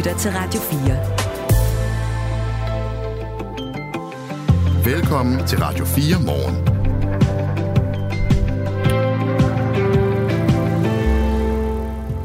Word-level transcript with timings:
lytter 0.00 0.16
til 0.16 0.30
Radio 0.30 0.60
4. 4.84 4.94
Velkommen 4.94 5.46
til 5.46 5.58
Radio 5.58 5.84
4 5.84 6.04
morgen. 6.26 6.56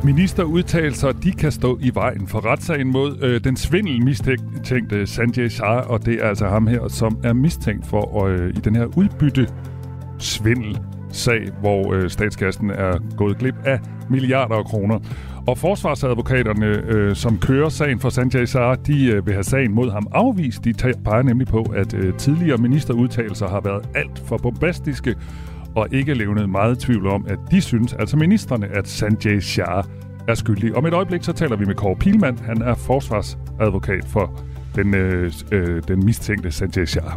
Ministerudtalelser, 0.05 1.11
de 1.11 1.31
kan 1.31 1.51
stå 1.51 1.77
i 1.81 1.91
vejen 1.93 2.27
for 2.27 2.45
retssagen 2.45 2.87
mod 2.91 3.17
øh, 3.21 3.43
den 3.43 3.57
svindel 3.57 4.03
mistænkte 4.03 5.07
Sanjay 5.07 5.47
Shah, 5.47 5.89
og 5.89 6.05
det 6.05 6.23
er 6.23 6.29
altså 6.29 6.47
ham 6.47 6.67
her, 6.67 6.87
som 6.87 7.19
er 7.23 7.33
mistænkt 7.33 7.87
for 7.87 8.25
øh, 8.25 8.49
i 8.49 8.59
den 8.59 8.75
her 8.75 8.85
udbytte 8.85 9.47
svindel 10.19 10.79
sag, 11.11 11.49
hvor 11.59 11.93
øh, 11.93 12.09
statskassen 12.09 12.69
er 12.69 13.15
gået 13.17 13.37
glip 13.37 13.55
af 13.65 13.79
milliarder 14.09 14.55
af 14.55 14.65
kroner. 14.65 14.99
Og 15.47 15.57
forsvarsadvokaterne, 15.57 16.65
øh, 16.65 17.15
som 17.15 17.39
kører 17.39 17.69
sagen 17.69 17.99
for 17.99 18.09
Sanjay 18.09 18.45
Shah, 18.45 18.77
de 18.87 19.05
øh, 19.05 19.25
vil 19.25 19.33
have 19.33 19.43
sagen 19.43 19.73
mod 19.73 19.91
ham 19.91 20.07
afvist. 20.11 20.65
De 20.65 20.73
peger 21.05 21.21
nemlig 21.21 21.47
på, 21.47 21.61
at 21.75 21.93
øh, 21.93 22.13
tidligere 22.17 22.57
ministerudtalelser 22.57 23.47
har 23.47 23.61
været 23.61 23.89
alt 23.95 24.23
for 24.25 24.37
bombastiske, 24.37 25.15
og 25.75 25.87
ikke 25.91 26.13
levnet 26.13 26.49
meget 26.49 26.79
tvivl 26.79 27.07
om, 27.07 27.25
at 27.29 27.39
de 27.51 27.61
synes, 27.61 27.93
altså 27.93 28.17
ministerne, 28.17 28.67
at 28.67 28.87
Sanjay 28.87 29.39
Shah 29.39 29.83
er 30.27 30.33
skyldig. 30.33 30.75
Om 30.75 30.85
et 30.85 30.93
øjeblik 30.93 31.23
så 31.23 31.33
taler 31.33 31.55
vi 31.55 31.65
med 31.65 31.75
Kåre 31.75 31.95
Pilmand. 31.95 32.39
Han 32.39 32.61
er 32.61 32.75
forsvarsadvokat 32.75 34.05
for 34.05 34.41
den, 34.75 34.95
øh, 34.95 35.31
øh, 35.51 35.81
den 35.87 36.05
mistænkte 36.05 36.51
Sanjay 36.51 36.85
Shah. 36.85 37.11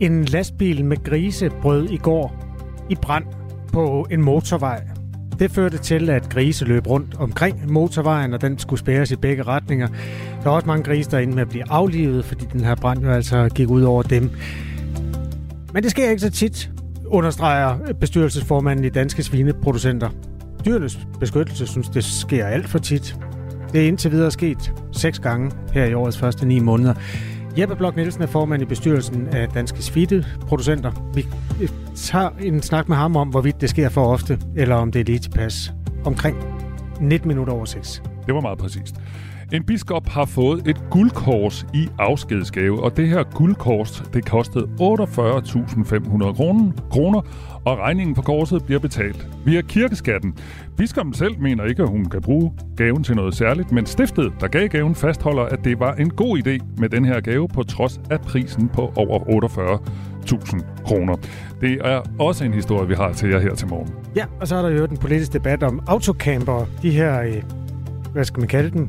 En 0.00 0.24
lastbil 0.24 0.84
med 0.84 1.04
grise 1.04 1.50
brød 1.62 1.88
i 1.90 1.96
går 1.96 2.46
i 2.90 2.94
brand 3.02 3.24
på 3.72 4.06
en 4.10 4.22
motorvej. 4.22 4.99
Det 5.40 5.50
førte 5.50 5.78
til, 5.78 6.10
at 6.10 6.28
grise 6.28 6.64
løb 6.64 6.86
rundt 6.86 7.14
omkring 7.18 7.72
motorvejen, 7.72 8.34
og 8.34 8.40
den 8.40 8.58
skulle 8.58 8.80
spæres 8.80 9.10
i 9.10 9.16
begge 9.16 9.42
retninger. 9.42 9.88
Der 10.42 10.50
er 10.50 10.54
også 10.54 10.66
mange 10.66 10.84
grise, 10.84 11.10
der 11.10 11.16
er 11.16 11.20
inde 11.20 11.34
med 11.34 11.42
at 11.42 11.48
blive 11.48 11.70
aflivet, 11.70 12.24
fordi 12.24 12.44
den 12.52 12.60
her 12.60 12.74
brand 12.74 13.02
jo 13.02 13.10
altså 13.10 13.48
gik 13.54 13.68
ud 13.68 13.82
over 13.82 14.02
dem. 14.02 14.30
Men 15.74 15.82
det 15.82 15.90
sker 15.90 16.10
ikke 16.10 16.22
så 16.22 16.30
tit, 16.30 16.70
understreger 17.06 17.92
bestyrelsesformanden 18.00 18.84
i 18.84 18.88
Danske 18.88 19.22
Svineproducenter. 19.22 20.10
Dyrenes 20.64 20.98
beskyttelse 21.20 21.66
synes, 21.66 21.88
det 21.88 22.04
sker 22.04 22.46
alt 22.46 22.68
for 22.68 22.78
tit. 22.78 23.16
Det 23.72 23.82
er 23.82 23.88
indtil 23.88 24.10
videre 24.10 24.30
sket 24.30 24.72
seks 24.92 25.18
gange 25.18 25.50
her 25.72 25.84
i 25.84 25.94
årets 25.94 26.18
første 26.18 26.46
ni 26.46 26.58
måneder. 26.58 26.94
Jeppe 27.60 27.76
Blok 27.76 27.96
Nielsen 27.96 28.22
er 28.22 28.26
formand 28.26 28.62
i 28.62 28.64
bestyrelsen 28.64 29.28
af 29.28 29.48
Danske 29.48 29.82
Svineproducenter. 29.82 31.10
Vi 31.14 31.26
øh, 31.62 31.68
tager 31.96 32.28
en 32.40 32.62
snak 32.62 32.88
med 32.88 32.96
ham 32.96 33.16
om, 33.16 33.28
hvorvidt 33.28 33.60
det 33.60 33.70
sker 33.70 33.88
for 33.88 34.06
ofte, 34.06 34.38
eller 34.56 34.74
om 34.74 34.92
det 34.92 35.00
er 35.00 35.04
lige 35.04 35.18
tilpas. 35.18 35.72
Omkring 36.04 36.36
19 37.00 37.28
minutter 37.28 37.52
over 37.52 37.64
6. 37.64 38.02
Det 38.26 38.34
var 38.34 38.40
meget 38.40 38.58
præcist. 38.58 38.94
En 39.52 39.64
biskop 39.64 40.08
har 40.08 40.24
fået 40.24 40.68
et 40.68 40.82
guldkors 40.90 41.66
i 41.74 41.88
afskedsgave, 41.98 42.82
og 42.82 42.96
det 42.96 43.08
her 43.08 43.22
guldkors, 43.22 44.02
det 44.14 44.24
kostede 44.24 44.64
48.500 44.64 44.70
kroner, 46.90 47.22
og 47.64 47.78
regningen 47.78 48.14
på 48.14 48.22
korset 48.22 48.64
bliver 48.64 48.78
betalt 48.80 49.28
via 49.44 49.60
kirkeskatten. 49.60 50.34
Biskoppen 50.76 51.14
selv 51.14 51.38
mener 51.40 51.64
ikke, 51.64 51.82
at 51.82 51.88
hun 51.88 52.04
kan 52.04 52.22
bruge 52.22 52.52
gaven 52.76 53.04
til 53.04 53.16
noget 53.16 53.34
særligt, 53.34 53.72
men 53.72 53.86
stiftet, 53.86 54.32
der 54.40 54.48
gav 54.48 54.68
gaven, 54.68 54.94
fastholder, 54.94 55.42
at 55.42 55.64
det 55.64 55.80
var 55.80 55.94
en 55.94 56.10
god 56.10 56.38
idé 56.38 56.64
med 56.76 56.88
den 56.88 57.04
her 57.04 57.20
gave, 57.20 57.48
på 57.48 57.62
trods 57.62 58.00
af 58.10 58.20
prisen 58.20 58.68
på 58.68 58.92
over 58.96 59.18
48.000 60.28 60.82
kroner. 60.84 61.16
Det 61.60 61.78
er 61.84 62.02
også 62.18 62.44
en 62.44 62.54
historie, 62.54 62.88
vi 62.88 62.94
har 62.94 63.12
til 63.12 63.28
jer 63.28 63.38
her 63.38 63.54
til 63.54 63.68
morgen. 63.68 63.94
Ja, 64.16 64.24
og 64.40 64.48
så 64.48 64.56
er 64.56 64.62
der 64.62 64.70
jo 64.70 64.86
den 64.86 64.96
politiske 64.96 65.32
debat 65.32 65.62
om 65.62 65.82
autocamper, 65.86 66.66
de 66.82 66.90
her, 66.90 67.22
øh, 67.22 67.42
hvad 68.12 68.24
skal 68.24 68.40
man 68.40 68.48
kalde 68.48 68.70
dem, 68.70 68.88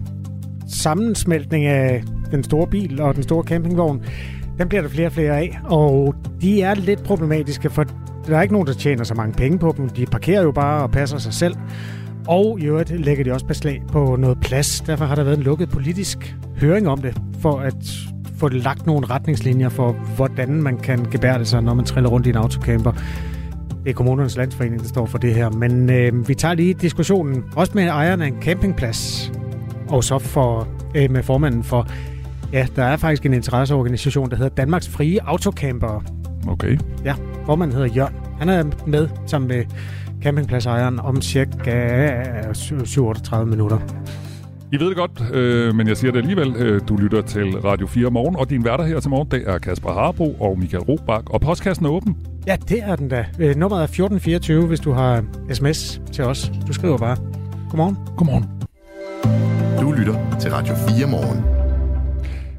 sammensmeltning 0.72 1.66
af 1.66 2.04
den 2.32 2.44
store 2.44 2.68
bil 2.68 3.02
og 3.02 3.16
den 3.16 3.24
store 3.24 3.44
campingvogn, 3.44 4.04
den 4.58 4.70
bliver 4.70 4.82
der 4.82 4.90
flere 4.90 5.08
og 5.08 5.14
flere 5.14 5.38
af, 5.38 5.60
og 5.64 6.16
de 6.42 6.62
er 6.62 6.76
lidt 6.76 7.04
problematiske, 7.04 7.70
for 7.70 7.86
der 8.28 8.38
er 8.38 8.42
ikke 8.42 8.54
nogen, 8.54 8.68
der 8.68 8.74
tjener 8.74 9.04
så 9.04 9.14
mange 9.14 9.34
penge 9.34 9.60
på 9.60 9.74
dem. 9.78 9.90
De 9.90 10.06
parkerer 10.06 10.44
jo 10.44 10.52
bare 10.52 10.84
og 10.84 10.92
passer 10.92 11.18
sig 11.18 11.34
selv. 11.34 11.56
Og 12.28 12.60
i 12.60 12.66
øvrigt 12.66 13.06
lægger 13.06 13.24
de 13.24 13.32
også 13.32 13.46
beslag 13.46 13.84
på 13.92 14.16
noget 14.20 14.38
plads. 14.42 14.82
Derfor 14.82 15.06
har 15.06 15.16
der 15.16 15.24
været 15.24 15.38
en 15.38 15.44
lukket 15.44 15.70
politisk 15.70 16.36
høring 16.58 16.88
om 16.88 17.02
det, 17.02 17.22
for 17.40 17.60
at 17.60 17.76
få 18.38 18.50
lagt 18.50 18.86
nogle 18.86 19.08
retningslinjer 19.08 19.70
for, 19.70 19.92
hvordan 19.92 20.64
man 20.64 20.78
kan 20.78 21.06
gebærde 21.12 21.46
sig, 21.46 21.62
når 21.62 21.74
man 21.74 21.86
triller 21.86 22.10
rundt 22.10 22.28
i 22.28 22.30
en 22.30 22.36
autocamper. 22.36 22.92
Det 23.84 23.90
er 23.90 23.94
kommunernes 23.94 24.38
landsforening, 24.38 24.82
der 24.82 24.88
står 24.88 25.06
for 25.06 25.18
det 25.18 25.36
her. 25.36 25.50
Men 25.50 25.90
øh, 25.90 26.28
vi 26.28 26.36
tager 26.36 26.54
lige 26.54 26.74
diskussionen, 26.74 27.44
også 27.56 27.72
med 27.76 27.84
ejerne 27.84 28.24
af 28.24 28.28
en 28.28 28.42
campingplads, 28.42 29.32
og 29.92 30.04
så 30.04 30.20
for, 30.20 30.68
øh, 30.96 31.12
med 31.12 31.24
formanden 31.24 31.64
for, 31.64 31.88
ja, 32.54 32.68
der 32.76 32.84
er 32.84 32.98
faktisk 32.98 33.26
en 33.26 33.34
interesseorganisation, 33.34 34.30
der 34.30 34.36
hedder 34.36 34.56
Danmarks 34.56 34.90
Frie 34.90 35.20
Autocamper. 35.24 36.04
Okay. 36.48 36.78
Ja, 37.06 37.16
formanden 37.46 37.78
hedder 37.78 37.94
Jørgen. 37.96 38.16
Han 38.40 38.50
er 38.50 38.64
med 38.88 39.10
sammen 39.26 39.48
med 39.48 39.64
campingpladsejeren 40.22 41.00
om 41.00 41.22
cirka 41.22 42.54
37 42.54 43.50
minutter. 43.50 43.80
I 44.74 44.80
ved 44.80 44.88
det 44.88 44.96
godt, 44.96 45.34
øh, 45.34 45.76
men 45.76 45.88
jeg 45.88 45.98
siger 45.98 46.12
det 46.12 46.20
alligevel. 46.20 46.56
Øh, 46.56 46.82
du 46.90 46.96
lytter 46.96 47.22
til 47.22 47.60
Radio 47.60 47.88
4 47.88 48.10
morgen, 48.10 48.36
og 48.36 48.50
din 48.50 48.66
værter 48.66 48.84
her 48.84 49.00
til 49.00 49.10
morgen, 49.10 49.28
det 49.32 49.44
er 49.48 49.58
Kasper 49.58 49.90
Harbo 49.90 50.36
og 50.40 50.60
Michael 50.60 50.84
Robach. 50.84 51.24
Og 51.26 51.42
postkassen 51.42 51.86
er 51.86 51.90
åben. 51.90 52.18
Ja, 52.48 52.56
det 52.70 52.80
er 52.84 52.96
den 52.96 53.10
da. 53.10 53.26
Øh, 53.40 53.56
nummeret 53.56 53.82
er 53.82 53.88
1424, 53.88 54.68
hvis 54.68 54.80
du 54.80 54.92
har 54.92 55.24
sms 55.54 56.02
til 56.12 56.24
os. 56.24 56.52
Du 56.68 56.74
skriver 56.74 56.98
bare. 56.98 57.18
Godmorgen. 57.70 57.98
Godmorgen. 58.18 59.61
Du 59.80 59.92
lytter 59.92 60.38
til 60.40 60.52
Radio 60.52 60.76
4 60.76 61.08
morgen. 61.08 61.44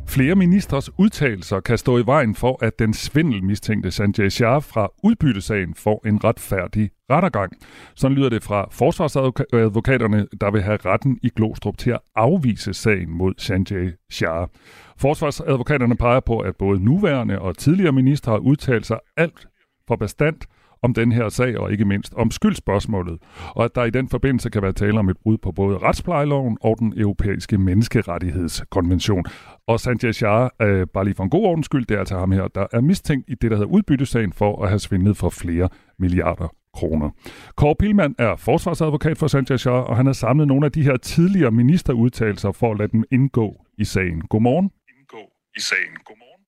Flere 0.09 0.35
ministers 0.35 0.91
udtalelser 0.99 1.61
kan 1.61 1.79
stå 1.79 1.99
i 1.99 2.07
vejen 2.07 2.35
for, 2.35 2.65
at 2.65 2.79
den 2.79 2.95
svindelmistænkte 2.95 3.91
Sanjay 3.91 4.29
Shah 4.29 4.63
fra 4.63 4.89
udbyttesagen 5.03 5.75
får 5.75 6.07
en 6.07 6.25
retfærdig 6.25 6.91
rettergang. 7.11 7.53
Sådan 7.95 8.17
lyder 8.17 8.29
det 8.29 8.43
fra 8.43 8.69
forsvarsadvokaterne, 8.71 10.27
der 10.41 10.51
vil 10.51 10.63
have 10.63 10.79
retten 10.85 11.19
i 11.23 11.31
Glostrup 11.37 11.79
til 11.79 11.91
at 11.91 12.01
afvise 12.17 12.75
sagen 12.75 13.11
mod 13.11 13.35
Sanjay 13.39 13.93
Shah. 14.11 14.49
Forsvarsadvokaterne 14.97 15.97
peger 15.97 16.21
på, 16.21 16.39
at 16.39 16.57
både 16.57 16.85
nuværende 16.85 17.39
og 17.39 17.57
tidligere 17.57 17.93
ministre 17.93 18.33
har 18.33 18.39
udtalt 18.39 18.87
sig 18.87 18.99
alt 19.17 19.47
for 19.89 19.97
bestandt 19.97 20.47
om 20.83 20.95
den 20.95 21.13
her 21.13 21.29
sag, 21.29 21.59
og 21.59 21.73
ikke 21.73 21.85
mindst 21.85 22.15
om 22.15 22.31
skyldspørgsmålet, 22.31 23.19
og 23.49 23.65
at 23.65 23.75
der 23.75 23.85
i 23.85 23.91
den 23.91 24.09
forbindelse 24.09 24.51
kan 24.51 24.63
være 24.63 24.73
tale 24.73 24.99
om 24.99 25.09
et 25.09 25.17
brud 25.23 25.39
på 25.39 25.53
både 25.53 25.79
retsplejeloven 25.79 26.59
og 26.61 26.77
den 26.79 26.95
europæiske 26.97 27.59
menneskerettighedskonvention. 27.59 29.25
Og 29.67 29.81
Sanjay 29.81 30.13
Shah, 30.13 30.51
øh, 30.63 30.87
bare 30.87 31.05
lige 31.05 31.15
for 31.15 31.25
en 31.25 31.31
god 31.31 31.45
ordens 31.45 31.67
skyld, 31.67 31.87
det 31.87 31.95
er 31.95 31.99
altså 31.99 32.19
ham 32.19 32.33
her, 32.33 32.49
der 32.49 32.67
er 32.73 32.81
mistænkt 32.81 33.31
i 33.31 33.35
det, 33.35 33.51
der 33.51 33.57
hedder 33.57 33.73
udbyttesagen 33.73 34.33
for 34.33 34.63
at 34.63 34.69
have 34.69 34.79
svindlet 34.79 35.17
for 35.17 35.29
flere 35.29 35.69
milliarder 35.99 36.49
kroner. 36.75 37.11
Kåre 37.57 37.75
Pilman 37.79 38.15
er 38.19 38.37
forsvarsadvokat 38.37 39.19
for 39.19 39.27
Sanjay 39.27 39.57
Shah, 39.57 39.75
og 39.91 39.97
han 39.97 40.07
har 40.07 40.13
samlet 40.13 40.49
nogle 40.49 40.67
af 40.67 40.73
de 40.73 40.83
her 40.83 40.97
tidligere 40.97 41.51
ministerudtalelser 41.51 42.53
for 42.53 42.73
at 42.73 42.79
lade 42.79 42.93
dem 42.93 43.05
indgå 43.11 43.67
i 43.79 43.85
sagen. 43.85 44.21
Godmorgen. 44.21 44.71
Indgå 44.99 45.19
i 45.57 45.61
sagen. 45.61 45.97
Godmorgen. 46.05 46.43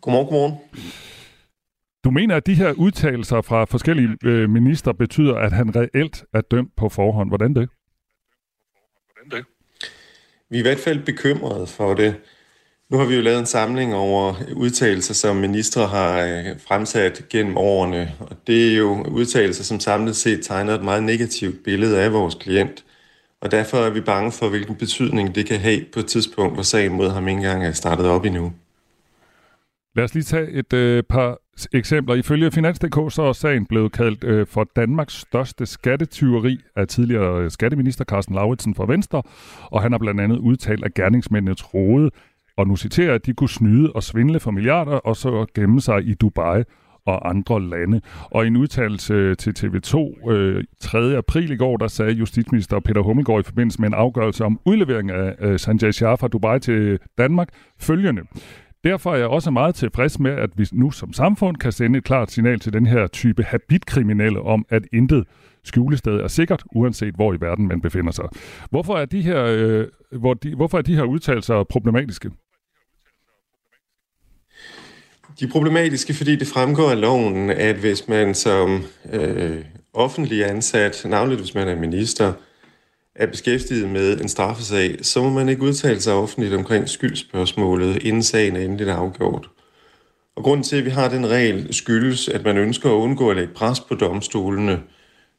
Godmorgen, 0.00 0.28
godmorgen. 0.28 1.17
Du 2.04 2.10
mener, 2.10 2.36
at 2.36 2.46
de 2.46 2.54
her 2.54 2.72
udtalelser 2.72 3.40
fra 3.40 3.64
forskellige 3.64 4.16
øh, 4.24 4.50
minister 4.50 4.92
betyder, 4.92 5.34
at 5.34 5.52
han 5.52 5.76
reelt 5.76 6.24
er 6.34 6.40
dømt 6.40 6.76
på 6.76 6.88
forhånd. 6.88 7.30
Hvordan 7.30 7.54
det? 7.54 7.68
Hvordan 9.12 9.38
det? 9.38 9.46
Vi 10.50 10.56
er 10.56 10.60
i 10.60 10.62
hvert 10.62 10.78
fald 10.78 11.04
bekymrede 11.04 11.66
for 11.66 11.94
det. 11.94 12.16
Nu 12.90 12.98
har 12.98 13.06
vi 13.06 13.14
jo 13.14 13.22
lavet 13.22 13.38
en 13.38 13.46
samling 13.46 13.94
over 13.94 14.34
udtalelser, 14.56 15.14
som 15.14 15.36
ministre 15.36 15.86
har 15.86 16.20
øh, 16.20 16.60
fremsat 16.60 17.26
gennem 17.30 17.56
årene. 17.56 18.12
Og 18.20 18.36
det 18.46 18.72
er 18.72 18.76
jo 18.76 19.02
udtalelser, 19.02 19.64
som 19.64 19.80
samlet 19.80 20.16
set 20.16 20.44
tegner 20.44 20.74
et 20.74 20.84
meget 20.84 21.02
negativt 21.02 21.64
billede 21.64 22.02
af 22.02 22.12
vores 22.12 22.34
klient. 22.34 22.84
Og 23.40 23.50
derfor 23.50 23.78
er 23.78 23.90
vi 23.90 24.00
bange 24.00 24.32
for, 24.32 24.48
hvilken 24.48 24.76
betydning 24.76 25.34
det 25.34 25.46
kan 25.46 25.60
have 25.60 25.84
på 25.92 26.00
et 26.00 26.06
tidspunkt, 26.06 26.54
hvor 26.54 26.62
sagen 26.62 26.92
mod 26.92 27.10
ham 27.10 27.28
ikke 27.28 27.36
engang 27.36 27.64
er 27.64 27.72
startet 27.72 28.06
op 28.06 28.24
endnu. 28.24 28.52
Lad 29.96 30.04
os 30.04 30.14
lige 30.14 30.24
tage 30.24 30.50
et 30.50 30.72
øh, 30.72 31.02
par 31.02 31.38
eksempler. 31.72 32.14
Ifølge 32.14 32.50
Finans.dk 32.50 33.14
så 33.14 33.22
er 33.22 33.32
sagen 33.32 33.66
blevet 33.66 33.92
kaldt 33.92 34.24
øh, 34.24 34.46
for 34.46 34.66
Danmarks 34.76 35.14
største 35.14 35.66
skattetyveri 35.66 36.58
af 36.76 36.88
tidligere 36.88 37.42
øh, 37.42 37.50
skatteminister 37.50 38.04
Carsten 38.04 38.34
Lauritsen 38.34 38.74
fra 38.74 38.86
Venstre, 38.86 39.22
og 39.64 39.82
han 39.82 39.92
har 39.92 39.98
blandt 39.98 40.20
andet 40.20 40.38
udtalt, 40.38 40.84
at 40.84 40.94
gerningsmændene 40.94 41.54
troede, 41.54 42.10
og 42.56 42.66
nu 42.66 42.76
citerer 42.76 43.14
at 43.14 43.26
de 43.26 43.34
kunne 43.34 43.48
snyde 43.48 43.92
og 43.92 44.02
svindle 44.02 44.40
for 44.40 44.50
milliarder, 44.50 44.92
og 44.92 45.16
så 45.16 45.46
gemme 45.54 45.80
sig 45.80 46.04
i 46.04 46.14
Dubai 46.14 46.62
og 47.06 47.30
andre 47.30 47.68
lande. 47.68 48.00
Og 48.24 48.44
i 48.44 48.46
en 48.46 48.56
udtalelse 48.56 49.14
øh, 49.14 49.36
til 49.36 49.50
TV2 49.58 50.30
øh, 50.30 50.64
3. 50.80 51.16
april 51.16 51.50
i 51.50 51.56
går, 51.56 51.76
der 51.76 51.88
sagde 51.88 52.12
justitsminister 52.12 52.80
Peter 52.80 53.00
Hummelgaard 53.02 53.40
i 53.40 53.42
forbindelse 53.42 53.80
med 53.80 53.88
en 53.88 53.94
afgørelse 53.94 54.44
om 54.44 54.60
udlevering 54.64 55.10
af 55.10 55.34
øh, 55.40 55.58
Sanjay 55.58 55.90
Shah 55.90 56.18
fra 56.18 56.28
Dubai 56.28 56.60
til 56.60 56.98
Danmark 57.18 57.48
følgende. 57.80 58.22
Derfor 58.84 59.12
er 59.12 59.16
jeg 59.16 59.26
også 59.26 59.50
meget 59.50 59.74
tilfreds 59.74 60.18
med, 60.18 60.30
at 60.30 60.50
vi 60.56 60.66
nu 60.72 60.90
som 60.90 61.12
samfund 61.12 61.56
kan 61.56 61.72
sende 61.72 61.98
et 61.98 62.04
klart 62.04 62.30
signal 62.30 62.58
til 62.60 62.72
den 62.72 62.86
her 62.86 63.06
type 63.06 63.42
habitkriminelle 63.42 64.40
om, 64.40 64.64
at 64.68 64.82
intet 64.92 65.24
skjulested 65.64 66.12
er 66.12 66.28
sikkert, 66.28 66.62
uanset 66.74 67.14
hvor 67.14 67.34
i 67.34 67.36
verden 67.40 67.68
man 67.68 67.80
befinder 67.80 68.12
sig. 68.12 68.24
Hvorfor 68.70 68.94
er 68.94 69.04
de 69.04 69.22
her, 69.22 69.44
øh, 69.44 69.86
hvor 70.12 70.34
de, 70.34 70.54
hvorfor 70.54 70.78
er 70.78 70.82
de 70.82 70.94
her 70.94 71.02
udtalelser 71.02 71.64
problematiske? 71.64 72.30
De 75.40 75.44
er 75.44 75.50
problematiske, 75.50 76.14
fordi 76.14 76.36
det 76.36 76.48
fremgår 76.48 76.90
af 76.90 77.00
loven, 77.00 77.50
at 77.50 77.76
hvis 77.76 78.08
man 78.08 78.34
som 78.34 78.82
øh, 79.12 79.64
offentlig 79.94 80.50
ansat, 80.50 81.02
navnligt 81.04 81.40
hvis 81.40 81.54
man 81.54 81.68
er 81.68 81.76
minister, 81.76 82.32
er 83.18 83.26
beskæftiget 83.26 83.88
med 83.88 84.20
en 84.20 84.28
straffesag, 84.28 84.98
så 85.02 85.22
må 85.22 85.30
man 85.30 85.48
ikke 85.48 85.62
udtale 85.62 86.00
sig 86.00 86.12
offentligt 86.12 86.54
omkring 86.54 86.88
skyldspørgsmålet, 86.88 88.02
inden 88.02 88.22
sagen 88.22 88.56
er 88.56 88.60
endeligt 88.60 88.90
afgjort. 88.90 89.48
Og 90.36 90.42
grunden 90.44 90.64
til, 90.64 90.76
at 90.76 90.84
vi 90.84 90.90
har 90.90 91.08
den 91.08 91.26
regel, 91.26 91.74
skyldes, 91.74 92.28
at 92.28 92.44
man 92.44 92.58
ønsker 92.58 92.90
at 92.90 92.94
undgå 92.94 93.30
at 93.30 93.36
lægge 93.36 93.54
pres 93.54 93.80
på 93.80 93.94
domstolene. 93.94 94.80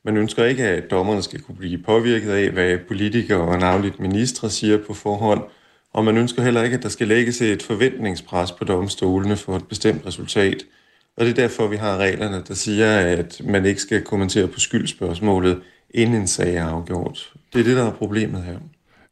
Man 0.05 0.17
ønsker 0.17 0.45
ikke, 0.45 0.63
at 0.63 0.91
dommerne 0.91 1.21
skal 1.23 1.41
kunne 1.41 1.57
blive 1.57 1.77
påvirket 1.77 2.31
af, 2.31 2.49
hvad 2.49 2.77
politikere 2.87 3.41
og 3.41 3.59
navnligt 3.59 3.99
ministre 3.99 4.49
siger 4.49 4.77
på 4.87 4.93
forhånd. 4.93 5.43
Og 5.93 6.05
man 6.05 6.17
ønsker 6.17 6.41
heller 6.41 6.63
ikke, 6.63 6.77
at 6.77 6.83
der 6.83 6.89
skal 6.89 7.07
lægges 7.07 7.41
et 7.41 7.63
forventningspres 7.63 8.51
på 8.51 8.63
domstolene 8.63 9.35
for 9.35 9.55
et 9.55 9.67
bestemt 9.67 10.05
resultat. 10.05 10.63
Og 11.17 11.25
det 11.25 11.31
er 11.31 11.35
derfor, 11.35 11.67
vi 11.67 11.75
har 11.75 11.97
reglerne, 11.97 12.43
der 12.47 12.53
siger, 12.53 12.99
at 12.99 13.41
man 13.43 13.65
ikke 13.65 13.81
skal 13.81 14.03
kommentere 14.03 14.47
på 14.47 14.59
skyldspørgsmålet, 14.59 15.61
inden 15.89 16.21
en 16.21 16.27
sag 16.27 16.55
er 16.55 16.65
afgjort. 16.65 17.33
Det 17.53 17.59
er 17.59 17.63
det, 17.63 17.77
der 17.77 17.83
er 17.83 17.93
problemet 17.93 18.43
her. 18.43 18.59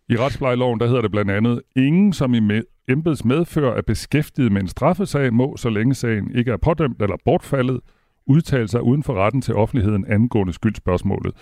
I 0.09 0.17
retsplejeloven 0.17 0.79
der 0.79 0.87
hedder 0.87 1.01
det 1.01 1.11
blandt 1.11 1.31
andet, 1.31 1.61
ingen 1.75 2.13
som 2.13 2.33
i 2.33 2.39
med, 2.39 2.61
embeds 2.89 3.25
medfører 3.25 3.77
er 3.77 3.81
beskæftiget 3.81 4.51
med 4.51 4.61
en 4.61 4.67
straffesag, 4.67 5.33
må, 5.33 5.57
så 5.57 5.69
længe 5.69 5.95
sagen 5.95 6.35
ikke 6.35 6.51
er 6.51 6.57
pådømt 6.57 7.01
eller 7.01 7.15
bortfaldet, 7.25 7.79
udtale 8.27 8.67
sig 8.67 8.83
uden 8.83 9.03
for 9.03 9.13
retten 9.13 9.41
til 9.41 9.55
offentligheden 9.55 10.05
angående 10.07 10.53
skyldspørgsmålet. 10.53 11.33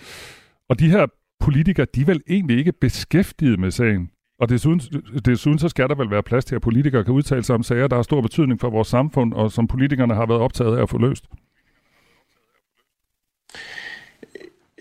Og 0.68 0.80
de 0.80 0.90
her 0.90 1.06
politikere, 1.40 1.86
de 1.94 2.00
er 2.00 2.04
vel 2.04 2.20
egentlig 2.28 2.58
ikke 2.58 2.72
beskæftiget 2.72 3.58
med 3.58 3.70
sagen. 3.70 4.10
Og 4.40 4.48
desuden, 4.48 4.80
desuden 5.24 5.58
så 5.58 5.68
skal 5.68 5.88
der 5.88 5.94
vel 5.94 6.10
være 6.10 6.22
plads 6.22 6.44
til, 6.44 6.54
at 6.54 6.62
politikere 6.62 7.04
kan 7.04 7.14
udtale 7.14 7.42
sig 7.42 7.54
om 7.54 7.62
sager, 7.62 7.86
der 7.86 7.96
har 7.96 8.02
stor 8.02 8.20
betydning 8.20 8.60
for 8.60 8.70
vores 8.70 8.88
samfund, 8.88 9.32
og 9.32 9.52
som 9.52 9.66
politikerne 9.66 10.14
har 10.14 10.26
været 10.26 10.40
optaget 10.40 10.76
af 10.76 10.82
at 10.82 10.90
få 10.90 10.98
løst. 10.98 11.24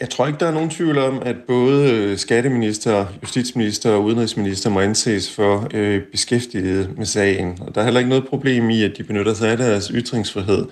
Jeg 0.02 0.10
tror 0.10 0.28
ikke, 0.28 0.40
der 0.40 0.48
er 0.48 0.54
nogen 0.54 0.70
tvivl 0.70 0.98
om, 0.98 1.22
at 1.26 1.36
både 1.48 1.92
øh, 1.92 2.18
skatteminister, 2.18 3.06
justitsminister 3.22 3.92
og 3.92 4.04
udenrigsminister 4.04 4.70
må 4.70 4.80
anses 4.80 5.36
for 5.36 5.68
øh, 5.74 6.02
beskæftiget 6.12 6.98
med 6.98 7.06
sagen. 7.06 7.58
Og 7.62 7.76
der 7.76 7.82
er 7.82 7.86
heller 7.86 8.00
ikke 8.00 8.10
noget 8.10 8.28
problem 8.28 8.70
i, 8.70 8.84
at 8.84 8.98
de 8.98 9.04
benytter 9.04 9.34
sig 9.34 9.52
af 9.52 9.58
deres 9.58 9.88
ytringsfrihed. 9.88 10.66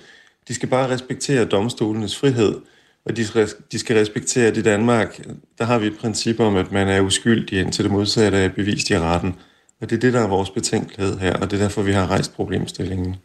De 0.48 0.54
skal 0.54 0.68
bare 0.68 0.90
respektere 0.90 1.44
domstolenes 1.44 2.16
frihed, 2.16 2.54
og 3.04 3.16
de, 3.16 3.24
de 3.72 3.78
skal 3.78 3.96
respektere, 3.96 4.46
at 4.46 4.56
i 4.56 4.62
Danmark, 4.62 5.20
der 5.58 5.64
har 5.64 5.78
vi 5.78 5.86
et 5.86 5.98
princip 6.00 6.40
om, 6.40 6.56
at 6.56 6.72
man 6.72 6.88
er 6.88 7.00
uskyldig 7.00 7.60
indtil 7.60 7.84
det 7.84 7.92
modsatte 7.92 8.38
er 8.38 8.48
bevist 8.48 8.90
i 8.90 8.98
retten. 8.98 9.34
Og 9.80 9.90
det 9.90 9.96
er 9.96 10.00
det, 10.00 10.12
der 10.12 10.20
er 10.20 10.28
vores 10.28 10.50
betænkelighed 10.50 11.18
her, 11.18 11.32
og 11.36 11.50
det 11.50 11.56
er 11.56 11.62
derfor, 11.62 11.82
vi 11.82 11.92
har 11.92 12.10
rejst 12.10 12.34
problemstillingen. 12.34 13.16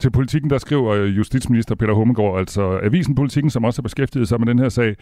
Til 0.00 0.10
politikken, 0.10 0.50
der 0.50 0.58
skriver 0.58 0.94
øh, 0.94 1.16
justitsminister 1.16 1.74
Peter 1.74 1.92
Hummelgaard, 1.92 2.38
altså 2.38 2.80
avisen 2.82 3.14
Politikken, 3.14 3.50
som 3.50 3.64
også 3.64 3.80
har 3.80 3.82
beskæftiget 3.82 4.28
sig 4.28 4.40
med 4.40 4.46
den 4.46 4.58
her 4.58 4.68
sag, 4.68 4.96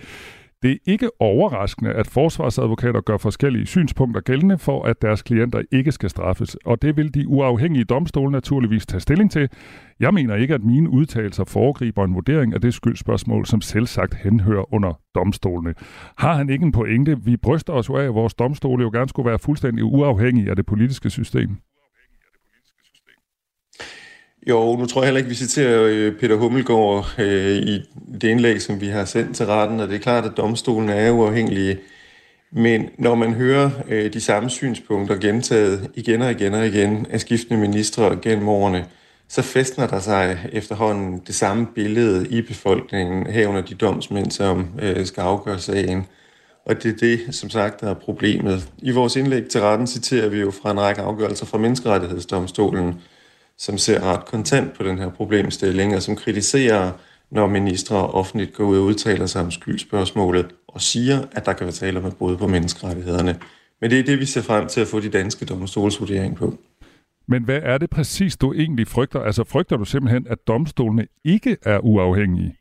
det 0.62 0.72
er 0.72 0.76
ikke 0.86 1.10
overraskende, 1.20 1.92
at 1.92 2.06
forsvarsadvokater 2.06 3.00
gør 3.00 3.16
forskellige 3.16 3.66
synspunkter 3.66 4.20
gældende 4.20 4.58
for, 4.58 4.82
at 4.82 5.02
deres 5.02 5.22
klienter 5.22 5.62
ikke 5.72 5.92
skal 5.92 6.10
straffes, 6.10 6.56
og 6.64 6.82
det 6.82 6.96
vil 6.96 7.14
de 7.14 7.28
uafhængige 7.28 7.84
domstole 7.84 8.32
naturligvis 8.32 8.86
tage 8.86 9.00
stilling 9.00 9.30
til. 9.30 9.48
Jeg 10.00 10.14
mener 10.14 10.34
ikke, 10.34 10.54
at 10.54 10.64
mine 10.64 10.90
udtalelser 10.90 11.44
foregriber 11.44 12.04
en 12.04 12.14
vurdering 12.14 12.54
af 12.54 12.60
det 12.60 12.74
skyldspørgsmål, 12.74 13.46
som 13.46 13.60
selv 13.60 13.86
sagt 13.86 14.14
henhører 14.14 14.74
under 14.74 15.00
domstolene. 15.14 15.74
Har 16.18 16.34
han 16.34 16.50
ikke 16.50 16.64
en 16.64 16.72
pointe? 16.72 17.24
Vi 17.24 17.36
bryster 17.36 17.72
os 17.72 17.88
jo 17.88 17.96
af, 17.96 18.04
at 18.04 18.14
vores 18.14 18.34
domstole 18.34 18.82
jo 18.82 18.90
gerne 18.92 19.08
skulle 19.08 19.28
være 19.28 19.38
fuldstændig 19.38 19.84
uafhængige 19.84 20.50
af 20.50 20.56
det 20.56 20.66
politiske 20.66 21.10
system. 21.10 21.56
Jo, 24.48 24.76
nu 24.76 24.86
tror 24.86 25.00
jeg 25.00 25.06
heller 25.06 25.18
ikke, 25.18 25.28
vi 25.28 25.34
citerer 25.34 25.82
øh, 25.82 26.18
Peter 26.18 26.36
Hummelgaard 26.36 27.14
øh, 27.18 27.56
i 27.56 27.82
det 28.20 28.28
indlæg, 28.28 28.62
som 28.62 28.80
vi 28.80 28.86
har 28.86 29.04
sendt 29.04 29.36
til 29.36 29.46
retten, 29.46 29.80
og 29.80 29.88
det 29.88 29.94
er 29.94 30.00
klart, 30.00 30.24
at 30.24 30.36
domstolen 30.36 30.88
er 30.88 31.10
uafhængige. 31.10 31.78
Men 32.52 32.88
når 32.98 33.14
man 33.14 33.34
hører 33.34 33.70
øh, 33.88 34.12
de 34.12 34.20
samme 34.20 34.50
synspunkter 34.50 35.16
gentaget 35.16 35.90
igen 35.94 36.22
og 36.22 36.30
igen 36.30 36.54
og 36.54 36.66
igen 36.66 37.06
af 37.10 37.20
skiftende 37.20 37.60
ministre 37.60 38.18
gennem 38.22 38.48
årene, 38.48 38.86
så 39.28 39.42
festner 39.42 39.86
der 39.86 40.00
sig 40.00 40.38
efterhånden 40.52 41.22
det 41.26 41.34
samme 41.34 41.66
billede 41.74 42.28
i 42.28 42.42
befolkningen, 42.42 43.26
herunder 43.26 43.62
de 43.62 43.74
domsmænd, 43.74 44.30
som 44.30 44.68
øh, 44.82 45.06
skal 45.06 45.20
afgøre 45.20 45.58
sagen. 45.58 46.06
Og 46.66 46.82
det 46.82 46.92
er 46.92 46.96
det, 46.96 47.34
som 47.34 47.50
sagt, 47.50 47.80
der 47.80 47.90
er 47.90 47.94
problemet. 47.94 48.68
I 48.78 48.90
vores 48.90 49.16
indlæg 49.16 49.44
til 49.44 49.60
retten 49.60 49.86
citerer 49.86 50.28
vi 50.28 50.40
jo 50.40 50.50
fra 50.50 50.70
en 50.70 50.80
række 50.80 51.02
afgørelser 51.02 51.46
fra 51.46 51.58
Menneskerettighedsdomstolen, 51.58 52.94
som 53.58 53.78
ser 53.78 54.00
ret 54.00 54.24
kontant 54.24 54.72
på 54.72 54.82
den 54.82 54.98
her 54.98 55.10
problemstilling, 55.10 55.96
og 55.96 56.02
som 56.02 56.16
kritiserer, 56.16 56.92
når 57.30 57.46
ministre 57.46 57.96
offentligt 57.96 58.52
går 58.54 58.64
ud 58.64 58.78
og 58.78 58.84
udtaler 58.84 59.26
sig 59.26 59.42
om 59.42 59.50
skyldspørgsmålet, 59.50 60.46
og 60.68 60.80
siger, 60.80 61.24
at 61.32 61.46
der 61.46 61.52
kan 61.52 61.64
være 61.64 61.72
tale 61.72 61.98
om 61.98 62.06
et 62.06 62.16
brud 62.16 62.36
på 62.36 62.46
menneskerettighederne. 62.46 63.38
Men 63.80 63.90
det 63.90 63.98
er 63.98 64.04
det, 64.04 64.18
vi 64.18 64.24
ser 64.24 64.42
frem 64.42 64.68
til 64.68 64.80
at 64.80 64.86
få 64.86 65.00
de 65.00 65.08
danske 65.08 65.44
domstolsvurdering 65.44 66.36
på. 66.36 66.58
Men 67.28 67.44
hvad 67.44 67.60
er 67.62 67.78
det 67.78 67.90
præcis, 67.90 68.36
du 68.36 68.52
egentlig 68.52 68.88
frygter? 68.88 69.20
Altså 69.20 69.44
frygter 69.44 69.76
du 69.76 69.84
simpelthen, 69.84 70.26
at 70.30 70.38
domstolene 70.46 71.06
ikke 71.24 71.56
er 71.62 71.78
uafhængige? 71.78 72.56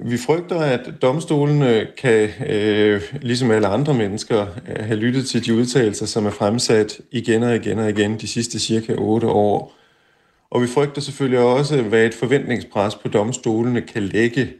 Vi 0.00 0.18
frygter, 0.18 0.60
at 0.60 0.80
domstolene 1.02 1.86
kan, 1.98 2.28
øh, 2.48 3.02
ligesom 3.20 3.50
alle 3.50 3.66
andre 3.66 3.94
mennesker, 3.94 4.46
øh, 4.68 4.84
have 4.84 5.00
lyttet 5.00 5.26
til 5.26 5.46
de 5.46 5.54
udtalelser, 5.54 6.06
som 6.06 6.26
er 6.26 6.30
fremsat 6.30 7.00
igen 7.10 7.42
og 7.42 7.56
igen 7.56 7.78
og 7.78 7.90
igen 7.90 8.18
de 8.18 8.28
sidste 8.28 8.58
cirka 8.58 8.94
otte 8.94 9.26
år. 9.26 9.74
Og 10.50 10.62
vi 10.62 10.66
frygter 10.66 11.00
selvfølgelig 11.00 11.38
også, 11.38 11.82
hvad 11.82 12.04
et 12.04 12.14
forventningspres 12.14 12.94
på 12.94 13.08
domstolene 13.08 13.80
kan 13.80 14.02
lægge. 14.02 14.52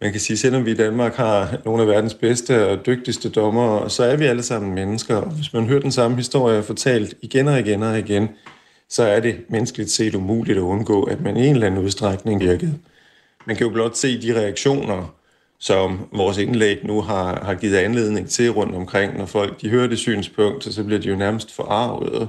Man 0.00 0.12
kan 0.12 0.20
sige, 0.20 0.36
selvom 0.36 0.66
vi 0.66 0.70
i 0.70 0.74
Danmark 0.74 1.14
har 1.14 1.56
nogle 1.64 1.82
af 1.82 1.88
verdens 1.88 2.14
bedste 2.14 2.68
og 2.68 2.86
dygtigste 2.86 3.28
dommer, 3.28 3.88
så 3.88 4.04
er 4.04 4.16
vi 4.16 4.24
alle 4.24 4.42
sammen 4.42 4.74
mennesker. 4.74 5.16
Og 5.16 5.30
hvis 5.30 5.52
man 5.52 5.66
hører 5.66 5.80
den 5.80 5.92
samme 5.92 6.16
historie 6.16 6.62
fortalt 6.62 7.14
igen 7.22 7.48
og 7.48 7.60
igen 7.60 7.82
og 7.82 7.98
igen, 7.98 8.28
så 8.88 9.02
er 9.02 9.20
det 9.20 9.36
menneskeligt 9.48 9.90
set 9.90 10.14
umuligt 10.14 10.58
at 10.58 10.62
undgå, 10.62 11.02
at 11.02 11.20
man 11.20 11.36
i 11.36 11.46
en 11.46 11.54
eller 11.54 11.66
anden 11.66 11.84
udstrækning 11.84 12.40
virkede. 12.40 12.78
Man 13.46 13.56
kan 13.56 13.66
jo 13.66 13.72
blot 13.72 13.96
se 13.96 14.22
de 14.22 14.40
reaktioner, 14.40 15.14
som 15.58 16.08
vores 16.12 16.38
indlæg 16.38 16.78
nu 16.84 17.00
har, 17.00 17.44
har 17.44 17.54
givet 17.54 17.76
anledning 17.76 18.28
til 18.28 18.50
rundt 18.50 18.74
omkring. 18.74 19.18
Når 19.18 19.26
folk 19.26 19.60
de 19.60 19.68
hører 19.68 19.86
det 19.86 19.98
synspunkt, 19.98 20.64
så 20.64 20.84
bliver 20.84 21.00
de 21.00 21.08
jo 21.08 21.16
nærmest 21.16 21.54
forarvet. 21.54 22.28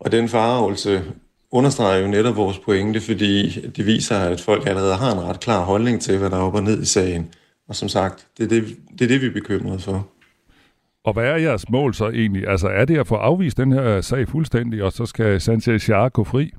Og 0.00 0.12
den 0.12 0.28
forarvelse 0.28 1.04
understreger 1.50 1.98
jo 1.98 2.08
netop 2.08 2.36
vores 2.36 2.58
pointe, 2.58 3.00
fordi 3.00 3.60
det 3.76 3.86
viser, 3.86 4.18
at 4.18 4.40
folk 4.40 4.66
allerede 4.66 4.96
har 4.96 5.12
en 5.12 5.20
ret 5.20 5.40
klar 5.40 5.64
holdning 5.64 6.02
til, 6.02 6.18
hvad 6.18 6.30
der 6.30 6.36
er 6.36 6.40
op 6.40 6.54
og 6.54 6.62
ned 6.62 6.82
i 6.82 6.86
sagen. 6.86 7.28
Og 7.68 7.76
som 7.76 7.88
sagt, 7.88 8.26
det 8.38 8.44
er 8.44 8.48
det, 8.48 8.76
det, 8.98 9.04
er 9.04 9.08
det 9.08 9.20
vi 9.20 9.26
er 9.26 9.32
bekymrede 9.32 9.78
for. 9.78 10.08
Og 11.04 11.12
hvad 11.12 11.24
er 11.24 11.36
jeres 11.36 11.70
mål 11.70 11.94
så 11.94 12.08
egentlig? 12.08 12.48
Altså 12.48 12.68
er 12.68 12.84
det 12.84 12.98
at 12.98 13.06
få 13.06 13.14
afvist 13.14 13.56
den 13.56 13.72
her 13.72 14.00
sag 14.00 14.28
fuldstændig, 14.28 14.82
og 14.82 14.92
så 14.92 15.06
skal 15.06 15.40
Sanchez 15.40 15.82
Char 15.82 16.08
gå 16.08 16.24
fri? 16.24 16.50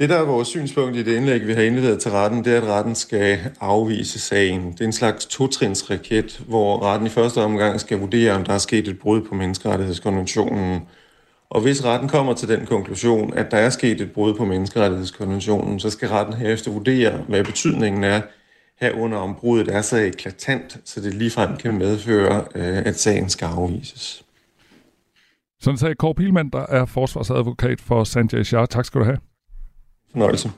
Det, 0.00 0.08
der 0.08 0.16
er 0.16 0.24
vores 0.24 0.48
synspunkt 0.48 0.96
i 0.96 1.02
det 1.02 1.16
indlæg, 1.16 1.46
vi 1.46 1.52
har 1.52 1.62
indledet 1.62 2.00
til 2.00 2.10
retten, 2.10 2.44
det 2.44 2.52
er, 2.52 2.60
at 2.60 2.66
retten 2.66 2.94
skal 2.94 3.38
afvise 3.60 4.18
sagen. 4.18 4.72
Det 4.72 4.80
er 4.80 4.84
en 4.84 4.92
slags 4.92 5.26
totrinsraket, 5.26 6.42
hvor 6.48 6.82
retten 6.82 7.06
i 7.06 7.10
første 7.10 7.38
omgang 7.38 7.80
skal 7.80 7.98
vurdere, 7.98 8.32
om 8.32 8.44
der 8.44 8.52
er 8.52 8.58
sket 8.58 8.88
et 8.88 8.98
brud 8.98 9.22
på 9.22 9.34
menneskerettighedskonventionen. 9.34 10.80
Og 11.50 11.60
hvis 11.60 11.84
retten 11.84 12.08
kommer 12.08 12.34
til 12.34 12.48
den 12.48 12.66
konklusion, 12.66 13.34
at 13.34 13.50
der 13.50 13.56
er 13.56 13.70
sket 13.70 14.00
et 14.00 14.12
brud 14.12 14.34
på 14.34 14.44
menneskerettighedskonventionen, 14.44 15.80
så 15.80 15.90
skal 15.90 16.08
retten 16.08 16.34
herefter 16.34 16.70
vurdere, 16.70 17.24
hvad 17.28 17.44
betydningen 17.44 18.04
er 18.04 18.20
herunder, 18.80 19.18
om 19.18 19.34
bruddet 19.34 19.74
er 19.74 19.82
så 19.82 19.96
eklatant, 19.96 20.78
så 20.84 21.00
det 21.00 21.14
ligefrem 21.14 21.56
kan 21.56 21.78
medføre, 21.78 22.44
øh, 22.54 22.78
at 22.78 22.98
sagen 23.00 23.28
skal 23.28 23.46
afvises. 23.46 24.24
Sådan 25.60 25.78
sagde 25.78 25.94
Kåre 25.94 26.14
Pilmand, 26.14 26.52
der 26.52 26.66
er 26.66 26.84
forsvarsadvokat 26.84 27.80
for 27.80 28.04
Sanjay 28.04 28.42
Shah. 28.42 28.66
Tak 28.68 28.84
skal 28.84 29.00
du 29.00 29.04
have. 29.04 29.29
Fornøjelse. 30.12 30.50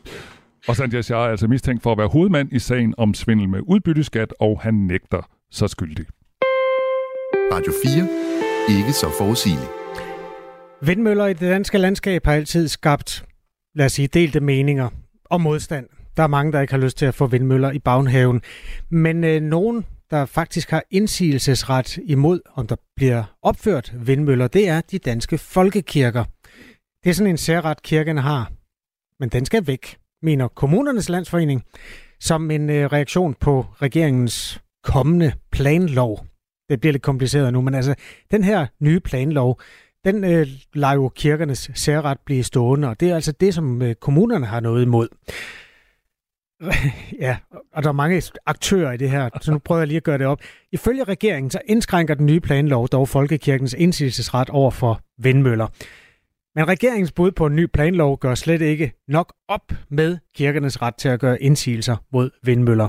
Og 0.68 0.76
Sanjay 0.76 1.00
Shah 1.00 1.18
er 1.18 1.30
altså 1.30 1.48
mistænkt 1.48 1.82
for 1.82 1.92
at 1.92 1.98
være 1.98 2.08
hovedmand 2.08 2.52
i 2.52 2.58
sagen 2.58 2.94
om 2.98 3.14
svindel 3.14 3.48
med 3.48 3.60
udbytteskat, 3.66 4.34
og 4.40 4.60
han 4.60 4.74
nægter 4.74 5.28
så 5.50 5.68
skyldig. 5.68 6.06
Radio 7.52 7.72
4. 7.84 8.78
Ikke 8.78 8.92
så 8.92 9.06
forudsigeligt. 9.18 9.70
Vindmøller 10.82 11.26
i 11.26 11.32
det 11.32 11.40
danske 11.40 11.78
landskab 11.78 12.26
har 12.26 12.32
altid 12.32 12.68
skabt, 12.68 13.24
lad 13.74 13.86
os 13.86 13.92
sige, 13.92 14.08
delte 14.08 14.40
meninger 14.40 14.88
og 15.24 15.40
modstand. 15.40 15.86
Der 16.16 16.22
er 16.22 16.26
mange, 16.26 16.52
der 16.52 16.60
ikke 16.60 16.72
har 16.72 16.80
lyst 16.80 16.98
til 16.98 17.06
at 17.06 17.14
få 17.14 17.26
vindmøller 17.26 17.70
i 17.70 17.78
baghaven. 17.78 18.42
Men 18.90 19.24
øh, 19.24 19.42
nogen, 19.42 19.84
der 20.10 20.24
faktisk 20.24 20.70
har 20.70 20.82
indsigelsesret 20.90 21.96
imod, 21.96 22.40
om 22.54 22.66
der 22.66 22.76
bliver 22.96 23.24
opført 23.42 23.92
vindmøller, 24.06 24.48
det 24.48 24.68
er 24.68 24.80
de 24.80 24.98
danske 24.98 25.38
folkekirker. 25.38 26.24
Det 27.04 27.10
er 27.10 27.14
sådan 27.14 27.30
en 27.30 27.38
særret, 27.38 27.82
kirken 27.82 28.18
har 28.18 28.50
men 29.20 29.28
den 29.28 29.44
skal 29.44 29.66
væk. 29.66 29.96
mener 30.22 30.48
kommunernes 30.48 31.08
landsforening, 31.08 31.64
som 32.20 32.50
en 32.50 32.70
øh, 32.70 32.92
reaktion 32.92 33.34
på 33.34 33.66
regeringens 33.82 34.60
kommende 34.84 35.32
planlov. 35.52 36.26
Det 36.68 36.80
bliver 36.80 36.92
lidt 36.92 37.02
kompliceret 37.02 37.52
nu, 37.52 37.60
men 37.60 37.74
altså, 37.74 37.94
den 38.30 38.44
her 38.44 38.66
nye 38.80 39.00
planlov, 39.00 39.60
den 40.04 40.24
øh, 40.24 40.46
lader 40.74 40.94
jo 40.94 41.08
kirkernes 41.08 41.70
særret 41.74 42.18
blive 42.26 42.44
stående, 42.44 42.88
og 42.88 43.00
det 43.00 43.10
er 43.10 43.14
altså 43.14 43.32
det, 43.32 43.54
som 43.54 43.82
øh, 43.82 43.94
kommunerne 43.94 44.46
har 44.46 44.60
noget 44.60 44.82
imod. 44.82 45.08
Ja, 47.20 47.36
og 47.72 47.82
der 47.82 47.88
er 47.88 47.92
mange 47.92 48.22
aktører 48.46 48.92
i 48.92 48.96
det 48.96 49.10
her, 49.10 49.28
så 49.40 49.52
nu 49.52 49.58
prøver 49.58 49.80
jeg 49.80 49.88
lige 49.88 49.96
at 49.96 50.02
gøre 50.02 50.18
det 50.18 50.26
op. 50.26 50.40
Ifølge 50.72 51.04
regeringen, 51.04 51.50
så 51.50 51.60
indskrænker 51.66 52.14
den 52.14 52.26
nye 52.26 52.40
planlov 52.40 52.88
dog 52.88 53.08
folkekirkens 53.08 53.74
indsigelsesret 53.78 54.50
over 54.50 54.70
for 54.70 55.00
vindmøller. 55.18 55.66
Men 56.56 56.68
regeringens 56.68 57.12
bud 57.12 57.30
på 57.32 57.46
en 57.46 57.56
ny 57.56 57.66
planlov 57.74 58.18
gør 58.18 58.34
slet 58.34 58.60
ikke 58.60 58.92
nok 59.08 59.32
op 59.48 59.72
med 59.90 60.18
kirkernes 60.36 60.82
ret 60.82 60.96
til 60.96 61.08
at 61.08 61.20
gøre 61.20 61.42
indsigelser 61.42 61.96
mod 62.12 62.30
vindmøller. 62.46 62.88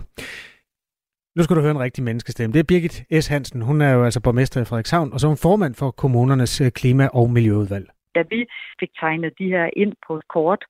Nu 1.37 1.43
skal 1.43 1.55
du 1.55 1.61
høre 1.61 1.71
en 1.71 1.85
rigtig 1.87 2.03
menneskestemme. 2.03 2.53
Det 2.53 2.59
er 2.59 2.63
Birgit 2.63 3.23
S. 3.23 3.27
Hansen. 3.27 3.61
Hun 3.61 3.81
er 3.81 3.91
jo 3.93 4.03
altså 4.03 4.21
borgmester 4.21 4.61
i 4.61 4.65
Frederikshavn, 4.65 5.13
og 5.13 5.19
så 5.19 5.27
er 5.27 5.29
hun 5.29 5.37
formand 5.37 5.75
for 5.75 5.91
kommunernes 5.91 6.61
øh, 6.61 6.71
klima- 6.71 7.13
og 7.13 7.29
miljøudvalg. 7.29 7.87
Da 8.15 8.21
vi 8.29 8.45
fik 8.79 8.89
tegnet 8.99 9.33
de 9.39 9.47
her 9.47 9.69
ind 9.75 9.93
på 10.07 10.17
et 10.17 10.27
kort, 10.35 10.61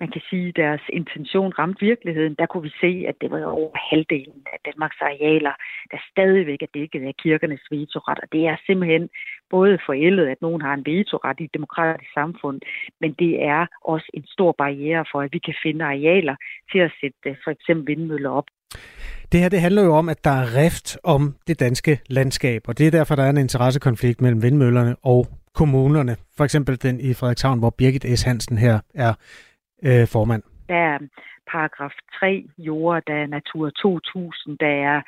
man 0.00 0.10
kan 0.14 0.22
sige, 0.30 0.52
deres 0.62 0.84
intention 0.88 1.52
ramte 1.58 1.80
virkeligheden, 1.90 2.34
der 2.38 2.46
kunne 2.46 2.62
vi 2.62 2.74
se, 2.84 2.92
at 3.10 3.16
det 3.20 3.30
var 3.30 3.44
over 3.44 3.70
halvdelen 3.90 4.40
af 4.52 4.58
Danmarks 4.68 5.00
arealer, 5.00 5.54
der 5.92 5.98
stadigvæk 6.12 6.62
er 6.62 6.72
dækket 6.74 7.02
af 7.10 7.14
kirkernes 7.22 7.64
vetoret. 7.70 8.18
Og 8.22 8.28
det 8.32 8.42
er 8.46 8.56
simpelthen 8.66 9.08
både 9.50 9.78
forældet, 9.86 10.26
at 10.26 10.42
nogen 10.42 10.62
har 10.62 10.74
en 10.74 10.86
vetoret 10.86 11.40
i 11.40 11.44
et 11.44 11.54
demokratisk 11.54 12.10
samfund, 12.14 12.58
men 13.00 13.10
det 13.22 13.32
er 13.42 13.66
også 13.84 14.08
en 14.14 14.26
stor 14.26 14.52
barriere 14.62 15.04
for, 15.12 15.20
at 15.20 15.32
vi 15.32 15.38
kan 15.38 15.54
finde 15.62 15.84
arealer 15.84 16.36
til 16.72 16.78
at 16.78 16.92
sætte 17.00 17.26
øh, 17.26 17.36
for 17.44 17.50
eksempel 17.50 17.86
vindmøller 17.86 18.30
op. 18.30 18.48
Det 19.32 19.40
her 19.40 19.48
det 19.48 19.60
handler 19.60 19.84
jo 19.84 19.92
om, 19.94 20.08
at 20.08 20.24
der 20.24 20.30
er 20.30 20.46
rift 20.62 20.98
om 21.04 21.34
det 21.46 21.60
danske 21.60 22.00
landskab, 22.08 22.62
og 22.68 22.78
det 22.78 22.86
er 22.86 22.90
derfor, 22.90 23.14
der 23.14 23.22
er 23.22 23.30
en 23.30 23.36
interessekonflikt 23.36 24.20
mellem 24.20 24.42
vindmøllerne 24.42 24.96
og 25.02 25.26
kommunerne. 25.54 26.16
For 26.36 26.44
eksempel 26.44 26.82
den 26.82 27.00
i 27.00 27.14
Frederikshavn, 27.14 27.58
hvor 27.58 27.70
Birgit 27.70 28.18
S. 28.18 28.22
Hansen 28.22 28.58
her 28.58 28.80
er 28.94 29.14
øh, 29.86 30.06
formand. 30.08 30.42
Der 30.68 30.74
er 30.74 30.98
paragraf 31.52 31.92
3 32.20 32.44
jord, 32.58 33.02
der 33.06 33.14
er 33.14 33.26
Natur 33.26 33.70
2000, 33.70 34.58
der 34.58 34.74
er 34.90 35.02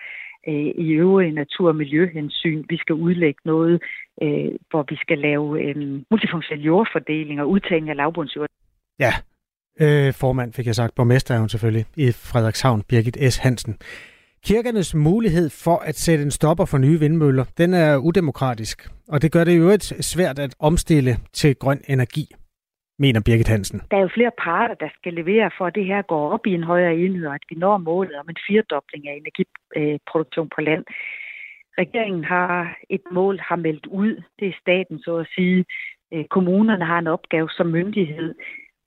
øh, 0.49 0.71
i 0.87 0.89
øvrige 0.93 1.33
natur- 1.33 1.69
og 1.69 1.77
miljøhensyn. 1.77 2.65
Vi 2.69 2.77
skal 2.77 2.95
udlægge 2.95 3.41
noget, 3.45 3.83
øh, 4.23 4.51
hvor 4.71 4.85
vi 4.89 4.97
skal 4.97 5.19
lave 5.19 5.63
øh, 5.63 5.77
multifunktionel 6.11 6.65
jordfordeling 6.65 7.41
og 7.41 7.51
udtagning 7.51 7.91
af 7.91 7.97
lavbundsjord. 7.97 8.49
Ja, 8.99 9.13
øh, 9.81 10.15
formand 10.15 10.53
fik 10.53 10.67
jeg 10.67 10.75
sagt. 10.75 10.95
Borgmester 10.95 11.35
er 11.35 11.39
hun 11.39 11.49
selvfølgelig 11.49 11.85
i 11.97 12.13
Frederikshavn, 12.13 12.83
Birgit 12.89 13.33
S. 13.33 13.37
Hansen. 13.37 13.77
Kirkernes 14.45 14.95
mulighed 14.95 15.51
for 15.65 15.77
at 15.77 15.97
sætte 15.97 16.25
en 16.25 16.31
stopper 16.31 16.65
for 16.65 16.79
nye 16.79 17.01
vindmøller, 17.01 17.45
den 17.59 17.75
er 17.75 17.97
udemokratisk, 17.97 18.89
og 19.09 19.23
det 19.23 19.33
gør 19.33 19.45
det 19.45 19.59
jo 19.59 19.69
et 19.69 19.83
svært 19.83 20.39
at 20.39 20.55
omstille 20.59 21.17
til 21.33 21.57
grøn 21.57 21.81
energi 21.89 22.27
mener 22.99 23.21
Birgit 23.21 23.49
Hansen. 23.49 23.83
Der 23.91 23.97
er 23.97 24.01
jo 24.01 24.09
flere 24.15 24.31
parter, 24.39 24.75
der 24.75 24.89
skal 24.99 25.13
levere 25.13 25.51
for, 25.59 25.67
at 25.67 25.75
det 25.75 25.85
her 25.85 26.03
går 26.03 26.31
op 26.31 26.47
i 26.47 26.55
en 26.55 26.63
højere 26.63 26.97
enhed, 26.97 27.27
og 27.27 27.35
at 27.35 27.45
vi 27.51 27.57
når 27.57 27.79
målet 27.79 28.15
om 28.15 28.29
en 28.29 28.37
firedobling 28.47 29.09
af 29.09 29.21
energiproduktion 29.23 30.49
på 30.55 30.61
land. 30.61 30.85
Regeringen 31.79 32.25
har 32.25 32.77
et 32.91 33.03
mål, 33.13 33.39
har 33.39 33.57
meldt 33.57 33.87
ud. 33.87 34.23
Det 34.39 34.49
er 34.49 34.61
staten, 34.61 34.99
så 34.99 35.17
at 35.17 35.29
sige. 35.35 35.65
Øh, 36.13 36.25
kommunerne 36.25 36.85
har 36.85 36.99
en 36.99 37.07
opgave 37.07 37.49
som 37.51 37.67
myndighed. 37.67 38.35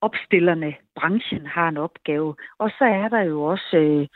Opstillerne, 0.01 0.75
branchen 0.95 1.45
har 1.45 1.69
en 1.69 1.77
opgave. 1.77 2.35
Og 2.57 2.69
så 2.69 2.85
er 2.85 3.07
der 3.09 3.21
jo 3.21 3.43
også 3.43 3.77
øh, 3.77 4.07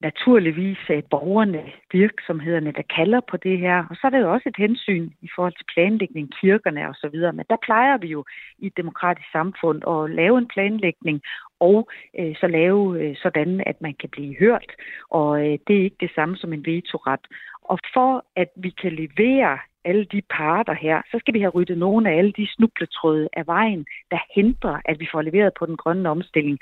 naturligvis 0.00 0.78
øh, 0.90 1.02
borgerne, 1.10 1.62
virksomhederne, 1.92 2.72
der 2.72 2.82
kalder 2.96 3.20
på 3.30 3.36
det 3.36 3.58
her. 3.58 3.84
Og 3.90 3.96
så 3.96 4.02
er 4.04 4.10
der 4.10 4.18
jo 4.18 4.32
også 4.32 4.48
et 4.48 4.56
hensyn 4.58 5.10
i 5.22 5.28
forhold 5.34 5.54
til 5.56 5.70
planlægning, 5.74 6.30
kirkerne 6.40 6.88
osv. 6.88 7.16
Men 7.38 7.44
der 7.50 7.56
plejer 7.66 7.98
vi 7.98 8.06
jo 8.06 8.24
i 8.58 8.66
et 8.66 8.76
demokratisk 8.76 9.32
samfund 9.32 9.78
at 9.88 10.10
lave 10.10 10.38
en 10.38 10.48
planlægning 10.54 11.20
og 11.60 11.88
øh, 12.18 12.34
så 12.40 12.46
lave 12.46 12.80
øh, 13.02 13.16
sådan, 13.22 13.62
at 13.66 13.76
man 13.80 13.94
kan 14.00 14.08
blive 14.08 14.36
hørt. 14.38 14.72
Og 15.10 15.40
øh, 15.46 15.58
det 15.66 15.76
er 15.76 15.84
ikke 15.84 16.04
det 16.06 16.10
samme 16.14 16.36
som 16.36 16.52
en 16.52 16.66
vetoret. 16.66 17.24
Og 17.62 17.78
for 17.94 18.24
at 18.36 18.50
vi 18.56 18.70
kan 18.82 18.92
levere 18.92 19.58
alle 19.84 20.04
de 20.04 20.22
parter 20.30 20.74
her, 20.74 21.02
så 21.10 21.16
skal 21.20 21.34
vi 21.34 21.40
have 21.40 21.50
ryddet 21.50 21.78
nogle 21.78 22.10
af 22.10 22.18
alle 22.18 22.32
de 22.32 22.48
snubletråde 22.56 23.28
af 23.32 23.46
vejen, 23.46 23.86
der 24.10 24.18
hindrer, 24.34 24.80
at 24.84 25.00
vi 25.00 25.08
får 25.12 25.22
leveret 25.22 25.52
på 25.58 25.66
den 25.66 25.76
grønne 25.76 26.08
omstilling. 26.08 26.58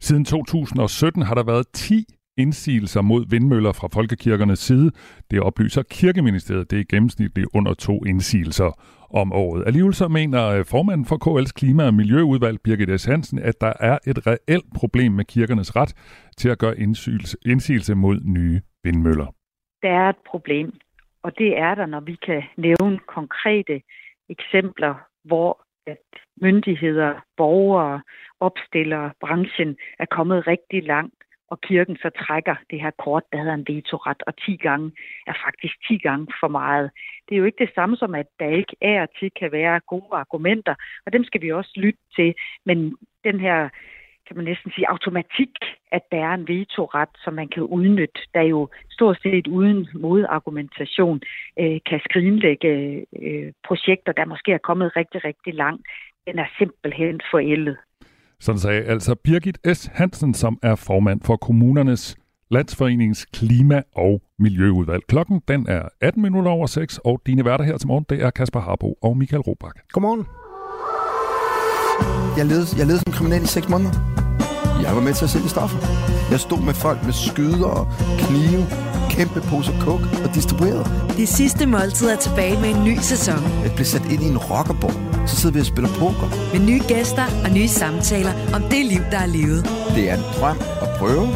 Siden 0.00 0.24
2017 0.24 1.22
har 1.22 1.34
der 1.34 1.42
været 1.42 1.68
10 1.72 2.04
indsigelser 2.38 3.02
mod 3.02 3.24
vindmøller 3.30 3.72
fra 3.72 3.88
folkekirkernes 3.92 4.58
side. 4.58 4.90
Det 5.30 5.40
oplyser 5.40 5.82
Kirkeministeriet. 5.82 6.70
Det 6.70 6.80
er 6.80 6.84
gennemsnitligt 6.90 7.48
under 7.54 7.74
to 7.74 8.04
indsigelser 8.04 8.70
om 9.10 9.32
året. 9.32 9.66
Alligevel 9.66 9.94
så 9.94 10.08
mener 10.08 10.48
øh, 10.48 10.64
formanden 10.64 11.06
for 11.06 11.18
KL's 11.24 11.52
Klima- 11.58 11.86
og 11.86 11.94
Miljøudvalg, 11.94 12.58
Birgit 12.64 13.00
S. 13.00 13.04
Hansen, 13.04 13.38
at 13.38 13.60
der 13.60 13.72
er 13.80 13.98
et 14.06 14.26
reelt 14.26 14.66
problem 14.74 15.12
med 15.12 15.24
kirkernes 15.24 15.76
ret 15.76 15.92
til 16.36 16.48
at 16.48 16.58
gøre 16.58 16.78
indsigelse 17.46 17.94
mod 17.94 18.20
nye 18.24 18.60
vindmøller. 18.84 19.26
Der 19.82 19.90
er 19.90 20.08
et 20.08 20.22
problem, 20.30 20.72
og 21.22 21.38
det 21.38 21.58
er 21.58 21.74
der, 21.74 21.86
når 21.86 22.00
vi 22.00 22.16
kan 22.26 22.42
nævne 22.56 22.98
konkrete 22.98 23.82
eksempler, 24.28 24.94
hvor 25.24 25.64
at 25.86 26.06
myndigheder, 26.42 27.12
borgere, 27.36 28.02
opstillere, 28.40 29.10
branchen 29.20 29.76
er 29.98 30.06
kommet 30.10 30.46
rigtig 30.46 30.82
langt 30.82 31.17
og 31.50 31.60
kirken 31.60 31.96
så 31.96 32.10
trækker 32.10 32.56
det 32.70 32.80
her 32.80 32.90
kort, 33.04 33.22
der 33.32 33.38
hedder 33.38 33.54
en 33.54 33.68
vetoret, 33.68 34.22
og 34.26 34.36
10 34.36 34.56
gange 34.56 34.92
er 35.26 35.32
faktisk 35.44 35.74
10 35.88 35.98
gange 35.98 36.26
for 36.40 36.48
meget. 36.48 36.90
Det 37.28 37.34
er 37.34 37.38
jo 37.38 37.44
ikke 37.44 37.64
det 37.64 37.74
samme 37.74 37.96
som, 37.96 38.14
at 38.14 38.26
der 38.40 38.48
ikke 38.48 38.76
er 38.80 39.06
til 39.18 39.30
kan 39.40 39.52
være 39.52 39.80
gode 39.86 40.12
argumenter, 40.12 40.74
og 41.06 41.12
dem 41.12 41.24
skal 41.24 41.42
vi 41.42 41.52
også 41.52 41.72
lytte 41.76 42.00
til. 42.16 42.34
Men 42.66 42.96
den 43.24 43.40
her 43.40 43.68
kan 44.28 44.36
man 44.36 44.44
næsten 44.44 44.72
sige, 44.72 44.90
automatik, 44.90 45.54
at 45.92 46.02
der 46.12 46.18
er 46.18 46.34
en 46.34 46.48
vetoret, 46.48 47.08
som 47.24 47.34
man 47.34 47.48
kan 47.48 47.62
udnytte, 47.62 48.20
der 48.34 48.42
jo 48.42 48.68
stort 48.90 49.18
set 49.22 49.46
uden 49.46 49.88
modargumentation 49.94 51.20
øh, 51.58 51.78
kan 51.86 52.00
skrinlægge 52.08 52.72
øh, 53.22 53.52
projekter, 53.66 54.12
der 54.12 54.24
måske 54.24 54.52
er 54.52 54.58
kommet 54.68 54.96
rigtig, 54.96 55.24
rigtig 55.24 55.54
langt. 55.54 55.86
Den 56.26 56.38
er 56.38 56.46
simpelthen 56.58 57.20
forældet. 57.30 57.76
Sådan 58.40 58.58
sagde 58.58 58.82
altså 58.82 59.14
Birgit 59.24 59.58
S. 59.74 59.90
Hansen, 59.92 60.34
som 60.34 60.58
er 60.62 60.74
formand 60.74 61.20
for 61.24 61.36
kommunernes 61.36 62.16
Landsforeningens 62.50 63.26
Klima- 63.32 63.82
og 63.96 64.22
Miljøudvalg. 64.38 65.02
Klokken 65.08 65.40
den 65.48 65.66
er 65.68 65.82
18 66.00 66.22
minutter 66.22 66.50
over 66.50 66.66
6, 66.66 66.98
og 67.04 67.20
dine 67.26 67.44
værter 67.44 67.64
her 67.64 67.78
til 67.78 67.86
morgen, 67.88 68.04
det 68.08 68.22
er 68.22 68.30
Kasper 68.30 68.60
Harbo 68.60 68.94
og 69.02 69.16
Michael 69.16 69.42
Robach. 69.42 69.74
Godmorgen. 69.92 70.26
Jeg 72.38 72.46
levede, 72.46 72.66
jeg 72.78 72.86
levede 72.86 73.02
som 73.06 73.12
kriminel 73.12 73.42
i 73.42 73.46
6 73.46 73.68
måneder. 73.68 73.92
Jeg 74.84 74.96
var 74.96 75.02
med 75.06 75.14
til 75.14 75.24
at 75.24 75.30
sælge 75.30 75.48
stoffer. 75.48 75.78
Jeg 76.32 76.40
stod 76.40 76.60
med 76.68 76.74
folk 76.74 77.00
med 77.08 77.12
skyder 77.12 77.70
og 77.78 77.86
knive, 78.22 78.62
kæmpe 79.10 79.40
poser 79.40 79.80
coke 79.80 80.04
og 80.24 80.34
distribuerede. 80.34 80.86
Det 81.16 81.28
sidste 81.28 81.66
måltid 81.66 82.08
er 82.08 82.16
tilbage 82.16 82.60
med 82.60 82.68
en 82.74 82.84
ny 82.84 82.98
sæson. 83.00 83.42
Jeg 83.62 83.72
blev 83.74 83.86
sat 83.86 84.12
ind 84.12 84.22
i 84.22 84.26
en 84.26 84.38
rockerborg. 84.38 85.28
Så 85.28 85.36
sidder 85.36 85.52
vi 85.54 85.60
og 85.60 85.66
spiller 85.66 85.90
poker. 85.90 86.28
Med 86.52 86.66
nye 86.66 86.82
gæster 86.88 87.26
og 87.44 87.50
nye 87.50 87.68
samtaler 87.68 88.32
om 88.54 88.62
det 88.62 88.86
liv, 88.86 89.00
der 89.10 89.18
er 89.18 89.26
levet. 89.26 89.60
Det 89.94 90.10
er 90.10 90.14
en 90.16 90.24
drøm 90.40 90.58
at 90.82 90.88
prøve, 90.98 91.26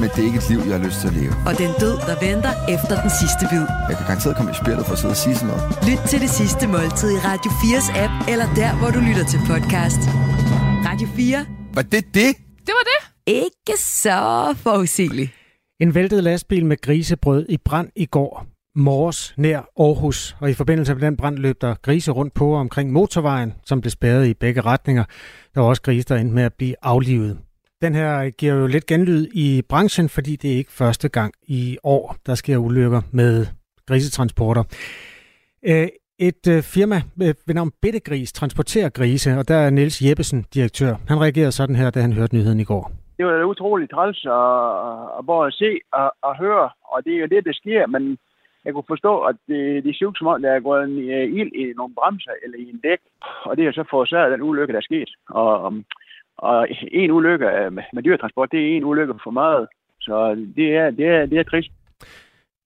men 0.00 0.08
det 0.14 0.18
er 0.18 0.26
ikke 0.30 0.38
et 0.38 0.48
liv, 0.48 0.58
jeg 0.68 0.78
har 0.78 0.84
lyst 0.86 1.00
til 1.00 1.08
at 1.08 1.14
leve. 1.14 1.34
Og 1.46 1.58
den 1.58 1.70
død, 1.80 1.96
der 2.08 2.16
venter 2.26 2.52
efter 2.68 2.94
den 3.02 3.10
sidste 3.20 3.42
bid. 3.50 3.64
Jeg 3.88 3.96
kan 3.96 4.06
garanteret 4.06 4.36
komme 4.36 4.50
i 4.50 4.54
spillet 4.62 4.86
for 4.86 4.92
at 4.92 4.98
sidde 4.98 5.12
og 5.12 5.16
sige 5.16 5.34
sådan 5.34 5.48
noget. 5.48 5.64
Lyt 5.88 6.00
til 6.10 6.20
det 6.20 6.30
sidste 6.30 6.66
måltid 6.66 7.10
i 7.16 7.18
Radio 7.30 7.50
4's 7.50 7.88
app, 8.04 8.12
eller 8.28 8.46
der, 8.54 8.70
hvor 8.80 8.90
du 8.90 9.00
lytter 9.08 9.24
til 9.32 9.40
podcast. 9.50 10.00
Radio 10.88 11.08
4. 11.16 11.46
Var 11.74 11.82
det 11.82 12.04
det? 12.14 12.30
Det 12.66 12.74
var 12.78 12.84
det. 12.92 13.00
Ikke 13.26 13.74
så 13.78 14.54
forudsigeligt. 14.62 15.30
En 15.80 15.94
væltet 15.94 16.24
lastbil 16.24 16.66
med 16.66 16.76
grisebrød 16.80 17.46
i 17.48 17.56
brand 17.56 17.88
i 17.96 18.06
går 18.06 18.46
morges 18.74 19.34
nær 19.36 19.58
Aarhus, 19.80 20.36
og 20.40 20.50
i 20.50 20.54
forbindelse 20.54 20.94
med 20.94 21.02
den 21.02 21.16
brand 21.16 21.38
løb 21.38 21.60
der 21.60 21.74
grise 21.82 22.10
rundt 22.10 22.34
på 22.34 22.54
omkring 22.54 22.92
motorvejen, 22.92 23.52
som 23.66 23.80
blev 23.80 23.90
spærret 23.90 24.26
i 24.26 24.34
begge 24.34 24.60
retninger. 24.60 25.04
Der 25.54 25.60
var 25.60 25.68
også 25.68 25.82
grise, 25.82 26.08
der 26.08 26.16
endte 26.16 26.34
med 26.34 26.42
at 26.42 26.54
blive 26.54 26.74
aflivet. 26.82 27.38
Den 27.82 27.94
her 27.94 28.18
øh, 28.18 28.32
giver 28.38 28.54
jo 28.54 28.66
lidt 28.66 28.86
genlyd 28.86 29.28
i 29.32 29.62
branchen, 29.68 30.08
fordi 30.08 30.36
det 30.36 30.52
er 30.52 30.56
ikke 30.56 30.72
første 30.72 31.08
gang 31.08 31.34
i 31.42 31.78
år, 31.82 32.16
der 32.26 32.34
sker 32.34 32.56
ulykker 32.56 33.00
med 33.10 33.46
grisetransporter. 33.86 34.64
Øh, 35.66 35.88
et 36.18 36.46
øh, 36.48 36.62
firma 36.62 37.02
ved 37.16 37.54
navn 37.54 37.72
Bittegris 37.82 38.32
transporterer 38.32 38.88
grise, 38.88 39.38
og 39.38 39.48
der 39.48 39.56
er 39.56 39.70
Niels 39.70 40.02
Jeppesen 40.02 40.44
direktør. 40.54 40.96
Han 41.08 41.20
reagerede 41.20 41.52
sådan 41.52 41.76
her, 41.76 41.90
da 41.90 42.00
han 42.00 42.12
hørte 42.12 42.34
nyheden 42.34 42.60
i 42.60 42.64
går. 42.64 43.05
Det 43.16 43.26
var 43.26 43.44
utroligt 43.44 43.90
træls 43.90 44.20
at, 44.24 45.18
at 45.18 45.26
både 45.26 45.52
se 45.52 45.70
og, 45.92 46.08
at 46.28 46.36
høre, 46.38 46.70
og 46.92 47.04
det 47.04 47.12
er 47.14 47.20
jo 47.20 47.26
det, 47.26 47.44
der 47.44 47.52
sker, 47.52 47.86
men 47.86 48.18
jeg 48.64 48.72
kunne 48.72 48.92
forstå, 48.94 49.20
at 49.20 49.36
det, 49.48 49.84
det 49.84 49.96
ser 49.96 50.06
ud 50.06 50.14
som 50.14 50.26
om, 50.26 50.42
der 50.42 50.52
er 50.52 50.60
gået 50.60 50.84
en 50.84 50.96
uh, 50.96 51.38
ild 51.38 51.52
i 51.52 51.72
nogle 51.76 51.94
bremser 51.94 52.34
eller 52.44 52.58
i 52.58 52.70
en 52.70 52.80
dæk, 52.86 53.00
og 53.44 53.56
det 53.56 53.64
har 53.64 53.72
så 53.72 53.84
forårsaget 53.90 54.32
den 54.32 54.42
ulykke, 54.42 54.72
der 54.72 54.78
er 54.78 54.90
sket. 54.90 55.10
Og 55.30 55.66
um, 55.66 55.84
Og 56.38 56.68
en 56.92 57.10
ulykke 57.10 57.46
øh, 57.46 57.72
med, 57.72 57.82
med 57.92 58.02
dyretransport, 58.02 58.52
det 58.52 58.60
er 58.60 58.76
en 58.76 58.84
ulykke 58.84 59.14
for 59.24 59.30
meget. 59.30 59.68
Så 60.00 60.14
det 60.56 60.76
er, 60.76 60.90
det 60.90 61.06
er, 61.06 61.26
det 61.26 61.38
er 61.38 61.42
trist. 61.42 61.70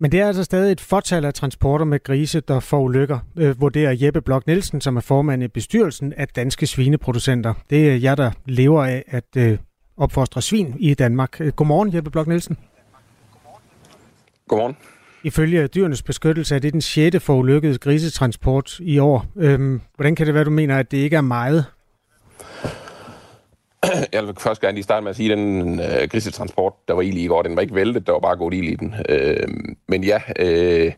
Men 0.01 0.13
det 0.13 0.21
er 0.21 0.27
altså 0.27 0.45
stadig 0.45 0.73
et 0.73 0.81
fortal 0.81 1.25
af 1.25 1.35
transporter 1.35 1.85
med 1.85 2.03
grise, 2.03 2.41
der 2.41 2.61
får 2.61 2.81
ulykker, 2.81 3.19
øh, 3.39 3.61
vurderer 3.61 3.97
Jeppe 4.03 4.21
Blok 4.23 4.47
Nielsen, 4.47 4.81
som 4.81 4.97
er 4.97 5.05
formand 5.09 5.43
i 5.43 5.49
bestyrelsen 5.49 6.13
af 6.13 6.29
Danske 6.29 6.67
Svineproducenter. 6.67 7.55
Det 7.71 7.91
er 7.91 7.97
jeg, 7.97 8.17
der 8.17 8.31
lever 8.47 8.85
af 8.85 9.03
at 9.07 9.31
øh, 9.37 9.59
opfostre 10.01 10.43
svin 10.43 10.75
i 10.79 10.95
Danmark. 10.95 11.41
Øh, 11.41 11.53
godmorgen, 11.53 11.95
Jeppe 11.95 12.11
Blok 12.11 12.27
Nielsen. 12.27 12.59
Godmorgen. 14.49 14.77
Ifølge 15.25 15.67
dyrenes 15.67 16.03
beskyttelse 16.03 16.55
er 16.55 16.59
det 16.59 16.73
den 16.73 16.81
6. 16.81 17.17
forulykkede 17.21 17.79
grisetransport 17.79 18.79
i 18.81 18.99
år. 18.99 19.27
Øhm, 19.37 19.81
hvordan 19.97 20.15
kan 20.15 20.27
det 20.27 20.35
være, 20.35 20.45
du 20.45 20.51
mener, 20.51 20.79
at 20.79 20.91
det 20.91 20.97
ikke 20.97 21.17
er 21.17 21.21
meget? 21.21 21.65
Jeg 24.13 24.27
vil 24.27 24.35
først 24.39 24.61
gerne 24.61 24.75
lige 24.75 24.85
starte 24.85 25.03
med 25.03 25.11
at 25.11 25.17
sige, 25.17 25.33
at 25.33 25.39
den 25.39 25.81
øh, 25.81 26.09
grisetransport, 26.11 26.73
der 26.89 26.95
var 26.95 27.03
i 27.03 27.09
i 27.09 27.27
går, 27.27 27.43
den 27.43 27.57
var 27.57 27.63
ikke 27.63 27.75
væltet, 27.75 28.07
der 28.07 28.13
var 28.13 28.21
bare 28.21 28.37
gået 28.37 28.55
i 28.55 28.75
den. 28.75 28.95
Øh, 29.09 29.49
men 29.89 30.05
ja, 30.05 30.21
øh, 30.39 30.93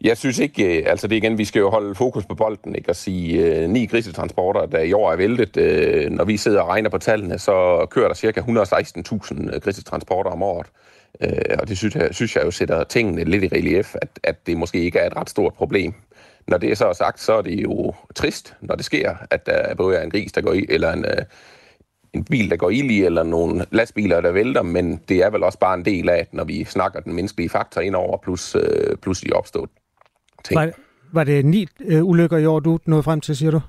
jeg 0.00 0.16
synes 0.16 0.38
ikke, 0.38 0.80
øh, 0.80 0.90
altså 0.90 1.08
det 1.08 1.16
igen, 1.16 1.38
vi 1.38 1.44
skal 1.44 1.60
jo 1.60 1.70
holde 1.70 1.94
fokus 1.94 2.26
på 2.26 2.34
bolden, 2.34 2.74
ikke? 2.74 2.90
Og 2.90 2.96
sige, 2.96 3.44
øh, 3.44 3.70
ni 3.70 3.86
grisetransporter, 3.86 4.66
der 4.66 4.78
i 4.78 4.92
år 4.92 5.12
er 5.12 5.16
væltet. 5.16 5.56
Øh, 5.56 6.10
når 6.10 6.24
vi 6.24 6.36
sidder 6.36 6.60
og 6.60 6.68
regner 6.68 6.90
på 6.90 6.98
tallene, 6.98 7.38
så 7.38 7.86
kører 7.90 8.08
der 8.08 8.14
cirka 8.14 8.40
116.000 8.40 9.58
grisetransporter 9.58 10.30
øh, 10.30 10.34
om 10.34 10.42
året. 10.42 10.66
Øh, 11.20 11.56
og 11.58 11.68
det 11.68 11.78
synes 11.78 11.94
jeg, 11.94 12.08
synes 12.14 12.36
jeg 12.36 12.44
jo 12.44 12.50
sætter 12.50 12.84
tingene 12.84 13.24
lidt 13.24 13.44
i 13.44 13.48
relief, 13.48 13.94
at, 14.02 14.08
at 14.24 14.46
det 14.46 14.56
måske 14.56 14.80
ikke 14.80 14.98
er 14.98 15.06
et 15.06 15.16
ret 15.16 15.30
stort 15.30 15.54
problem. 15.54 15.94
Når 16.48 16.58
det 16.58 16.70
er 16.70 16.74
så 16.74 16.92
sagt, 16.92 17.20
så 17.20 17.32
er 17.32 17.42
det 17.42 17.62
jo 17.62 17.94
trist, 18.14 18.54
når 18.60 18.74
det 18.74 18.84
sker, 18.84 19.14
at 19.30 19.46
der 19.46 19.74
både 19.74 19.96
er 19.96 20.02
en 20.02 20.10
gris, 20.10 20.32
der 20.32 20.40
går 20.40 20.52
i, 20.52 20.66
eller 20.68 20.92
en, 20.92 21.04
øh, 21.04 21.24
en 22.14 22.24
bil, 22.24 22.50
der 22.50 22.56
går 22.56 22.70
ild 22.70 22.90
i, 22.90 23.04
eller 23.04 23.22
nogle 23.22 23.66
lastbiler, 23.70 24.20
der 24.20 24.32
vælter, 24.32 24.62
men 24.62 25.00
det 25.08 25.16
er 25.16 25.30
vel 25.30 25.42
også 25.42 25.58
bare 25.58 25.74
en 25.74 25.84
del 25.84 26.08
af, 26.08 26.26
når 26.32 26.44
vi 26.44 26.64
snakker 26.64 27.00
den 27.00 27.14
menneskelige 27.14 27.48
faktor 27.48 27.80
ind 27.80 27.94
over, 27.94 28.16
plus, 28.16 28.54
øh, 28.54 28.96
plus 28.96 29.20
de 29.20 29.32
opstået 29.32 29.70
ting. 30.48 30.60
Var, 30.60 30.70
var 31.12 31.24
det 31.24 31.44
ni 31.44 31.68
øh, 31.80 32.04
ulykker 32.04 32.36
i 32.36 32.46
år, 32.46 32.60
du 32.60 32.78
nåede 32.86 33.02
frem 33.02 33.20
til, 33.20 33.36
siger 33.36 33.50
du? 33.50 33.60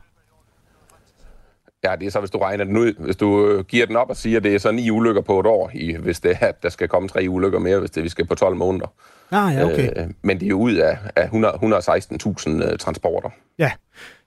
Ja, 1.83 1.95
det 1.99 2.07
er 2.07 2.11
så, 2.11 2.19
hvis 2.19 2.31
du 2.31 2.37
regner 2.37 2.63
den 2.63 2.77
ud. 2.77 2.93
Hvis 2.99 3.15
du 3.15 3.47
øh, 3.47 3.65
giver 3.65 3.85
den 3.85 3.95
op 3.95 4.09
og 4.09 4.17
siger, 4.17 4.37
at 4.37 4.43
det 4.43 4.55
er 4.55 4.59
så 4.59 4.71
ni 4.71 4.89
ulykker 4.91 5.21
på 5.21 5.39
et 5.39 5.45
år, 5.45 5.71
i, 5.73 5.95
hvis 5.95 6.19
det 6.19 6.37
er, 6.41 6.47
at 6.47 6.63
der 6.63 6.69
skal 6.69 6.87
komme 6.87 7.09
tre 7.09 7.25
ulykker 7.29 7.59
mere, 7.59 7.79
hvis 7.79 7.91
det, 7.91 8.03
vi 8.03 8.09
skal 8.09 8.25
på 8.25 8.35
12 8.35 8.55
måneder. 8.55 8.87
Ah, 9.31 9.55
ja, 9.55 9.65
okay. 9.65 9.89
Øh, 9.97 10.07
men 10.21 10.39
det 10.39 10.45
er 10.45 10.49
jo 10.49 10.59
ud 10.59 10.73
af, 10.73 10.97
af 11.15 11.27
116.000 11.27 12.71
øh, 12.71 12.77
transporter. 12.77 13.29
Ja, 13.57 13.71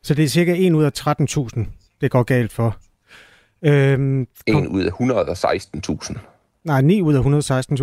så 0.03 0.15
det 0.15 0.25
er 0.25 0.29
cirka 0.29 0.55
1 0.59 0.73
ud 0.73 0.85
af 0.85 0.91
13.000, 0.99 1.65
det 2.01 2.11
går 2.11 2.23
galt 2.23 2.53
for. 2.53 2.77
Øhm, 3.65 4.27
en 4.47 4.69
ud 4.69 4.83
af 4.83 4.91
116.000. 4.91 6.19
Nej, 6.65 6.81
9 6.81 7.03
ud 7.03 7.15
af 7.15 7.21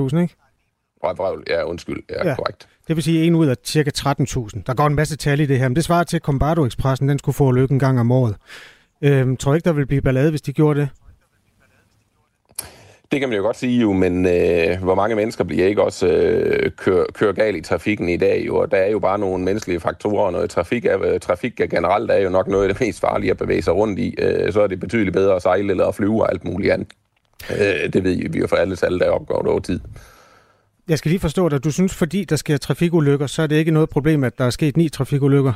116.000, 0.09 0.17
ikke? 0.17 0.35
Vrøvl, 1.03 1.43
ja, 1.47 1.63
undskyld, 1.63 2.03
ja, 2.09 2.29
ja, 2.29 2.35
korrekt. 2.35 2.67
Det 2.87 2.95
vil 2.95 3.03
sige 3.03 3.23
en 3.23 3.35
ud 3.35 3.47
af 3.47 3.55
cirka 3.63 3.91
13.000. 3.97 4.61
Der 4.65 4.73
går 4.73 4.87
en 4.87 4.95
masse 4.95 5.17
tal 5.17 5.39
i 5.39 5.45
det 5.45 5.59
her, 5.59 5.67
men 5.67 5.75
det 5.75 5.83
svarer 5.83 6.03
til, 6.03 6.15
at 6.15 6.21
Combardo 6.21 6.65
Expressen 6.65 7.09
den 7.09 7.19
skulle 7.19 7.35
få 7.35 7.51
lykke 7.51 7.73
en 7.73 7.79
gang 7.79 7.99
om 7.99 8.11
året. 8.11 8.35
Øhm, 9.01 9.37
tror 9.37 9.55
ikke, 9.55 9.65
der 9.65 9.73
vil 9.73 9.85
blive 9.87 10.01
ballade, 10.01 10.29
hvis 10.29 10.41
de 10.41 10.53
gjorde 10.53 10.79
det? 10.79 10.89
Det 13.11 13.19
kan 13.19 13.29
man 13.29 13.37
jo 13.37 13.43
godt 13.43 13.57
sige 13.57 13.81
jo, 13.81 13.93
men 13.93 14.25
øh, 14.25 14.83
hvor 14.83 14.95
mange 14.95 15.15
mennesker 15.15 15.43
bliver 15.43 15.67
ikke 15.67 15.83
også 15.83 16.07
øh, 16.07 16.71
kører, 16.71 17.05
kører 17.13 17.33
galt 17.33 17.57
i 17.57 17.61
trafikken 17.61 18.09
i 18.09 18.17
dag 18.17 18.43
jo, 18.47 18.57
og 18.57 18.71
der 18.71 18.77
er 18.77 18.89
jo 18.89 18.99
bare 18.99 19.19
nogle 19.19 19.43
menneskelige 19.43 19.79
faktorer, 19.79 20.25
og 20.25 20.31
noget 20.31 20.49
trafik 20.49 20.85
er, 20.85 21.01
øh, 21.03 21.19
trafik 21.19 21.59
er 21.59 21.67
generelt 21.67 22.11
er 22.11 22.17
jo 22.17 22.29
nok 22.29 22.47
noget 22.47 22.63
af 22.67 22.73
det 22.73 22.81
mest 22.81 22.99
farlige 22.99 23.31
at 23.31 23.37
bevæge 23.37 23.61
sig 23.61 23.75
rundt 23.75 23.99
i, 23.99 24.15
øh, 24.17 24.53
så 24.53 24.61
er 24.61 24.67
det 24.67 24.79
betydeligt 24.79 25.13
bedre 25.13 25.35
at 25.35 25.41
sejle 25.41 25.71
eller 25.71 25.85
at 25.85 25.95
flyve 25.95 26.21
og 26.21 26.31
alt 26.31 26.43
muligt 26.43 26.73
andet. 26.73 26.87
Øh, 27.51 27.93
det 27.93 28.03
ved 28.03 28.29
vi 28.29 28.39
jo 28.39 28.47
for 28.47 28.55
alle 28.55 28.75
tal, 28.75 28.99
der 28.99 29.05
er 29.05 29.11
opgået 29.11 29.47
over 29.47 29.59
tid. 29.59 29.79
Jeg 30.89 30.97
skal 30.97 31.09
lige 31.09 31.19
forstå 31.19 31.49
dig. 31.49 31.63
Du 31.63 31.71
synes, 31.71 31.95
fordi 31.95 32.23
der 32.23 32.35
sker 32.35 32.57
trafikulykker, 32.57 33.27
så 33.27 33.41
er 33.41 33.47
det 33.47 33.55
ikke 33.55 33.71
noget 33.71 33.89
problem, 33.89 34.23
at 34.23 34.37
der 34.37 34.45
er 34.45 34.49
sket 34.49 34.77
ni 34.77 34.89
trafikulykker? 34.89 35.53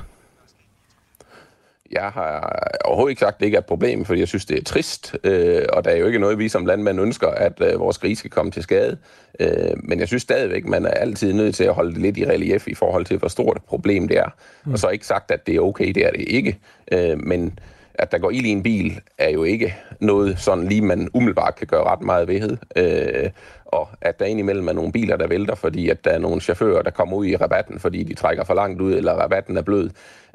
Jeg 1.91 2.09
har 2.13 2.61
overhovedet 2.85 3.11
ikke 3.11 3.19
sagt, 3.19 3.33
at 3.33 3.39
det 3.39 3.45
ikke 3.45 3.55
er 3.55 3.59
et 3.59 3.65
problem, 3.65 4.05
for 4.05 4.13
jeg 4.13 4.27
synes, 4.27 4.45
det 4.45 4.57
er 4.57 4.63
trist, 4.63 5.15
øh, 5.23 5.61
og 5.73 5.85
der 5.85 5.91
er 5.91 5.95
jo 5.95 6.07
ikke 6.07 6.19
noget, 6.19 6.39
vi 6.39 6.49
som 6.49 6.65
landmænd 6.65 7.01
ønsker, 7.01 7.27
at 7.27 7.61
øh, 7.61 7.79
vores 7.79 7.97
grise 7.97 8.19
skal 8.19 8.31
komme 8.31 8.51
til 8.51 8.63
skade. 8.63 8.97
Øh, 9.39 9.49
men 9.83 9.99
jeg 9.99 10.07
synes 10.07 10.23
stadigvæk, 10.23 10.65
man 10.65 10.85
er 10.85 10.89
altid 10.89 11.33
nødt 11.33 11.55
til 11.55 11.63
at 11.63 11.73
holde 11.73 11.93
det 11.93 12.01
lidt 12.01 12.17
i 12.17 12.25
relief 12.25 12.67
i 12.67 12.73
forhold 12.73 13.05
til, 13.05 13.17
hvor 13.17 13.27
stort 13.27 13.57
et 13.57 13.63
problem 13.63 14.07
det 14.07 14.17
er. 14.17 14.29
Mm. 14.65 14.73
Og 14.73 14.79
så 14.79 14.89
ikke 14.89 15.05
sagt, 15.05 15.31
at 15.31 15.47
det 15.47 15.55
er 15.55 15.59
okay, 15.59 15.87
det 15.87 16.05
er 16.05 16.11
det 16.11 16.23
ikke. 16.27 16.57
Øh, 16.91 17.19
men 17.19 17.59
at 17.95 18.11
der 18.11 18.17
går 18.17 18.31
ild 18.31 18.45
i 18.45 18.49
en 18.49 18.63
bil, 18.63 19.01
er 19.17 19.29
jo 19.29 19.43
ikke 19.43 19.75
noget, 19.99 20.39
sådan 20.39 20.67
lige 20.67 20.81
man 20.81 21.09
umiddelbart 21.13 21.55
kan 21.55 21.67
gøre 21.67 21.83
ret 21.83 22.01
meget 22.01 22.27
ved. 22.27 22.57
Øh, 22.75 23.29
og 23.65 23.89
at 24.01 24.19
der 24.19 24.25
indimellem 24.25 24.67
er 24.67 24.73
nogle 24.73 24.91
biler, 24.91 25.17
der 25.17 25.27
vælter, 25.27 25.55
fordi 25.55 25.89
at 25.89 26.05
der 26.05 26.11
er 26.11 26.19
nogle 26.19 26.41
chauffører, 26.41 26.81
der 26.81 26.91
kommer 26.91 27.17
ud 27.17 27.25
i 27.25 27.35
rabatten, 27.35 27.79
fordi 27.79 28.03
de 28.03 28.13
trækker 28.13 28.43
for 28.43 28.53
langt 28.53 28.81
ud, 28.81 28.93
eller 28.93 29.13
rabatten 29.13 29.57
er 29.57 29.61
blød, 29.61 29.89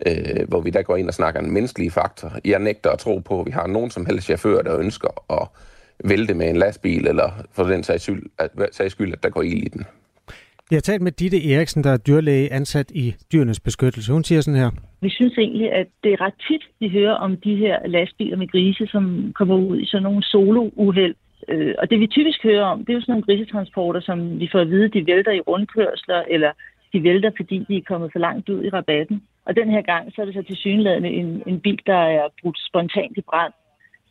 øh, 0.06 0.48
hvor 0.48 0.60
vi 0.60 0.70
der 0.70 0.82
går 0.82 0.96
ind 0.96 1.08
og 1.08 1.14
snakker 1.14 1.40
en 1.40 1.50
menneskelig 1.50 1.92
faktor. 1.92 2.32
Jeg 2.44 2.58
nægter 2.58 2.90
at 2.90 2.98
tro 2.98 3.18
på, 3.18 3.40
at 3.40 3.46
vi 3.46 3.50
har 3.50 3.66
nogen 3.66 3.90
som 3.90 4.06
helst 4.06 4.24
chauffører, 4.24 4.62
der 4.62 4.78
ønsker 4.78 5.40
at 5.42 5.48
vælte 6.04 6.34
med 6.34 6.48
en 6.48 6.56
lastbil, 6.56 7.06
eller 7.06 7.30
for 7.52 7.64
den 7.64 7.82
sags 7.82 8.02
skyld, 8.02 8.22
at, 8.38 8.50
sags 8.72 8.92
skyld, 8.92 9.12
at 9.12 9.22
der 9.22 9.28
går 9.28 9.42
ild 9.42 9.62
i 9.62 9.68
den. 9.68 9.86
Jeg 10.70 10.76
har 10.76 10.80
talt 10.80 11.02
med 11.02 11.12
Ditte 11.12 11.52
Eriksen, 11.52 11.84
der 11.84 11.90
er 11.90 11.96
dyrlæge 11.96 12.52
ansat 12.52 12.90
i 12.90 13.14
dyrenes 13.32 13.60
beskyttelse. 13.60 14.12
Hun 14.12 14.24
siger 14.24 14.40
sådan 14.40 14.60
her. 14.60 14.70
Vi 15.00 15.10
synes 15.10 15.38
egentlig, 15.38 15.72
at 15.72 15.86
det 16.04 16.12
er 16.12 16.20
ret 16.20 16.38
tit, 16.48 16.62
vi 16.80 16.88
hører 16.88 17.14
om 17.14 17.36
de 17.36 17.56
her 17.56 17.86
lastbiler 17.86 18.36
med 18.36 18.48
grise, 18.48 18.86
som 18.86 19.32
kommer 19.34 19.56
ud 19.56 19.80
i 19.80 19.86
sådan 19.86 20.02
nogle 20.02 20.22
solo-uheld. 20.22 21.14
Øh, 21.48 21.74
og 21.78 21.90
det 21.90 22.00
vi 22.00 22.06
typisk 22.06 22.42
hører 22.42 22.64
om, 22.64 22.78
det 22.78 22.88
er 22.88 22.94
jo 22.94 23.00
sådan 23.00 23.12
nogle 23.12 23.26
grisetransporter, 23.26 24.00
som 24.00 24.40
vi 24.40 24.48
får 24.52 24.60
at 24.60 24.70
vide, 24.70 24.88
de 24.88 25.06
vælter 25.06 25.32
i 25.32 25.40
rundkørsler, 25.40 26.22
eller 26.30 26.52
de 26.92 27.02
vælter, 27.02 27.30
fordi 27.36 27.64
de 27.68 27.76
er 27.76 27.88
kommet 27.88 28.12
for 28.12 28.18
langt 28.18 28.48
ud 28.48 28.64
i 28.64 28.70
rabatten. 28.70 29.22
Og 29.46 29.56
den 29.56 29.70
her 29.70 29.82
gang, 29.82 30.12
så 30.12 30.20
er 30.20 30.24
det 30.26 30.34
så 30.34 30.42
til 30.42 30.56
synlædende 30.56 31.08
en, 31.08 31.42
en 31.46 31.60
bil, 31.60 31.80
der 31.86 32.02
er 32.18 32.28
brudt 32.42 32.58
spontant 32.68 33.18
i 33.18 33.20
brand. 33.20 33.52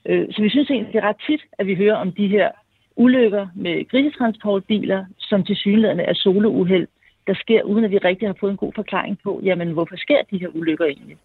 Øh, 0.06 0.28
så 0.32 0.42
vi 0.42 0.50
synes 0.50 0.70
egentlig, 0.70 0.94
det 0.94 1.00
er 1.04 1.10
ret 1.10 1.22
tit, 1.28 1.42
at 1.60 1.68
vi 1.68 1.76
hører 1.76 1.96
om 1.96 2.12
de 2.12 2.28
her 2.28 2.50
ulykker 2.98 3.48
med 3.56 3.90
grisetransportbiler, 3.90 5.06
som 5.20 5.44
til 5.44 5.56
synligheden 5.56 6.00
er 6.00 6.14
solouheld, 6.14 6.88
der 7.28 7.34
sker, 7.34 7.62
uden 7.64 7.86
at 7.86 7.92
vi 7.92 7.98
rigtig 7.98 8.28
har 8.28 8.36
fået 8.40 8.52
en 8.52 8.58
god 8.58 8.72
forklaring 8.76 9.18
på, 9.24 9.42
jamen 9.44 9.72
hvorfor 9.72 9.96
sker 9.98 10.22
de 10.32 10.38
her 10.38 10.48
ulykker 10.48 10.86
egentlig? 10.86 11.18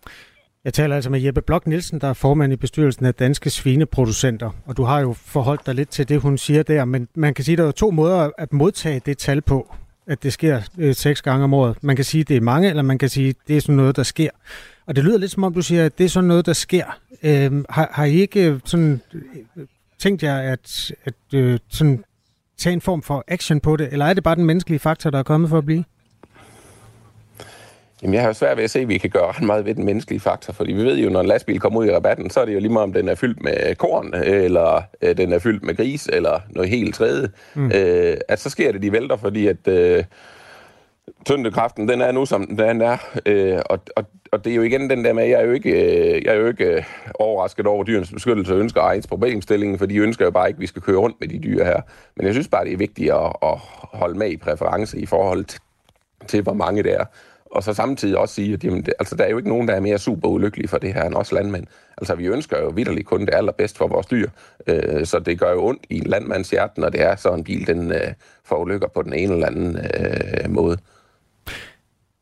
Jeg 0.64 0.74
taler 0.74 0.94
altså 0.94 1.10
med 1.10 1.20
Jeppe 1.20 1.42
Blok 1.42 1.66
Nielsen, 1.66 2.00
der 2.00 2.06
er 2.06 2.12
formand 2.12 2.52
i 2.52 2.56
bestyrelsen 2.56 3.06
af 3.06 3.14
Danske 3.14 3.50
Svineproducenter. 3.50 4.50
Og 4.66 4.76
du 4.76 4.82
har 4.82 5.00
jo 5.00 5.12
forholdt 5.12 5.66
dig 5.66 5.74
lidt 5.74 5.88
til 5.88 6.08
det, 6.08 6.20
hun 6.20 6.38
siger 6.38 6.62
der, 6.62 6.84
men 6.84 7.08
man 7.14 7.34
kan 7.34 7.44
sige, 7.44 7.52
at 7.52 7.58
der 7.58 7.66
er 7.66 7.72
to 7.72 7.90
måder 7.90 8.30
at 8.38 8.52
modtage 8.52 9.00
det 9.06 9.18
tal 9.18 9.40
på, 9.40 9.74
at 10.06 10.22
det 10.22 10.32
sker 10.32 10.60
øh, 10.78 10.94
seks 10.94 11.22
gange 11.22 11.44
om 11.44 11.54
året. 11.54 11.82
Man 11.82 11.96
kan 11.96 12.04
sige, 12.04 12.20
at 12.20 12.28
det 12.28 12.36
er 12.36 12.40
mange, 12.40 12.68
eller 12.68 12.82
man 12.82 12.98
kan 12.98 13.08
sige, 13.08 13.28
at 13.28 13.36
det 13.48 13.56
er 13.56 13.60
sådan 13.60 13.76
noget, 13.76 13.96
der 13.96 14.02
sker. 14.02 14.30
Og 14.86 14.96
det 14.96 15.04
lyder 15.04 15.18
lidt 15.18 15.30
som 15.30 15.44
om, 15.44 15.54
du 15.54 15.62
siger, 15.62 15.86
at 15.86 15.98
det 15.98 16.04
er 16.04 16.08
sådan 16.08 16.28
noget, 16.28 16.46
der 16.46 16.52
sker. 16.52 16.98
Øh, 17.22 17.64
har, 17.70 17.88
har 17.92 18.04
I 18.04 18.14
ikke 18.14 18.50
øh, 18.50 18.60
sådan 18.64 19.00
tænkt 20.02 20.22
jer 20.22 20.38
at, 20.38 20.92
at 21.04 21.14
øh, 21.34 21.58
sådan, 21.68 22.04
tage 22.58 22.72
en 22.72 22.80
form 22.80 23.02
for 23.02 23.24
action 23.28 23.60
på 23.60 23.76
det, 23.76 23.88
eller 23.92 24.04
er 24.06 24.14
det 24.14 24.24
bare 24.24 24.34
den 24.34 24.44
menneskelige 24.44 24.78
faktor, 24.78 25.10
der 25.10 25.18
er 25.18 25.22
kommet 25.22 25.50
for 25.50 25.58
at 25.58 25.66
blive? 25.66 25.84
Jamen, 28.02 28.14
jeg 28.14 28.22
har 28.22 28.28
jo 28.28 28.34
svært 28.34 28.56
ved 28.56 28.64
at 28.64 28.70
se, 28.70 28.80
at 28.80 28.88
vi 28.88 28.98
kan 28.98 29.10
gøre 29.10 29.32
ret 29.32 29.42
meget 29.42 29.64
ved 29.64 29.74
den 29.74 29.84
menneskelige 29.84 30.20
faktor, 30.20 30.52
fordi 30.52 30.72
vi 30.72 30.84
ved 30.84 30.98
jo, 30.98 31.10
når 31.10 31.20
en 31.20 31.26
lastbil 31.26 31.60
kommer 31.60 31.80
ud 31.80 31.86
i 31.86 31.94
rabatten, 31.94 32.30
så 32.30 32.40
er 32.40 32.44
det 32.44 32.54
jo 32.54 32.58
lige 32.58 32.72
meget, 32.72 32.84
om 32.84 32.92
den 32.92 33.08
er 33.08 33.14
fyldt 33.14 33.42
med 33.42 33.74
korn, 33.74 34.14
eller 34.14 34.82
øh, 35.02 35.16
den 35.16 35.32
er 35.32 35.38
fyldt 35.38 35.62
med 35.62 35.76
gris, 35.76 36.06
eller 36.12 36.40
noget 36.50 36.70
helt 36.70 36.94
tredje. 36.94 37.28
Mm. 37.54 37.72
Øh, 37.74 38.16
at 38.28 38.40
så 38.40 38.50
sker 38.50 38.72
det, 38.72 38.82
de 38.82 38.92
vælter, 38.92 39.16
fordi 39.16 39.46
at 39.46 39.68
øh, 39.68 40.04
tyndekraften, 41.26 41.88
den 41.88 42.00
er 42.00 42.12
nu, 42.12 42.26
som 42.26 42.56
den 42.56 42.80
er. 42.80 42.96
Øh, 43.26 43.58
og, 43.66 43.78
og, 43.96 44.04
og 44.32 44.44
det 44.44 44.50
er 44.50 44.56
jo 44.56 44.62
igen 44.62 44.90
den 44.90 45.04
der 45.04 45.12
med, 45.12 45.24
jeg 45.24 45.40
er 45.40 45.44
jo 45.44 45.52
ikke, 45.52 45.70
øh, 45.70 46.24
jeg 46.24 46.34
er 46.34 46.38
jo 46.38 46.46
ikke 46.46 46.64
øh, 46.64 46.82
overrasket 47.14 47.66
over 47.66 47.84
dyrenes 47.84 48.12
beskyttelse 48.12 48.54
og 48.54 48.60
ønsker 48.60 48.80
ejens 48.80 49.06
problemstillingen, 49.06 49.78
for 49.78 49.86
de 49.86 49.96
ønsker 49.96 50.24
jo 50.24 50.30
bare 50.30 50.48
ikke, 50.48 50.56
at 50.56 50.60
vi 50.60 50.66
skal 50.66 50.82
køre 50.82 50.96
rundt 50.96 51.16
med 51.20 51.28
de 51.28 51.38
dyr 51.38 51.64
her. 51.64 51.80
Men 52.16 52.26
jeg 52.26 52.34
synes 52.34 52.48
bare, 52.48 52.64
det 52.64 52.72
er 52.72 52.76
vigtigt 52.76 53.12
at, 53.12 53.32
at 53.42 53.58
holde 53.92 54.18
med 54.18 54.30
i 54.30 54.36
præference 54.36 54.98
i 54.98 55.06
forhold 55.06 55.44
til, 55.44 55.60
til 56.28 56.42
hvor 56.42 56.54
mange 56.54 56.82
det 56.82 56.92
er 56.92 57.04
og 57.52 57.62
så 57.62 57.74
samtidig 57.74 58.18
også 58.18 58.34
sige, 58.34 58.54
at 58.54 58.64
jamen, 58.64 58.82
det, 58.82 58.94
altså, 58.98 59.16
der 59.16 59.24
er 59.24 59.30
jo 59.30 59.36
ikke 59.36 59.48
nogen, 59.48 59.68
der 59.68 59.74
er 59.74 59.80
mere 59.80 59.98
super 59.98 60.28
ulykkelige 60.28 60.68
for 60.68 60.78
det 60.78 60.94
her 60.94 61.02
end 61.02 61.14
os 61.14 61.32
landmænd. 61.32 61.66
Altså, 61.98 62.14
vi 62.14 62.26
ønsker 62.26 62.58
jo 62.60 62.68
vidderligt 62.68 63.06
kun 63.06 63.20
det 63.20 63.34
allerbedste 63.34 63.78
for 63.78 63.86
vores 63.86 64.06
dyr, 64.06 64.28
øh, 64.66 65.06
så 65.06 65.18
det 65.18 65.38
gør 65.38 65.52
jo 65.52 65.64
ondt 65.64 65.82
i 65.90 65.96
en 65.96 66.06
landmands 66.06 66.50
hjerte, 66.50 66.80
når 66.80 66.88
det 66.88 67.02
er 67.02 67.16
så 67.16 67.34
en 67.34 67.44
bil, 67.44 67.66
den 67.66 67.92
øh, 67.92 68.12
får 68.44 68.56
ulykker 68.56 68.88
på 68.88 69.02
den 69.02 69.12
ene 69.12 69.32
eller 69.32 69.46
anden 69.46 69.76
øh, 69.76 70.50
måde. 70.50 70.78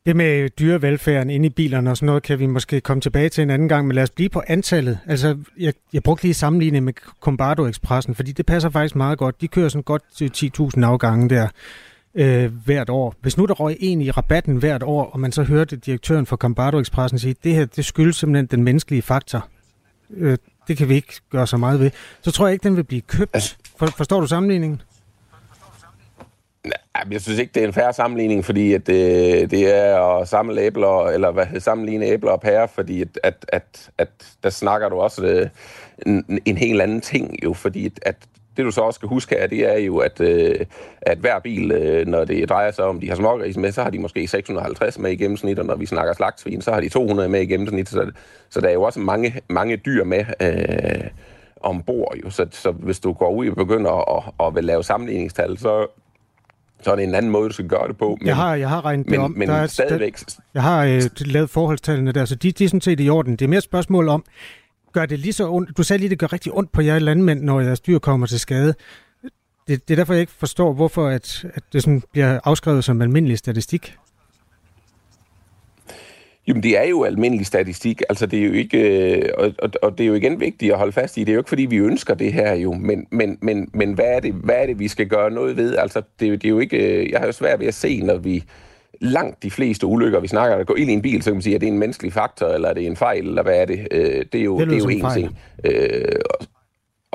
Det 0.05 0.15
med 0.15 0.49
dyrevelfærden 0.49 1.29
inde 1.29 1.45
i 1.45 1.49
bilerne 1.49 1.89
og 1.89 1.97
sådan 1.97 2.05
noget, 2.05 2.23
kan 2.23 2.39
vi 2.39 2.45
måske 2.45 2.81
komme 2.81 3.01
tilbage 3.01 3.29
til 3.29 3.41
en 3.41 3.49
anden 3.49 3.69
gang, 3.69 3.87
men 3.87 3.95
lad 3.95 4.03
os 4.03 4.09
blive 4.09 4.29
på 4.29 4.41
antallet. 4.47 4.99
Altså, 5.07 5.37
jeg, 5.59 5.73
jeg 5.93 6.03
brugte 6.03 6.23
lige 6.23 6.33
sammenligning 6.33 6.85
med 6.85 6.93
Combardo 7.19 7.65
Expressen, 7.65 8.15
fordi 8.15 8.31
det 8.31 8.45
passer 8.45 8.69
faktisk 8.69 8.95
meget 8.95 9.17
godt. 9.17 9.41
De 9.41 9.47
kører 9.47 9.69
sådan 9.69 9.83
godt 9.83 10.03
til 10.15 10.51
10.000 10.77 10.83
afgange 10.85 11.29
der 11.29 11.47
øh, 12.15 12.51
hvert 12.65 12.89
år. 12.89 13.15
Hvis 13.21 13.37
nu 13.37 13.45
der 13.45 13.53
røg 13.53 13.77
en 13.79 14.01
i 14.01 14.11
rabatten 14.11 14.57
hvert 14.57 14.83
år, 14.83 15.03
og 15.05 15.19
man 15.19 15.31
så 15.31 15.43
hørte 15.43 15.75
direktøren 15.75 16.25
for 16.25 16.37
Cambardo 16.37 16.79
Expressen 16.79 17.19
sige, 17.19 17.35
det 17.43 17.55
her 17.55 17.65
det 17.65 17.85
skyldes 17.85 18.15
simpelthen 18.15 18.45
den 18.45 18.63
menneskelige 18.63 19.01
faktor. 19.01 19.47
Øh, 20.17 20.31
det 20.31 20.39
det 20.67 20.77
kan 20.77 20.89
vi 20.89 20.95
ikke 20.95 21.21
gøre 21.29 21.47
så 21.47 21.57
meget 21.57 21.79
ved, 21.79 21.91
så 22.21 22.31
tror 22.31 22.47
jeg 22.47 22.53
ikke, 22.53 22.63
den 22.63 22.75
vil 22.75 22.83
blive 22.83 23.01
købt. 23.01 23.57
For, 23.77 23.85
forstår 23.85 24.19
du 24.19 24.27
sammenligningen? 24.27 24.81
Jeg 27.11 27.21
synes 27.21 27.39
ikke, 27.39 27.51
det 27.55 27.63
er 27.63 27.67
en 27.67 27.73
færre 27.73 27.93
sammenligning, 27.93 28.45
fordi 28.45 28.73
at 28.73 28.87
det, 28.87 29.51
det 29.51 29.75
er 29.75 29.99
at 29.99 30.27
samle 30.27 30.61
æbler, 30.61 31.07
eller 31.07 31.31
hvad, 31.31 31.59
sammenligne 31.59 32.05
æbler 32.05 32.31
og 32.31 32.41
pærer, 32.41 32.67
fordi 32.67 33.01
at, 33.01 33.19
at, 33.23 33.45
at, 33.47 33.89
at 33.97 34.09
der 34.43 34.49
snakker 34.49 34.89
du 34.89 34.95
også 34.95 35.25
øh, 35.25 35.49
en, 36.05 36.39
en 36.45 36.57
helt 36.57 36.81
anden 36.81 37.01
ting 37.01 37.43
jo, 37.43 37.53
fordi 37.53 37.85
at, 37.85 37.99
at 38.01 38.15
det 38.57 38.65
du 38.65 38.71
så 38.71 38.81
også 38.81 38.97
skal 38.97 39.09
huske 39.09 39.35
her, 39.35 39.47
det 39.47 39.73
er 39.73 39.77
jo, 39.77 39.97
at, 39.97 40.21
øh, 40.21 40.65
at 41.01 41.17
hver 41.17 41.39
bil, 41.39 41.71
øh, 41.71 42.07
når 42.07 42.25
det 42.25 42.49
drejer 42.49 42.71
sig 42.71 42.85
om, 42.85 42.99
de 42.99 43.09
har 43.09 43.15
smågris 43.15 43.57
med, 43.57 43.71
så 43.71 43.83
har 43.83 43.89
de 43.89 43.99
måske 43.99 44.27
650 44.27 44.99
med 44.99 45.11
i 45.11 45.15
gennemsnit, 45.15 45.59
og 45.59 45.65
når 45.65 45.75
vi 45.75 45.85
snakker 45.85 46.13
slagtsvin, 46.13 46.61
så 46.61 46.71
har 46.71 46.81
de 46.81 46.89
200 46.89 47.29
med 47.29 47.41
i 47.41 47.45
gennemsnit. 47.45 47.89
Så, 47.89 48.11
så 48.49 48.61
der 48.61 48.67
er 48.67 48.73
jo 48.73 48.83
også 48.83 48.99
mange, 48.99 49.41
mange 49.49 49.77
dyr 49.77 50.03
med 50.03 50.25
øh, 50.41 51.09
ombord. 51.61 52.15
Jo. 52.23 52.29
Så, 52.29 52.47
så 52.51 52.71
hvis 52.71 52.99
du 52.99 53.13
går 53.13 53.31
ud 53.31 53.49
og 53.49 53.55
begynder 53.55 54.17
at, 54.17 54.33
at 54.39 54.57
at 54.57 54.63
lave 54.63 54.83
sammenligningstal, 54.83 55.57
så, 55.57 55.87
så 56.83 56.91
er 56.91 56.95
det 56.95 57.03
en 57.03 57.15
anden 57.15 57.31
måde, 57.31 57.49
du 57.49 57.53
skal 57.53 57.67
gøre 57.67 57.87
det 57.87 57.97
på. 57.97 58.17
Men, 58.19 58.27
jeg, 58.27 58.35
har, 58.35 58.55
jeg 58.55 58.69
har 58.69 58.85
regnet 58.85 59.07
det 59.07 59.19
om. 59.19 59.31
Men 59.31 59.49
der 59.49 59.55
er, 59.55 59.67
stadigvæk... 59.67 60.17
Jeg 60.53 60.63
har 60.63 60.85
øh, 60.85 61.01
lavet 61.19 61.49
forholdstallene 61.49 62.11
der, 62.11 62.25
så 62.25 62.35
de, 62.35 62.51
de 62.51 62.63
er 62.63 62.67
sådan 62.67 62.81
set 62.81 62.99
i 62.99 63.09
orden. 63.09 63.31
Det 63.31 63.41
er 63.41 63.49
mere 63.49 63.61
spørgsmål 63.61 64.07
om, 64.07 64.23
gør 64.93 65.05
det 65.05 65.19
lige 65.19 65.33
så 65.33 65.49
ondt? 65.49 65.77
Du 65.77 65.83
sagde 65.83 65.99
lige, 65.99 66.09
det 66.09 66.19
gør 66.19 66.33
rigtig 66.33 66.51
ondt 66.53 66.71
på 66.71 66.81
jer 66.81 66.99
landmænd, 66.99 67.41
når 67.41 67.59
jeres 67.59 67.79
dyr 67.79 67.99
kommer 67.99 68.27
til 68.27 68.39
skade. 68.39 68.73
Det, 69.67 69.87
det 69.87 69.91
er 69.91 69.95
derfor, 69.95 70.13
jeg 70.13 70.21
ikke 70.21 70.33
forstår, 70.39 70.73
hvorfor 70.73 71.07
at, 71.07 71.45
at 71.53 71.63
det 71.73 71.83
sådan 71.83 72.03
bliver 72.11 72.39
afskrevet 72.43 72.83
som 72.83 73.01
almindelig 73.01 73.37
statistik. 73.37 73.97
Jamen, 76.47 76.63
det 76.63 76.77
er 76.77 76.83
jo 76.83 77.03
almindelig 77.03 77.45
statistik. 77.45 78.01
Altså, 78.09 78.25
det 78.25 78.39
er 78.39 78.45
jo 78.45 78.53
ikke... 78.53 79.11
Øh, 79.15 79.29
og, 79.37 79.51
og, 79.59 79.69
og 79.81 79.97
det 79.97 80.03
er 80.03 80.07
jo 80.07 80.13
igen 80.13 80.39
vigtigt 80.39 80.71
at 80.71 80.77
holde 80.77 80.91
fast 80.91 81.17
i. 81.17 81.19
Det 81.19 81.29
er 81.29 81.33
jo 81.33 81.39
ikke, 81.39 81.49
fordi 81.49 81.65
vi 81.65 81.77
ønsker 81.77 82.13
det 82.13 82.33
her 82.33 82.53
jo. 82.53 82.73
Men, 82.73 83.07
men, 83.11 83.37
men, 83.41 83.69
men 83.73 83.93
hvad, 83.93 84.05
er 84.05 84.19
det, 84.19 84.33
hvad 84.33 84.55
er 84.55 84.65
det, 84.65 84.79
vi 84.79 84.87
skal 84.87 85.07
gøre 85.07 85.31
noget 85.31 85.57
ved? 85.57 85.75
Altså, 85.77 86.01
det, 86.19 86.27
er, 86.27 86.31
det 86.31 86.45
er 86.45 86.49
jo 86.49 86.59
ikke... 86.59 86.77
Øh, 86.77 87.11
jeg 87.11 87.19
har 87.19 87.25
jo 87.25 87.31
svært 87.31 87.59
ved 87.59 87.67
at 87.67 87.73
se, 87.73 88.01
når 88.01 88.17
vi 88.17 88.43
langt 89.01 89.43
de 89.43 89.51
fleste 89.51 89.85
ulykker, 89.85 90.19
vi 90.19 90.27
snakker, 90.27 90.57
der 90.57 90.63
går 90.63 90.75
ind 90.75 90.89
i 90.89 90.93
en 90.93 91.01
bil, 91.01 91.21
så 91.23 91.29
kan 91.29 91.35
man 91.35 91.41
sige, 91.41 91.55
at 91.55 91.61
det 91.61 91.67
er 91.67 91.71
en 91.71 91.79
menneskelig 91.79 92.13
faktor, 92.13 92.47
eller 92.47 92.69
er 92.69 92.73
det 92.73 92.85
en 92.85 92.95
fejl, 92.95 93.27
eller 93.27 93.43
hvad 93.43 93.61
er 93.61 93.65
det? 93.65 93.87
Øh, 93.91 94.25
det 94.33 94.39
er 94.39 94.43
jo, 94.43 94.59
det, 94.59 94.67
det 94.67 94.75
er 94.75 94.79
jo 94.79 94.87
en 94.87 95.01
fejl. 95.01 95.21
ting. 95.21 95.37
Øh, 95.63 96.15
og, 96.29 96.45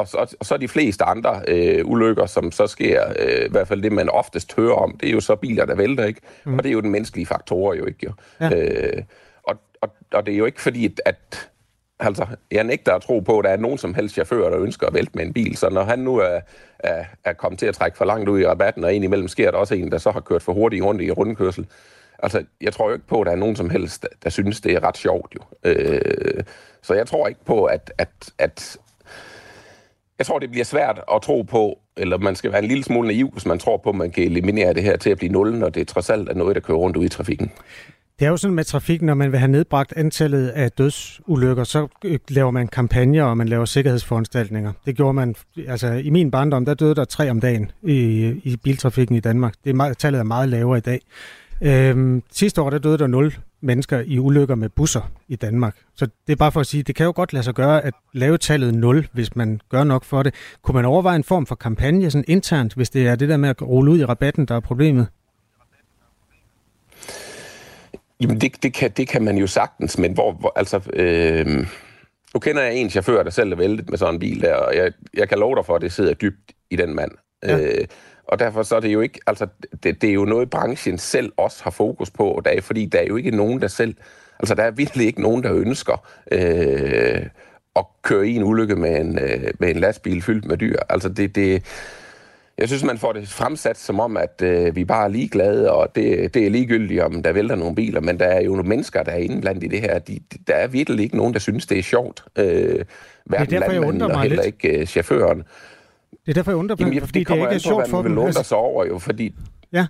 så, 0.04 0.36
og 0.40 0.46
så 0.46 0.56
de 0.56 0.68
fleste 0.68 1.04
andre 1.04 1.42
øh, 1.48 1.86
ulykker, 1.86 2.26
som 2.26 2.52
så 2.52 2.66
sker, 2.66 3.04
øh, 3.18 3.46
i 3.46 3.50
hvert 3.50 3.68
fald 3.68 3.82
det, 3.82 3.92
man 3.92 4.08
oftest 4.08 4.56
hører 4.56 4.74
om, 4.74 4.96
det 5.00 5.08
er 5.08 5.12
jo 5.12 5.20
så 5.20 5.36
biler, 5.36 5.64
der 5.64 5.74
vælter, 5.74 6.04
ikke? 6.04 6.20
Mm. 6.44 6.54
Og 6.58 6.64
det 6.64 6.68
er 6.68 6.72
jo 6.72 6.80
den 6.80 6.90
menneskelige 6.90 7.26
faktorer 7.26 7.74
jo 7.74 7.86
ikke, 7.86 8.00
jo. 8.06 8.12
Ja. 8.40 8.56
Øh, 8.56 9.02
og, 9.42 9.56
og, 9.80 9.90
og 10.12 10.26
det 10.26 10.34
er 10.34 10.38
jo 10.38 10.44
ikke 10.44 10.60
fordi, 10.60 10.96
at 11.04 11.48
Altså, 12.00 12.26
jeg 12.50 12.64
nægter 12.64 12.94
at 12.94 13.02
tro 13.02 13.20
på, 13.20 13.38
at 13.38 13.44
der 13.44 13.50
er 13.50 13.56
nogen 13.56 13.78
som 13.78 13.94
helst 13.94 14.14
chauffør, 14.14 14.50
der 14.50 14.58
ønsker 14.58 14.86
at 14.86 14.94
vælte 14.94 15.12
med 15.14 15.26
en 15.26 15.32
bil. 15.32 15.56
Så 15.56 15.70
når 15.70 15.84
han 15.84 15.98
nu 15.98 16.16
er, 16.16 16.40
er, 16.78 17.04
er 17.24 17.32
kommet 17.32 17.58
til 17.58 17.66
at 17.66 17.74
trække 17.74 17.96
for 17.96 18.04
langt 18.04 18.28
ud 18.28 18.40
i 18.40 18.46
rabatten, 18.46 18.84
og 18.84 18.94
indimellem 18.94 19.28
sker 19.28 19.50
der 19.50 19.58
også 19.58 19.74
en, 19.74 19.92
der 19.92 19.98
så 19.98 20.10
har 20.10 20.20
kørt 20.20 20.42
for 20.42 20.52
hurtigt 20.52 20.84
rundt 20.84 21.02
i 21.02 21.10
rundkørsel. 21.10 21.66
Altså, 22.18 22.44
jeg 22.60 22.72
tror 22.72 22.88
jo 22.88 22.94
ikke 22.94 23.06
på, 23.06 23.20
at 23.20 23.26
der 23.26 23.32
er 23.32 23.36
nogen 23.36 23.56
som 23.56 23.70
helst, 23.70 24.02
der, 24.02 24.08
der 24.24 24.30
synes, 24.30 24.60
det 24.60 24.72
er 24.72 24.84
ret 24.84 24.96
sjovt 24.96 25.34
jo. 25.34 25.40
Øh, 25.70 26.44
så 26.82 26.94
jeg 26.94 27.06
tror 27.06 27.28
ikke 27.28 27.44
på, 27.44 27.64
at, 27.64 27.92
at, 27.98 28.30
at... 28.38 28.78
Jeg 30.18 30.26
tror, 30.26 30.38
det 30.38 30.50
bliver 30.50 30.64
svært 30.64 31.00
at 31.14 31.22
tro 31.22 31.42
på, 31.42 31.78
eller 31.96 32.18
man 32.18 32.36
skal 32.36 32.52
være 32.52 32.62
en 32.62 32.68
lille 32.68 32.84
smule 32.84 33.08
naiv, 33.08 33.30
hvis 33.32 33.46
man 33.46 33.58
tror 33.58 33.76
på, 33.76 33.88
at 33.88 33.94
man 33.94 34.10
kan 34.10 34.24
eliminere 34.24 34.74
det 34.74 34.82
her 34.82 34.96
til 34.96 35.10
at 35.10 35.18
blive 35.18 35.32
nul, 35.32 35.52
når 35.52 35.68
det 35.68 35.88
trods 35.88 36.10
alt 36.10 36.28
er 36.28 36.34
noget, 36.34 36.54
der 36.54 36.60
kører 36.60 36.78
rundt 36.78 36.96
ude 36.96 37.06
i 37.06 37.08
trafikken. 37.08 37.50
Det 38.18 38.26
er 38.26 38.30
jo 38.30 38.36
sådan 38.36 38.54
med 38.54 38.64
trafikken, 38.64 39.06
når 39.06 39.14
man 39.14 39.32
vil 39.32 39.38
have 39.38 39.50
nedbragt 39.50 39.92
antallet 39.96 40.48
af 40.48 40.70
dødsulykker, 40.72 41.64
så 41.64 41.88
øh, 42.04 42.18
laver 42.28 42.50
man 42.50 42.68
kampagner, 42.68 43.24
og 43.24 43.36
man 43.36 43.48
laver 43.48 43.64
sikkerhedsforanstaltninger. 43.64 44.72
Det 44.86 44.96
gjorde 44.96 45.14
man, 45.14 45.34
altså 45.68 45.92
i 45.92 46.10
min 46.10 46.30
barndom, 46.30 46.64
der 46.64 46.74
døde 46.74 46.94
der 46.94 47.04
tre 47.04 47.30
om 47.30 47.40
dagen 47.40 47.70
i, 47.82 48.26
i 48.44 48.56
biltrafikken 48.64 49.16
i 49.16 49.20
Danmark. 49.20 49.54
Det 49.64 49.70
er 49.70 49.74
meget, 49.74 49.98
tallet 49.98 50.18
er 50.18 50.24
meget 50.24 50.48
lavere 50.48 50.78
i 50.78 50.80
dag. 50.80 51.00
Øhm, 51.62 52.22
sidste 52.32 52.62
år, 52.62 52.70
der 52.70 52.78
døde 52.78 52.98
der 52.98 53.06
0 53.06 53.34
mennesker 53.60 54.02
i 54.06 54.18
ulykker 54.18 54.54
med 54.54 54.68
busser 54.68 55.10
i 55.28 55.36
Danmark. 55.36 55.76
Så 55.94 56.06
det 56.26 56.32
er 56.32 56.36
bare 56.36 56.52
for 56.52 56.60
at 56.60 56.66
sige, 56.66 56.82
det 56.82 56.94
kan 56.94 57.06
jo 57.06 57.12
godt 57.16 57.32
lade 57.32 57.44
sig 57.44 57.54
gøre 57.54 57.84
at 57.84 57.94
lave 58.12 58.38
tallet 58.38 58.74
0, 58.74 59.08
hvis 59.12 59.36
man 59.36 59.60
gør 59.68 59.84
nok 59.84 60.04
for 60.04 60.22
det. 60.22 60.34
Kunne 60.62 60.74
man 60.74 60.84
overveje 60.84 61.16
en 61.16 61.24
form 61.24 61.46
for 61.46 61.54
kampagne 61.54 62.10
sådan 62.10 62.24
internt, 62.28 62.74
hvis 62.74 62.90
det 62.90 63.06
er 63.06 63.14
det 63.14 63.28
der 63.28 63.36
med 63.36 63.48
at 63.48 63.62
rulle 63.62 63.92
ud 63.92 63.98
i 63.98 64.04
rabatten, 64.04 64.46
der 64.46 64.54
er 64.56 64.60
problemet? 64.60 65.06
Jamen, 68.20 68.40
det, 68.40 68.62
det, 68.62 68.74
kan, 68.74 68.90
det 68.90 69.08
kan 69.08 69.22
man 69.22 69.38
jo 69.38 69.46
sagtens, 69.46 69.98
men 69.98 70.12
hvor, 70.12 70.32
hvor 70.32 70.52
altså... 70.56 70.80
Øh, 70.92 71.66
nu 72.34 72.40
kender 72.40 72.62
jeg 72.62 72.74
en 72.74 72.90
chauffør, 72.90 73.22
der 73.22 73.30
selv 73.30 73.52
er 73.52 73.56
væltet 73.56 73.90
med 73.90 73.98
sådan 73.98 74.14
en 74.14 74.20
bil 74.20 74.40
der, 74.40 74.54
og 74.54 74.76
jeg, 74.76 74.92
jeg 75.14 75.28
kan 75.28 75.38
love 75.38 75.56
dig 75.56 75.66
for, 75.66 75.76
at 75.76 75.82
det 75.82 75.92
sidder 75.92 76.14
dybt 76.14 76.52
i 76.70 76.76
den 76.76 76.94
mand. 76.94 77.10
Ja. 77.42 77.58
Øh, 77.58 77.86
og 78.28 78.38
derfor 78.38 78.62
så 78.62 78.76
er 78.76 78.80
det 78.80 78.92
jo 78.92 79.00
ikke, 79.00 79.20
altså, 79.26 79.46
det, 79.82 80.02
det 80.02 80.10
er 80.10 80.14
jo 80.14 80.24
noget, 80.24 80.50
branchen 80.50 80.98
selv 80.98 81.32
også 81.36 81.64
har 81.64 81.70
fokus 81.70 82.10
på, 82.10 82.30
og 82.30 82.44
der 82.44 82.50
er, 82.50 82.60
fordi 82.60 82.86
der 82.86 82.98
er 82.98 83.06
jo 83.06 83.16
ikke 83.16 83.30
nogen, 83.30 83.60
der 83.60 83.68
selv, 83.68 83.94
altså 84.38 84.54
der 84.54 84.62
er 84.62 84.70
virkelig 84.70 85.06
ikke 85.06 85.22
nogen, 85.22 85.42
der 85.42 85.54
ønsker 85.54 86.06
øh, 86.32 87.26
at 87.76 87.84
køre 88.02 88.28
i 88.28 88.36
en 88.36 88.42
ulykke 88.42 88.76
med 88.76 89.00
en, 89.00 89.18
øh, 89.18 89.50
med 89.58 89.70
en 89.70 89.76
lastbil 89.76 90.22
fyldt 90.22 90.44
med 90.44 90.56
dyr. 90.56 90.78
Altså 90.88 91.08
det, 91.08 91.34
det, 91.34 91.62
jeg 92.58 92.68
synes, 92.68 92.84
man 92.84 92.98
får 92.98 93.12
det 93.12 93.28
fremsat 93.28 93.78
som 93.78 94.00
om, 94.00 94.16
at 94.16 94.42
øh, 94.42 94.76
vi 94.76 94.84
bare 94.84 95.04
er 95.04 95.08
ligeglade, 95.08 95.72
og 95.72 95.94
det, 95.94 96.34
det 96.34 96.46
er 96.46 96.50
ligegyldigt, 96.50 97.02
om 97.02 97.22
der 97.22 97.32
vælter 97.32 97.54
nogle 97.54 97.74
biler, 97.74 98.00
men 98.00 98.18
der 98.18 98.26
er 98.26 98.40
jo 98.40 98.50
nogle 98.50 98.68
mennesker, 98.68 99.02
der 99.02 99.12
er 99.12 99.16
inde 99.16 99.40
blandt 99.40 99.64
i 99.64 99.66
det 99.66 99.80
her. 99.80 99.98
De, 99.98 100.20
der 100.46 100.54
er 100.54 100.66
virkelig 100.66 101.04
ikke 101.04 101.16
nogen, 101.16 101.32
der 101.32 101.40
synes, 101.40 101.66
det 101.66 101.78
er 101.78 101.82
sjovt. 101.82 102.24
Øh, 102.38 102.84
hverken 103.24 103.50
det 103.50 103.56
er 103.56 103.60
derfor, 103.60 103.72
jeg 103.72 103.84
undrer 103.84 104.08
mig 104.08 104.20
heller 104.20 104.42
lidt. 104.42 104.64
ikke 104.64 104.80
øh, 104.80 104.86
chaufføren. 104.86 105.44
Det 106.10 106.32
er 106.32 106.34
derfor, 106.34 106.50
jeg 106.50 106.58
undrer 106.58 106.76
mig, 106.76 106.80
Jamen, 106.80 107.00
fordi 107.00 107.18
det, 107.18 107.28
det 107.28 107.34
ikke 107.34 107.46
er 107.46 107.58
sjovt 107.58 107.88
for 107.88 108.02
dem. 108.02 108.10
Det 108.10 108.16
kommer 108.16 108.26
altså... 108.26 108.42
sig 108.42 108.56
over, 108.56 108.86
jo, 108.86 108.98
fordi... 108.98 109.34
Ja. 109.72 109.86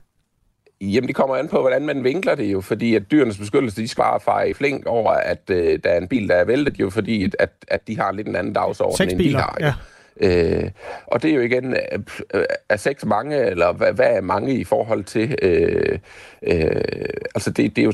Jamen, 0.81 1.09
det 1.09 1.15
kommer 1.17 1.37
an 1.37 1.49
på, 1.49 1.61
hvordan 1.61 1.87
man 1.87 2.05
vinkler 2.05 2.35
det 2.35 2.53
jo, 2.53 2.61
fordi 2.61 2.95
at 2.95 3.03
dyrenes 3.11 3.39
beskyttelse, 3.39 3.83
de 3.83 3.89
svarer 3.89 4.19
far 4.19 4.43
i 4.43 4.53
flink 4.53 4.87
over, 4.87 5.11
at 5.11 5.51
øh, 5.51 5.79
der 5.85 5.91
er 5.91 5.99
en 5.99 6.09
bil, 6.09 6.29
der 6.29 6.35
er 6.35 6.45
væltet 6.45 6.81
jo, 6.81 6.91
fordi 6.91 7.31
at, 7.39 7.51
at 7.69 7.89
de 7.89 7.99
har 7.99 8.13
lidt 8.13 8.29
en 8.29 8.37
anden 8.37 8.53
dagsorden, 8.53 9.11
end 9.11 9.19
vi 9.19 9.33
har. 9.33 9.57
Jo. 9.61 9.67
Ja. 9.67 9.73
Øh, 10.21 10.71
og 11.07 11.23
det 11.23 11.31
er 11.31 11.35
jo 11.35 11.41
igen, 11.41 11.77
øh, 12.35 12.45
er 12.69 12.77
seks 12.77 13.05
mange, 13.05 13.37
eller 13.37 13.73
hvad, 13.73 13.93
hvad 13.93 14.17
er 14.17 14.21
mange 14.21 14.55
i 14.55 14.65
forhold 14.65 15.05
til? 15.05 15.37
Øh, 15.43 15.99
øh, 16.43 16.83
altså 17.35 17.51
det, 17.51 17.77
det, 17.77 17.83
er 17.83 17.87
jo, 17.87 17.93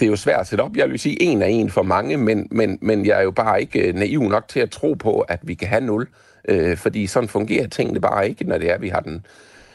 det 0.00 0.06
er 0.06 0.10
jo 0.10 0.16
svært 0.16 0.40
at 0.40 0.46
sætte 0.46 0.62
op. 0.62 0.76
Jeg 0.76 0.90
vil 0.90 0.98
sige, 0.98 1.22
en 1.22 1.42
er 1.42 1.46
en 1.46 1.70
for 1.70 1.82
mange, 1.82 2.16
men, 2.16 2.48
men, 2.50 2.78
men 2.82 3.06
jeg 3.06 3.18
er 3.18 3.22
jo 3.22 3.30
bare 3.30 3.60
ikke 3.60 3.88
øh, 3.88 3.94
naiv 3.94 4.22
nok 4.22 4.48
til 4.48 4.60
at 4.60 4.70
tro 4.70 4.94
på, 4.94 5.20
at 5.20 5.40
vi 5.42 5.54
kan 5.54 5.68
have 5.68 5.84
nul. 5.84 6.08
Øh, 6.48 6.76
fordi 6.76 7.06
sådan 7.06 7.28
fungerer 7.28 7.66
tingene 7.66 8.00
bare 8.00 8.28
ikke, 8.28 8.44
når 8.44 8.58
det 8.58 8.70
er, 8.70 8.74
at 8.74 8.82
vi 8.82 8.88
har 8.88 9.00
den 9.00 9.26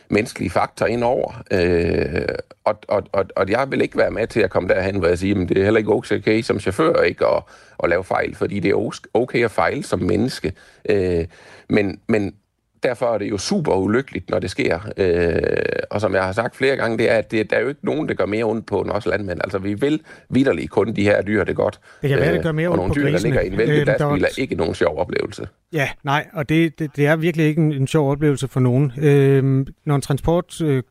menneskelige 0.10 0.50
faktor 0.50 0.86
ind 0.86 1.04
over. 1.04 1.44
Øh, 1.52 2.28
og, 2.64 2.80
og, 2.88 3.04
og, 3.12 3.26
og 3.36 3.50
jeg 3.50 3.72
vil 3.72 3.82
ikke 3.82 3.98
være 3.98 4.12
med 4.12 4.28
til 4.28 4.40
at 4.40 4.50
komme 4.50 4.70
derhen, 4.70 5.00
hvor 5.00 5.08
jeg 5.08 5.18
siger, 5.18 5.42
at 5.42 5.50
det 5.50 5.58
er 5.58 5.64
heller 5.64 5.78
ikke 5.78 5.94
okay 5.94 6.42
som 6.42 6.60
chauffør 6.60 7.02
ikke 7.02 7.26
at, 7.26 7.44
at 7.84 7.90
lave 7.90 8.04
fejl, 8.04 8.36
fordi 8.36 8.60
det 8.60 8.72
er 8.72 8.92
okay 9.14 9.46
at 9.46 9.52
fejle 9.52 9.84
som 9.84 10.00
menneske. 10.00 10.54
Øh, 10.90 11.26
men, 11.70 12.00
men 12.08 12.36
derfor 12.84 13.06
er 13.06 13.18
det 13.18 13.30
jo 13.30 13.38
super 13.38 13.74
ulykkeligt, 13.74 14.30
når 14.30 14.40
det 14.40 14.50
sker. 14.50 14.80
Øh, 14.98 15.42
og 15.90 16.02
som 16.02 16.14
jeg 16.14 16.24
har 16.24 16.32
sagt 16.32 16.56
flere 16.56 16.76
gange, 16.76 16.98
det 16.98 17.12
er, 17.12 17.16
at 17.16 17.32
det, 17.32 17.50
der 17.50 17.56
er 17.58 17.62
jo 17.62 17.68
ikke 17.68 17.86
nogen, 17.86 18.08
der 18.08 18.14
gør 18.14 18.26
mere 18.26 18.44
ondt 18.44 18.66
på 18.66 18.82
end 18.82 18.92
os 18.92 19.06
landmænd. 19.06 19.40
Altså, 19.44 19.58
vi 19.58 19.74
vil 19.74 20.02
vidderligt 20.30 20.72
kun 20.72 20.94
de 20.94 21.04
her 21.04 21.22
dyr 21.22 21.44
det 21.44 21.56
godt. 21.56 21.80
Det 22.02 22.10
kan 22.10 22.20
være, 22.20 22.34
det 22.34 22.44
gør 22.44 22.52
mere 22.52 22.70
ondt 22.70 22.88
på 22.88 22.94
dyr, 22.94 23.12
grisene. 23.12 23.36
der 23.36 23.42
ligger 23.42 23.60
i 23.60 23.82
en 23.82 23.86
lastbil, 23.86 24.24
er 24.24 24.42
ikke 24.42 24.56
nogen 24.56 24.76
sjov 24.76 25.00
oplevelse. 25.00 25.48
Ja, 25.74 25.90
nej, 26.04 26.28
og 26.34 26.50
det, 26.50 26.80
det, 26.80 26.96
det 26.96 27.08
er 27.08 27.16
virkelig 27.16 27.46
ikke 27.46 27.62
en, 27.62 27.74
en 27.74 27.88
sjov 27.88 28.12
oplevelse 28.12 28.48
for 28.48 28.60
nogen. 28.60 28.94
Øh, 28.98 29.66
når 29.86 29.96
en 29.96 30.02
transport 30.02 30.62
øh, 30.62 30.84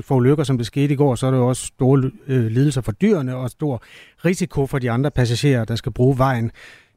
får 0.00 0.20
lykker, 0.20 0.44
som 0.44 0.58
det 0.58 0.66
skete 0.66 0.94
i 0.94 0.96
går, 0.96 1.14
så 1.14 1.26
er 1.26 1.30
der 1.30 1.38
jo 1.38 1.48
også 1.48 1.66
store 1.66 2.10
øh, 2.26 2.46
lidelser 2.46 2.80
for 2.80 2.92
dyrene 2.92 3.36
og 3.36 3.50
stor 3.50 3.82
risiko 4.24 4.66
for 4.66 4.78
de 4.78 4.90
andre 4.90 5.10
passagerer, 5.10 5.64
der 5.64 5.76
skal 5.76 5.92
bruge 5.92 6.18
vejen. 6.18 6.50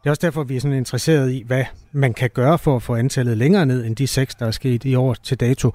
Det 0.04 0.08
er 0.08 0.12
også 0.12 0.22
derfor, 0.22 0.44
vi 0.44 0.56
er 0.56 0.60
sådan 0.60 0.78
interesseret 0.78 1.32
i, 1.32 1.44
hvad 1.48 1.64
man 1.92 2.14
kan 2.14 2.30
gøre 2.34 2.58
for 2.58 2.76
at 2.76 2.84
få 2.84 2.96
antallet 2.96 3.38
længere 3.38 3.66
ned 3.66 3.86
end 3.86 3.96
de 3.96 4.08
seks, 4.08 4.36
der 4.36 4.46
er 4.46 4.52
sket 4.52 4.86
i 4.86 4.96
år 4.96 5.14
til 5.14 5.40
dato. 5.40 5.72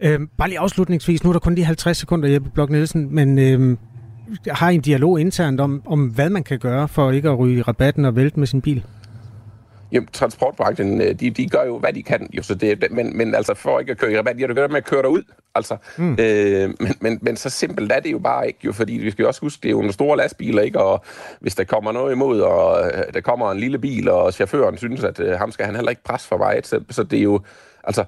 Øhm, 0.00 0.28
bare 0.38 0.48
lige 0.48 0.58
afslutningsvis, 0.58 1.24
nu 1.24 1.30
er 1.30 1.32
der 1.32 1.40
kun 1.40 1.54
lige 1.54 1.64
50 1.64 1.96
sekunder, 1.96 2.28
Jeppe 2.28 2.50
Blok 2.50 2.70
Nielsen, 2.70 3.14
men 3.14 3.38
øhm, 3.38 3.78
har 4.48 4.70
I 4.70 4.74
en 4.74 4.80
dialog 4.80 5.20
internt 5.20 5.60
om, 5.60 5.82
om, 5.86 6.06
hvad 6.06 6.30
man 6.30 6.44
kan 6.44 6.58
gøre 6.58 6.88
for 6.88 7.10
ikke 7.10 7.28
at 7.28 7.38
ryge 7.38 7.62
rabatten 7.62 8.04
og 8.04 8.16
vælte 8.16 8.38
med 8.38 8.46
sin 8.46 8.60
bil? 8.60 8.84
Jamen, 9.92 10.08
transportbranchen, 10.12 11.00
øh, 11.00 11.14
de, 11.14 11.30
de 11.30 11.48
gør 11.48 11.64
jo, 11.64 11.78
hvad 11.78 11.92
de 11.92 12.02
kan, 12.02 12.28
jo, 12.32 12.42
så 12.42 12.54
det, 12.54 12.86
men, 12.90 13.16
men 13.16 13.34
altså 13.34 13.54
for 13.54 13.80
ikke 13.80 13.92
at 13.92 13.98
køre 13.98 14.12
i 14.12 14.18
rabat, 14.18 14.40
ja, 14.40 14.46
du 14.46 14.54
gør 14.54 14.62
det 14.62 14.70
med 14.70 14.78
at 14.78 14.84
køre 14.84 15.02
derud, 15.02 15.22
altså. 15.54 15.76
Mm. 15.96 16.16
Øh, 16.20 16.74
men, 16.80 16.94
men, 17.00 17.18
men 17.22 17.36
så 17.36 17.50
simpelt 17.50 17.92
er 17.92 18.00
det 18.00 18.12
jo 18.12 18.18
bare 18.18 18.46
ikke, 18.46 18.58
jo, 18.64 18.72
fordi 18.72 18.92
vi 18.92 19.10
skal 19.10 19.22
jo 19.22 19.28
også 19.28 19.40
huske, 19.40 19.62
det 19.62 19.68
er 19.68 19.72
jo 19.72 19.78
nogle 19.78 19.92
store 19.92 20.16
lastbiler, 20.16 20.62
ikke, 20.62 20.80
og 20.80 21.04
hvis 21.40 21.54
der 21.54 21.64
kommer 21.64 21.92
noget 21.92 22.12
imod, 22.12 22.40
og 22.40 22.86
øh, 22.86 23.14
der 23.14 23.20
kommer 23.20 23.50
en 23.50 23.58
lille 23.58 23.78
bil, 23.78 24.08
og 24.08 24.32
chaufføren 24.32 24.76
synes, 24.76 25.04
at 25.04 25.20
øh, 25.20 25.38
ham 25.38 25.52
skal 25.52 25.66
han 25.66 25.74
heller 25.74 25.90
ikke 25.90 26.04
presse 26.04 26.28
for 26.28 26.36
meget, 26.36 26.66
så, 26.66 26.80
så 26.90 27.02
det 27.02 27.18
er 27.18 27.22
jo, 27.22 27.40
altså, 27.84 28.04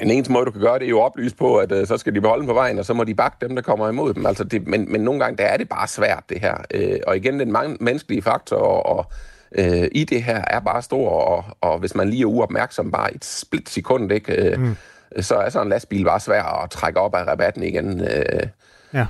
en 0.00 0.10
eneste 0.10 0.32
måde, 0.32 0.44
du 0.46 0.50
kan 0.50 0.60
gøre 0.60 0.78
det, 0.78 0.84
er 0.84 0.90
jo 0.90 1.00
oplyse 1.00 1.36
på, 1.36 1.56
at 1.56 1.72
øh, 1.72 1.86
så 1.86 1.96
skal 1.96 2.14
de 2.14 2.20
beholde 2.20 2.46
på 2.46 2.52
vejen, 2.52 2.78
og 2.78 2.84
så 2.84 2.94
må 2.94 3.04
de 3.04 3.14
bakke 3.14 3.36
dem, 3.40 3.54
der 3.54 3.62
kommer 3.62 3.88
imod 3.88 4.14
dem. 4.14 4.26
Altså 4.26 4.44
det, 4.44 4.66
men, 4.66 4.92
men 4.92 5.00
nogle 5.00 5.20
gange, 5.20 5.36
der 5.36 5.44
er 5.44 5.56
det 5.56 5.68
bare 5.68 5.88
svært, 5.88 6.24
det 6.28 6.40
her. 6.40 6.56
Øh, 6.74 6.98
og 7.06 7.16
igen, 7.16 7.40
den 7.40 7.52
mange 7.52 7.76
menneskelige 7.80 8.22
faktor, 8.22 8.56
og, 8.56 8.98
og 8.98 9.06
øh, 9.54 9.88
i 9.92 10.04
det 10.04 10.22
her 10.22 10.44
er 10.46 10.60
bare 10.60 10.82
stor, 10.82 11.10
og, 11.10 11.44
og 11.60 11.78
hvis 11.78 11.94
man 11.94 12.10
lige 12.10 12.22
er 12.22 12.26
uopmærksom 12.26 12.90
bare 12.90 13.14
et 13.14 13.24
split 13.24 13.68
sekund, 13.68 14.12
ikke, 14.12 14.32
øh, 14.32 14.60
mm. 14.60 14.76
så 15.20 15.34
er 15.34 15.48
sådan 15.48 15.66
en 15.66 15.70
lastbil 15.70 16.04
bare 16.04 16.20
svær 16.20 16.42
at 16.42 16.70
trække 16.70 17.00
op 17.00 17.14
af 17.14 17.24
rabatten 17.26 17.62
igen. 17.62 18.00
Øh, 18.00 18.48
ja. 18.94 19.06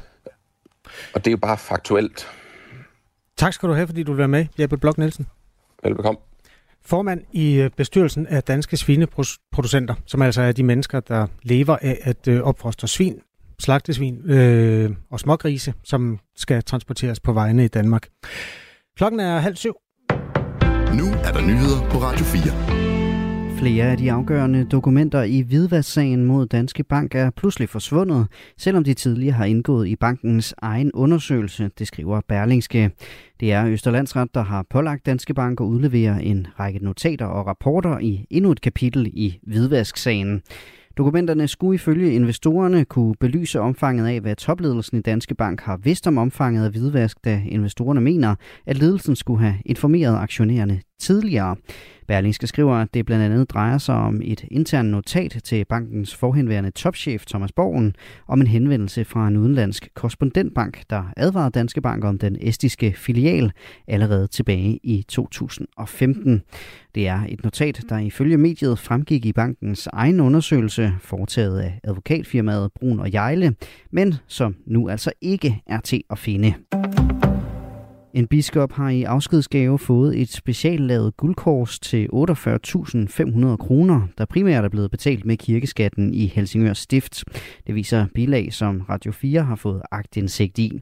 Og 1.14 1.24
det 1.24 1.26
er 1.26 1.30
jo 1.30 1.37
bare 1.37 1.59
faktuelt. 1.59 2.28
Tak 3.37 3.52
skal 3.52 3.68
du 3.68 3.74
have, 3.74 3.87
fordi 3.87 4.02
du 4.02 4.12
vil 4.12 4.18
være 4.18 4.28
med, 4.28 4.46
Jeppe 4.61 4.76
Blok 4.76 4.98
Nielsen. 4.98 5.26
Velbekomme. 5.83 6.20
Formand 6.87 7.20
i 7.33 7.54
øh, 7.54 7.70
bestyrelsen 7.70 8.26
af 8.26 8.42
Danske 8.42 8.76
Svineproducenter, 8.76 9.94
som 10.07 10.22
altså 10.22 10.42
er 10.42 10.52
de 10.52 10.62
mennesker, 10.62 11.00
der 11.00 11.26
lever 11.42 11.76
af 11.76 11.98
at 12.02 12.28
øh, 12.28 12.42
opfostre 12.42 12.88
svin, 12.88 13.20
slagtesvin 13.59 14.30
øh, 14.30 14.90
og 15.11 15.20
smågrise, 15.20 15.74
som 15.85 16.18
skal 16.37 16.62
transporteres 16.62 17.20
på 17.20 17.33
vejene 17.33 17.64
i 17.64 17.68
Danmark. 17.68 18.09
Klokken 18.96 19.20
er 19.20 19.38
halv 19.38 19.57
syv. 19.57 19.74
Nu 20.98 21.04
er 21.04 21.33
der 21.33 21.40
nyheder 21.40 21.90
på 21.90 21.98
Radio 21.98 22.24
4. 22.24 23.59
Flere 23.59 23.85
af 23.85 23.96
de 23.96 24.12
afgørende 24.12 24.64
dokumenter 24.64 25.22
i 25.22 25.40
hvidvasksagen 25.40 26.24
mod 26.24 26.46
Danske 26.46 26.85
Bank 26.85 27.14
er 27.14 27.30
pludselig 27.30 27.68
forsvundet, 27.68 28.26
selvom 28.59 28.85
de 28.85 28.94
tidligere 28.94 29.35
har 29.35 29.44
indgået 29.44 29.88
i 29.88 29.96
bankens 29.96 30.54
egen 30.59 30.92
undersøgelse, 30.92 31.70
det 31.78 31.87
skriver 31.87 32.20
Berlingske. 32.28 32.90
Det 33.40 33.52
er 33.52 33.66
Østerlandsret, 33.66 34.35
der 34.35 34.42
har 34.42 34.66
pålagt 34.70 35.07
Danske 35.07 35.35
Bank 35.35 35.61
at 35.61 35.64
udlevere 35.64 36.24
en 36.24 36.46
række 36.61 36.85
notater 36.85 37.26
og 37.26 37.46
rapporter 37.46 37.98
i 37.98 38.26
endnu 38.30 38.52
et 38.52 38.61
kapitel 38.61 39.07
i 39.07 39.38
hvidvasksagen. 39.42 40.42
Dokumenterne 40.96 41.48
skulle 41.48 41.74
ifølge 41.74 42.14
investorerne 42.14 42.85
kunne 42.85 43.14
belyse 43.20 43.61
omfanget 43.61 44.07
af, 44.07 44.20
hvad 44.20 44.37
topledelsen 44.37 44.98
i 44.98 45.02
Danske 45.02 45.35
Bank 45.35 45.61
har 45.61 45.76
vidst 45.76 46.07
om 46.07 46.18
omfanget 46.18 46.64
af 46.64 46.70
hvidvask, 46.70 47.24
da 47.24 47.42
investorerne 47.46 48.00
mener, 48.00 48.35
at 48.66 48.78
ledelsen 48.78 49.16
skulle 49.16 49.40
have 49.40 49.54
informeret 49.64 50.16
aktionærerne 50.16 50.80
tidligere. 51.00 51.57
Berlingske 52.09 52.46
skriver, 52.46 52.74
at 52.74 52.94
det 52.94 53.07
blandt 53.07 53.24
andet 53.24 53.50
drejer 53.50 53.78
sig 53.78 53.94
om 53.94 54.20
et 54.24 54.44
internt 54.50 54.88
notat 54.88 55.40
til 55.44 55.64
bankens 55.64 56.14
forhenværende 56.16 56.70
topchef 56.70 57.26
Thomas 57.26 57.52
Borgen 57.52 57.94
om 58.28 58.40
en 58.40 58.46
henvendelse 58.46 59.04
fra 59.04 59.28
en 59.28 59.37
udenlandsk 59.37 59.88
korrespondentbank, 59.94 60.83
der 60.90 61.02
advarede 61.16 61.50
Danske 61.50 61.80
Bank 61.80 62.04
om 62.04 62.18
den 62.18 62.37
estiske 62.40 62.94
filial 62.96 63.52
allerede 63.88 64.26
tilbage 64.26 64.80
i 64.83 65.04
2015. 65.09 66.42
Det 66.94 67.09
er 67.09 67.20
et 67.28 67.44
notat, 67.44 67.85
der 67.88 67.98
ifølge 67.98 68.37
mediet 68.37 68.78
fremgik 68.78 69.26
i 69.26 69.33
bankens 69.33 69.88
egen 69.92 70.20
undersøgelse, 70.20 70.92
foretaget 71.00 71.61
af 71.61 71.80
advokatfirmaet 71.85 72.72
Brun 72.72 73.00
og 73.00 73.12
Jejle, 73.12 73.54
men 73.90 74.14
som 74.26 74.57
nu 74.66 74.88
altså 74.88 75.12
ikke 75.20 75.62
er 75.66 75.80
til 75.80 76.02
at 76.11 76.18
finde. 76.18 76.54
En 78.14 78.27
biskop 78.27 78.72
har 78.72 78.88
i 78.88 79.03
afskedsgave 79.03 79.79
fået 79.79 80.20
et 80.20 80.29
speciallavet 80.29 81.16
guldkors 81.16 81.79
til 81.79 82.09
48.500 82.12 83.57
kroner, 83.57 84.09
der 84.18 84.24
primært 84.24 84.64
er 84.64 84.68
blevet 84.68 84.90
betalt 84.90 85.24
med 85.24 85.37
kirkeskatten 85.37 86.14
i 86.14 86.27
Helsingør 86.27 86.72
Stift. 86.72 87.24
Det 87.66 87.74
viser 87.74 88.07
bilag, 88.14 88.53
som 88.53 88.81
Radio 88.81 89.12
4 89.12 89.42
har 89.42 89.57
fået 89.57 89.83
agtindsigt 89.90 90.59
i. 90.59 90.81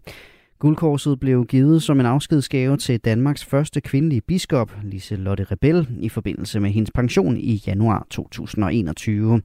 Guldkorset 0.58 1.20
blev 1.20 1.46
givet 1.46 1.82
som 1.82 2.00
en 2.00 2.06
afskedsgave 2.06 2.76
til 2.76 3.00
Danmarks 3.00 3.44
første 3.44 3.80
kvindelige 3.80 4.20
biskop, 4.20 4.72
Lise 4.82 5.16
Lotte 5.16 5.44
Rebel, 5.44 5.88
i 6.00 6.08
forbindelse 6.08 6.60
med 6.60 6.70
hendes 6.70 6.90
pension 6.94 7.36
i 7.36 7.62
januar 7.66 8.06
2021. 8.10 9.42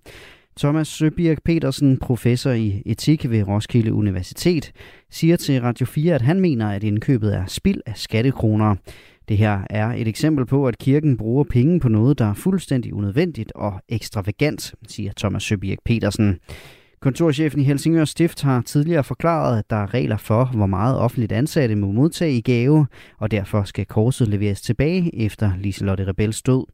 Thomas 0.60 0.88
Søbjerg 0.88 1.38
Petersen, 1.46 1.98
professor 1.98 2.52
i 2.52 2.82
etik 2.86 3.30
ved 3.30 3.48
Roskilde 3.48 3.94
Universitet, 3.94 4.72
siger 5.12 5.36
til 5.36 5.62
Radio 5.62 5.86
4, 5.86 6.16
at 6.16 6.22
han 6.22 6.40
mener, 6.40 6.70
at 6.70 6.84
indkøbet 6.84 7.36
er 7.36 7.46
spild 7.46 7.82
af 7.86 7.94
skattekroner. 7.96 8.76
Det 9.30 9.38
her 9.38 9.60
er 9.70 9.88
et 9.88 10.08
eksempel 10.08 10.46
på, 10.46 10.68
at 10.68 10.78
kirken 10.78 11.18
bruger 11.18 11.44
penge 11.44 11.80
på 11.80 11.90
noget, 11.90 12.20
der 12.20 12.26
er 12.26 12.34
fuldstændig 12.34 12.94
unødvendigt 12.94 13.52
og 13.56 13.74
ekstravagant, 13.90 14.76
siger 14.88 15.12
Thomas 15.18 15.44
Søbjerg 15.44 15.78
Petersen. 15.86 16.40
Kontorchefen 17.00 17.62
i 17.62 17.64
Helsingør 17.64 18.06
Stift 18.06 18.42
har 18.42 18.62
tidligere 18.62 19.04
forklaret, 19.04 19.60
at 19.60 19.70
der 19.70 19.76
er 19.76 19.94
regler 19.94 20.18
for, 20.18 20.46
hvor 20.46 20.66
meget 20.66 20.98
offentligt 20.98 21.32
ansatte 21.32 21.76
må 21.76 21.92
modtage 21.92 22.38
i 22.38 22.42
gave, 22.42 22.88
og 23.20 23.32
derfor 23.32 23.64
skal 23.64 23.86
korset 23.86 24.28
leveres 24.28 24.62
tilbage 24.62 25.16
efter 25.16 25.52
Liselotte 25.60 26.08
Rebels 26.08 26.42
død. 26.42 26.66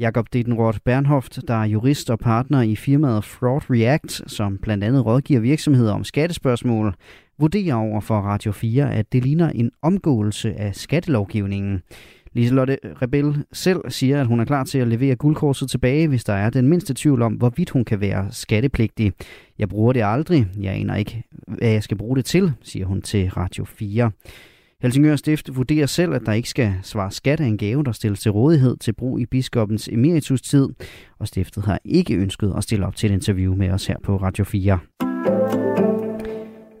Jakob 0.00 0.26
Dittenroth 0.32 0.78
Bernhoft, 0.84 1.38
der 1.48 1.54
er 1.54 1.64
jurist 1.64 2.10
og 2.10 2.18
partner 2.18 2.62
i 2.62 2.76
firmaet 2.76 3.24
Fraud 3.24 3.60
React, 3.70 4.30
som 4.30 4.58
blandt 4.62 4.84
andet 4.84 5.06
rådgiver 5.06 5.40
virksomheder 5.40 5.92
om 5.92 6.04
skattespørgsmål, 6.04 6.94
vurderer 7.38 7.74
over 7.74 8.00
for 8.00 8.20
Radio 8.20 8.52
4, 8.52 8.94
at 8.94 9.12
det 9.12 9.24
ligner 9.24 9.50
en 9.50 9.70
omgåelse 9.82 10.54
af 10.54 10.74
skattelovgivningen. 10.74 11.82
Liselotte 12.32 12.78
Rebel 13.02 13.44
selv 13.52 13.80
siger, 13.88 14.20
at 14.20 14.26
hun 14.26 14.40
er 14.40 14.44
klar 14.44 14.64
til 14.64 14.78
at 14.78 14.88
levere 14.88 15.16
guldkorset 15.16 15.70
tilbage, 15.70 16.08
hvis 16.08 16.24
der 16.24 16.32
er 16.32 16.50
den 16.50 16.68
mindste 16.68 16.94
tvivl 16.94 17.22
om, 17.22 17.32
hvorvidt 17.32 17.70
hun 17.70 17.84
kan 17.84 18.00
være 18.00 18.26
skattepligtig. 18.30 19.12
Jeg 19.58 19.68
bruger 19.68 19.92
det 19.92 20.02
aldrig. 20.04 20.46
Jeg 20.60 20.74
aner 20.74 20.96
ikke, 20.96 21.22
hvad 21.48 21.68
jeg 21.68 21.82
skal 21.82 21.96
bruge 21.96 22.16
det 22.16 22.24
til, 22.24 22.52
siger 22.62 22.86
hun 22.86 23.02
til 23.02 23.30
Radio 23.30 23.64
4. 23.64 24.10
Helsingør 24.82 25.16
Stift 25.16 25.56
vurderer 25.56 25.86
selv, 25.86 26.14
at 26.14 26.22
der 26.26 26.32
ikke 26.32 26.48
skal 26.48 26.74
svare 26.82 27.10
skat 27.10 27.40
af 27.40 27.44
en 27.44 27.58
gave, 27.58 27.84
der 27.84 27.92
stilles 27.92 28.20
til 28.20 28.30
rådighed 28.30 28.76
til 28.76 28.92
brug 28.92 29.20
i 29.20 29.26
biskoppens 29.26 29.88
emeritustid, 29.88 30.68
og 31.18 31.28
stiftet 31.28 31.64
har 31.64 31.80
ikke 31.84 32.14
ønsket 32.14 32.54
at 32.56 32.62
stille 32.62 32.86
op 32.86 32.96
til 32.96 33.10
et 33.10 33.14
interview 33.14 33.54
med 33.54 33.70
os 33.70 33.86
her 33.86 33.96
på 34.02 34.16
Radio 34.16 34.44
4. 34.44 34.78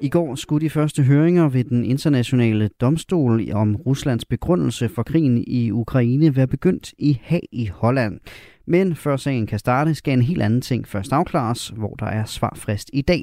I 0.02 0.08
går 0.08 0.34
skulle 0.34 0.64
de 0.64 0.70
første 0.70 1.02
høringer 1.02 1.48
ved 1.48 1.64
den 1.64 1.84
internationale 1.84 2.70
domstol 2.80 3.52
om 3.52 3.76
Ruslands 3.76 4.24
begrundelse 4.24 4.88
for 4.88 5.02
krigen 5.02 5.44
i 5.46 5.70
Ukraine 5.70 6.36
være 6.36 6.46
begyndt 6.46 6.94
i 6.98 7.20
Haag 7.22 7.48
i 7.52 7.66
Holland. 7.66 8.20
Men 8.66 8.94
før 8.94 9.16
sagen 9.16 9.46
kan 9.46 9.58
starte, 9.58 9.94
skal 9.94 10.12
en 10.12 10.22
helt 10.22 10.42
anden 10.42 10.60
ting 10.60 10.88
først 10.88 11.12
afklares, 11.12 11.68
hvor 11.68 11.94
der 11.94 12.06
er 12.06 12.24
svarfrist 12.24 12.90
i 12.92 13.02
dag. 13.02 13.22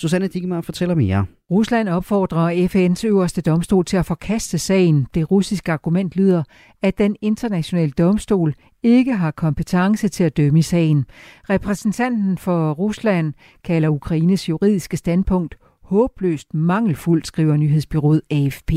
Susanne 0.00 0.28
Digmar 0.28 0.60
fortæller 0.60 0.94
mere. 0.94 1.26
Rusland 1.50 1.88
opfordrer 1.88 2.66
FN's 2.68 3.06
øverste 3.06 3.40
domstol 3.40 3.84
til 3.84 3.96
at 3.96 4.06
forkaste 4.06 4.58
sagen. 4.58 5.06
Det 5.14 5.30
russiske 5.30 5.72
argument 5.72 6.16
lyder, 6.16 6.42
at 6.82 6.98
den 6.98 7.16
internationale 7.22 7.90
domstol 7.90 8.54
ikke 8.82 9.16
har 9.16 9.30
kompetence 9.30 10.08
til 10.08 10.24
at 10.24 10.36
dømme 10.36 10.58
i 10.58 10.62
sagen. 10.62 11.04
Repræsentanten 11.50 12.38
for 12.38 12.72
Rusland 12.72 13.34
kalder 13.64 13.88
Ukraines 13.88 14.48
juridiske 14.48 14.96
standpunkt 14.96 15.54
håbløst 15.88 16.54
mangelfuldt, 16.54 17.26
skriver 17.26 17.56
nyhedsbyrået 17.56 18.22
AFP. 18.30 18.72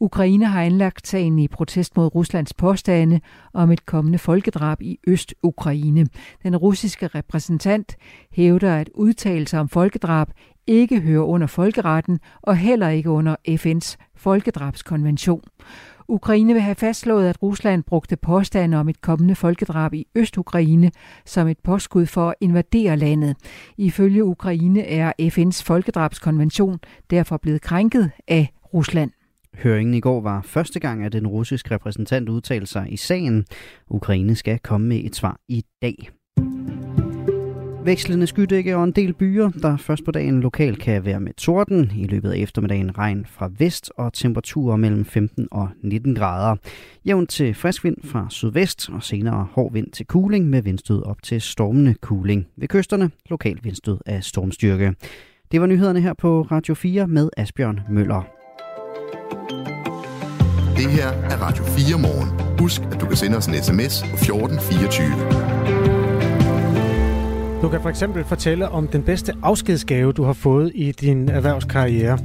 Ukraine 0.00 0.46
har 0.46 0.62
anlagt 0.62 1.08
sagen 1.08 1.38
i 1.38 1.48
protest 1.48 1.96
mod 1.96 2.14
Ruslands 2.14 2.54
påstande 2.54 3.20
om 3.52 3.70
et 3.70 3.86
kommende 3.86 4.18
folkedrab 4.18 4.82
i 4.82 4.98
Øst-Ukraine. 5.06 6.06
Den 6.42 6.56
russiske 6.56 7.06
repræsentant 7.06 7.96
hævder, 8.32 8.76
at 8.76 8.90
udtalelser 8.94 9.58
om 9.58 9.68
folkedrab 9.68 10.28
ikke 10.66 11.00
hører 11.00 11.24
under 11.24 11.46
folkeretten 11.46 12.20
og 12.42 12.56
heller 12.56 12.88
ikke 12.88 13.10
under 13.10 13.36
FN's 13.48 13.96
folkedrabskonvention. 14.16 15.42
Ukraine 16.12 16.52
vil 16.52 16.62
have 16.62 16.74
fastslået, 16.74 17.28
at 17.28 17.42
Rusland 17.42 17.84
brugte 17.84 18.16
påstande 18.16 18.76
om 18.76 18.88
et 18.88 19.00
kommende 19.00 19.34
folkedrab 19.34 19.94
i 19.94 20.06
Øst-Ukraine 20.14 20.90
som 21.24 21.48
et 21.48 21.58
påskud 21.64 22.06
for 22.06 22.28
at 22.28 22.34
invadere 22.40 22.96
landet. 22.96 23.36
Ifølge 23.76 24.24
Ukraine 24.24 24.86
er 24.86 25.12
FN's 25.22 25.64
folkedrabskonvention 25.64 26.78
derfor 27.10 27.36
blevet 27.36 27.62
krænket 27.62 28.10
af 28.28 28.52
Rusland. 28.74 29.10
Høringen 29.54 29.94
i 29.94 30.00
går 30.00 30.20
var 30.20 30.42
første 30.42 30.80
gang, 30.80 31.04
at 31.04 31.12
den 31.12 31.26
russiske 31.26 31.74
repræsentant 31.74 32.28
udtalte 32.28 32.66
sig 32.66 32.86
i 32.92 32.96
sagen. 32.96 33.44
Ukraine 33.90 34.34
skal 34.34 34.58
komme 34.58 34.88
med 34.88 35.04
et 35.04 35.16
svar 35.16 35.40
i 35.48 35.64
dag. 35.82 36.10
Vekslende 37.84 38.26
skydække 38.26 38.76
og 38.76 38.84
en 38.84 38.92
del 38.92 39.12
byer, 39.12 39.50
der 39.62 39.76
først 39.76 40.04
på 40.04 40.10
dagen 40.10 40.40
lokalt 40.40 40.78
kan 40.78 41.04
være 41.04 41.20
med 41.20 41.32
torden. 41.34 41.90
I 41.96 42.06
løbet 42.06 42.30
af 42.30 42.38
eftermiddagen 42.38 42.98
regn 42.98 43.26
fra 43.26 43.50
vest 43.58 43.92
og 43.96 44.12
temperaturer 44.12 44.76
mellem 44.76 45.04
15 45.04 45.48
og 45.50 45.68
19 45.82 46.14
grader. 46.14 46.56
Jævn 47.06 47.26
til 47.26 47.54
frisk 47.54 47.84
vind 47.84 47.96
fra 48.04 48.26
sydvest 48.30 48.90
og 48.92 49.02
senere 49.02 49.46
hård 49.52 49.72
vind 49.72 49.90
til 49.92 50.06
kuling 50.06 50.50
med 50.50 50.62
vindstød 50.62 51.02
op 51.02 51.22
til 51.22 51.40
stormende 51.40 51.94
kuling. 51.94 52.46
Ved 52.56 52.68
kysterne 52.68 53.10
lokalt 53.30 53.64
vindstød 53.64 53.98
af 54.06 54.24
stormstyrke. 54.24 54.94
Det 55.52 55.60
var 55.60 55.66
nyhederne 55.66 56.00
her 56.00 56.14
på 56.14 56.42
Radio 56.42 56.74
4 56.74 57.06
med 57.08 57.28
Asbjørn 57.36 57.80
Møller. 57.90 58.22
Det 60.76 60.90
her 60.90 61.08
er 61.08 61.36
Radio 61.42 61.64
4 61.64 61.98
morgen. 61.98 62.58
Husk, 62.58 62.82
at 62.92 63.00
du 63.00 63.06
kan 63.06 63.16
sende 63.16 63.36
os 63.36 63.46
en 63.46 63.54
sms 63.54 64.02
på 64.02 64.16
1424. 64.16 65.61
Du 67.62 67.68
kan 67.68 67.82
for 67.82 67.88
eksempel 67.88 68.24
fortælle 68.24 68.68
om 68.68 68.88
den 68.88 69.02
bedste 69.02 69.32
afskedsgave, 69.42 70.12
du 70.12 70.22
har 70.24 70.32
fået 70.32 70.72
i 70.74 70.92
din 70.92 71.28
erhvervskarriere. 71.28 72.18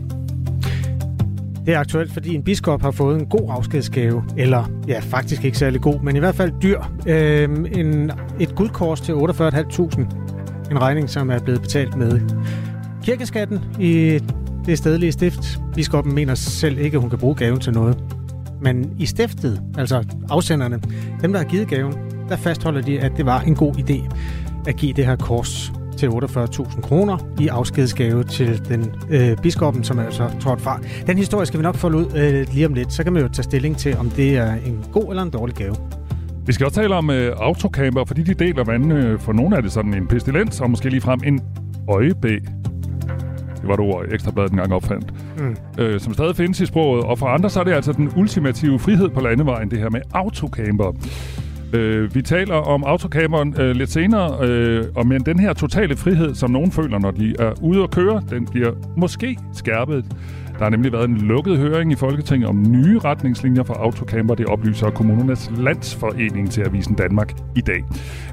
Det 1.65 1.73
er 1.73 1.80
aktuelt, 1.80 2.13
fordi 2.13 2.36
en 2.36 2.43
biskop 2.43 2.82
har 2.82 2.91
fået 2.91 3.19
en 3.19 3.26
god 3.26 3.50
afskedsgave, 3.50 4.23
eller 4.38 4.71
ja, 4.88 5.00
faktisk 5.00 5.45
ikke 5.45 5.58
særlig 5.58 5.82
god, 5.82 6.00
men 6.00 6.15
i 6.15 6.19
hvert 6.19 6.36
fald 6.36 6.52
dyr. 6.62 6.82
Øhm, 7.08 7.65
en, 7.65 8.12
et 8.39 8.56
guldkors 8.56 9.02
til 9.02 9.13
48.500. 9.13 10.02
En 10.71 10.82
regning, 10.82 11.10
som 11.10 11.30
er 11.30 11.39
blevet 11.39 11.62
betalt 11.62 11.95
med 11.95 12.21
kirkeskatten 13.04 13.60
i 13.80 14.19
det 14.65 14.78
stedlige 14.78 15.12
stift. 15.12 15.60
Biskoppen 15.76 16.15
mener 16.15 16.36
selv 16.36 16.78
ikke, 16.78 16.95
at 16.95 17.02
hun 17.02 17.10
kan 17.10 17.19
bruge 17.19 17.36
gaven 17.36 17.60
til 17.60 17.73
noget. 17.73 17.97
Men 18.62 18.93
i 19.00 19.06
stiftet, 19.06 19.62
altså 19.78 20.04
afsenderne, 20.30 20.80
dem 21.21 21.32
der 21.34 21.39
har 21.39 21.47
givet 21.47 21.67
gaven, 21.67 21.93
der 22.30 22.36
fastholder 22.36 22.82
de, 22.82 23.00
at 23.00 23.12
det 23.17 23.26
var 23.26 23.41
en 23.41 23.56
god 23.56 23.73
idé 23.73 24.10
at 24.67 24.75
give 24.75 24.93
det 24.93 25.06
her 25.06 25.15
kors 25.15 25.71
til 25.97 26.08
48.000 26.08 26.82
kroner 26.82 27.17
i 27.39 27.47
afskedsgave 27.47 28.23
til 28.23 28.69
den 28.69 28.95
øh, 29.10 29.38
biskoppen, 29.38 29.84
som 29.84 29.99
er 29.99 30.03
altså 30.03 30.30
trådt 30.39 30.62
fra. 30.62 30.80
Den 31.08 31.17
historie 31.17 31.45
skal 31.45 31.60
vi 31.60 31.63
nok 31.63 31.75
få 31.75 31.88
ud 31.88 32.06
øh, 32.15 32.47
lige 32.53 32.65
om 32.65 32.73
lidt. 32.73 32.93
Så 32.93 33.03
kan 33.03 33.13
man 33.13 33.21
jo 33.21 33.27
tage 33.27 33.43
stilling 33.43 33.77
til, 33.77 33.97
om 33.97 34.10
det 34.10 34.38
er 34.38 34.53
en 34.53 34.86
god 34.91 35.10
eller 35.10 35.23
en 35.23 35.30
dårlig 35.30 35.56
gave. 35.56 35.75
Vi 36.45 36.53
skal 36.53 36.65
også 36.65 36.82
tale 36.82 36.95
om 36.95 37.10
øh, 37.10 37.36
autocamper, 37.38 38.06
fordi 38.06 38.23
de 38.23 38.34
deler 38.34 38.63
vandene. 38.63 39.19
For 39.19 39.34
nogle 39.34 39.58
er 39.58 39.62
det 39.62 39.71
sådan 39.71 39.93
en 39.93 40.08
pestilens, 40.08 40.62
og 40.62 40.69
måske 40.69 40.89
lige 40.89 41.01
frem 41.01 41.19
en 41.25 41.41
øjebæ. 41.89 42.38
Det 43.62 43.67
var 43.67 43.75
det 43.75 43.86
ord, 43.93 44.06
Ekstrabladet 44.12 44.51
engang 44.51 44.73
opfandt. 44.73 45.13
Mm. 45.39 45.56
Øh, 45.77 45.99
som 45.99 46.13
stadig 46.13 46.36
findes 46.36 46.60
i 46.60 46.65
sproget. 46.65 47.03
Og 47.03 47.19
for 47.19 47.25
andre 47.25 47.49
så 47.49 47.60
er 47.60 47.63
det 47.63 47.71
altså 47.71 47.91
den 47.91 48.12
ultimative 48.17 48.80
frihed 48.80 49.10
på 49.10 49.19
landevejen, 49.19 49.71
det 49.71 49.80
her 49.80 49.89
med 49.89 50.01
autocamper. 50.13 50.91
Øh, 51.73 52.15
vi 52.15 52.21
taler 52.21 52.56
om 52.56 52.84
autocamperen 52.84 53.56
øh, 53.60 53.75
lidt 53.75 53.91
senere, 53.91 54.47
øh, 54.47 54.86
og 54.95 55.08
men 55.08 55.21
den 55.21 55.39
her 55.39 55.53
totale 55.53 55.97
frihed, 55.97 56.36
som 56.36 56.51
nogen 56.51 56.71
føler, 56.71 56.99
når 56.99 57.12
de 57.12 57.36
er 57.39 57.53
ude 57.62 57.84
at 57.84 57.91
køre, 57.91 58.21
den 58.30 58.45
bliver 58.45 58.71
måske 58.97 59.38
skærpet. 59.53 60.06
Der 60.58 60.63
har 60.63 60.69
nemlig 60.69 60.91
været 60.91 61.10
en 61.10 61.17
lukket 61.17 61.58
høring 61.58 61.91
i 61.91 61.95
Folketinget 61.95 62.49
om 62.49 62.71
nye 62.71 62.99
retningslinjer 62.99 63.63
for 63.63 63.73
autocamper. 63.73 64.36
Det 64.36 64.45
oplyser 64.45 64.89
kommunernes 64.89 65.51
landsforening 65.58 66.51
til 66.51 66.62
Avisen 66.62 66.95
Danmark 66.95 67.34
i 67.56 67.62
dag. 67.62 67.84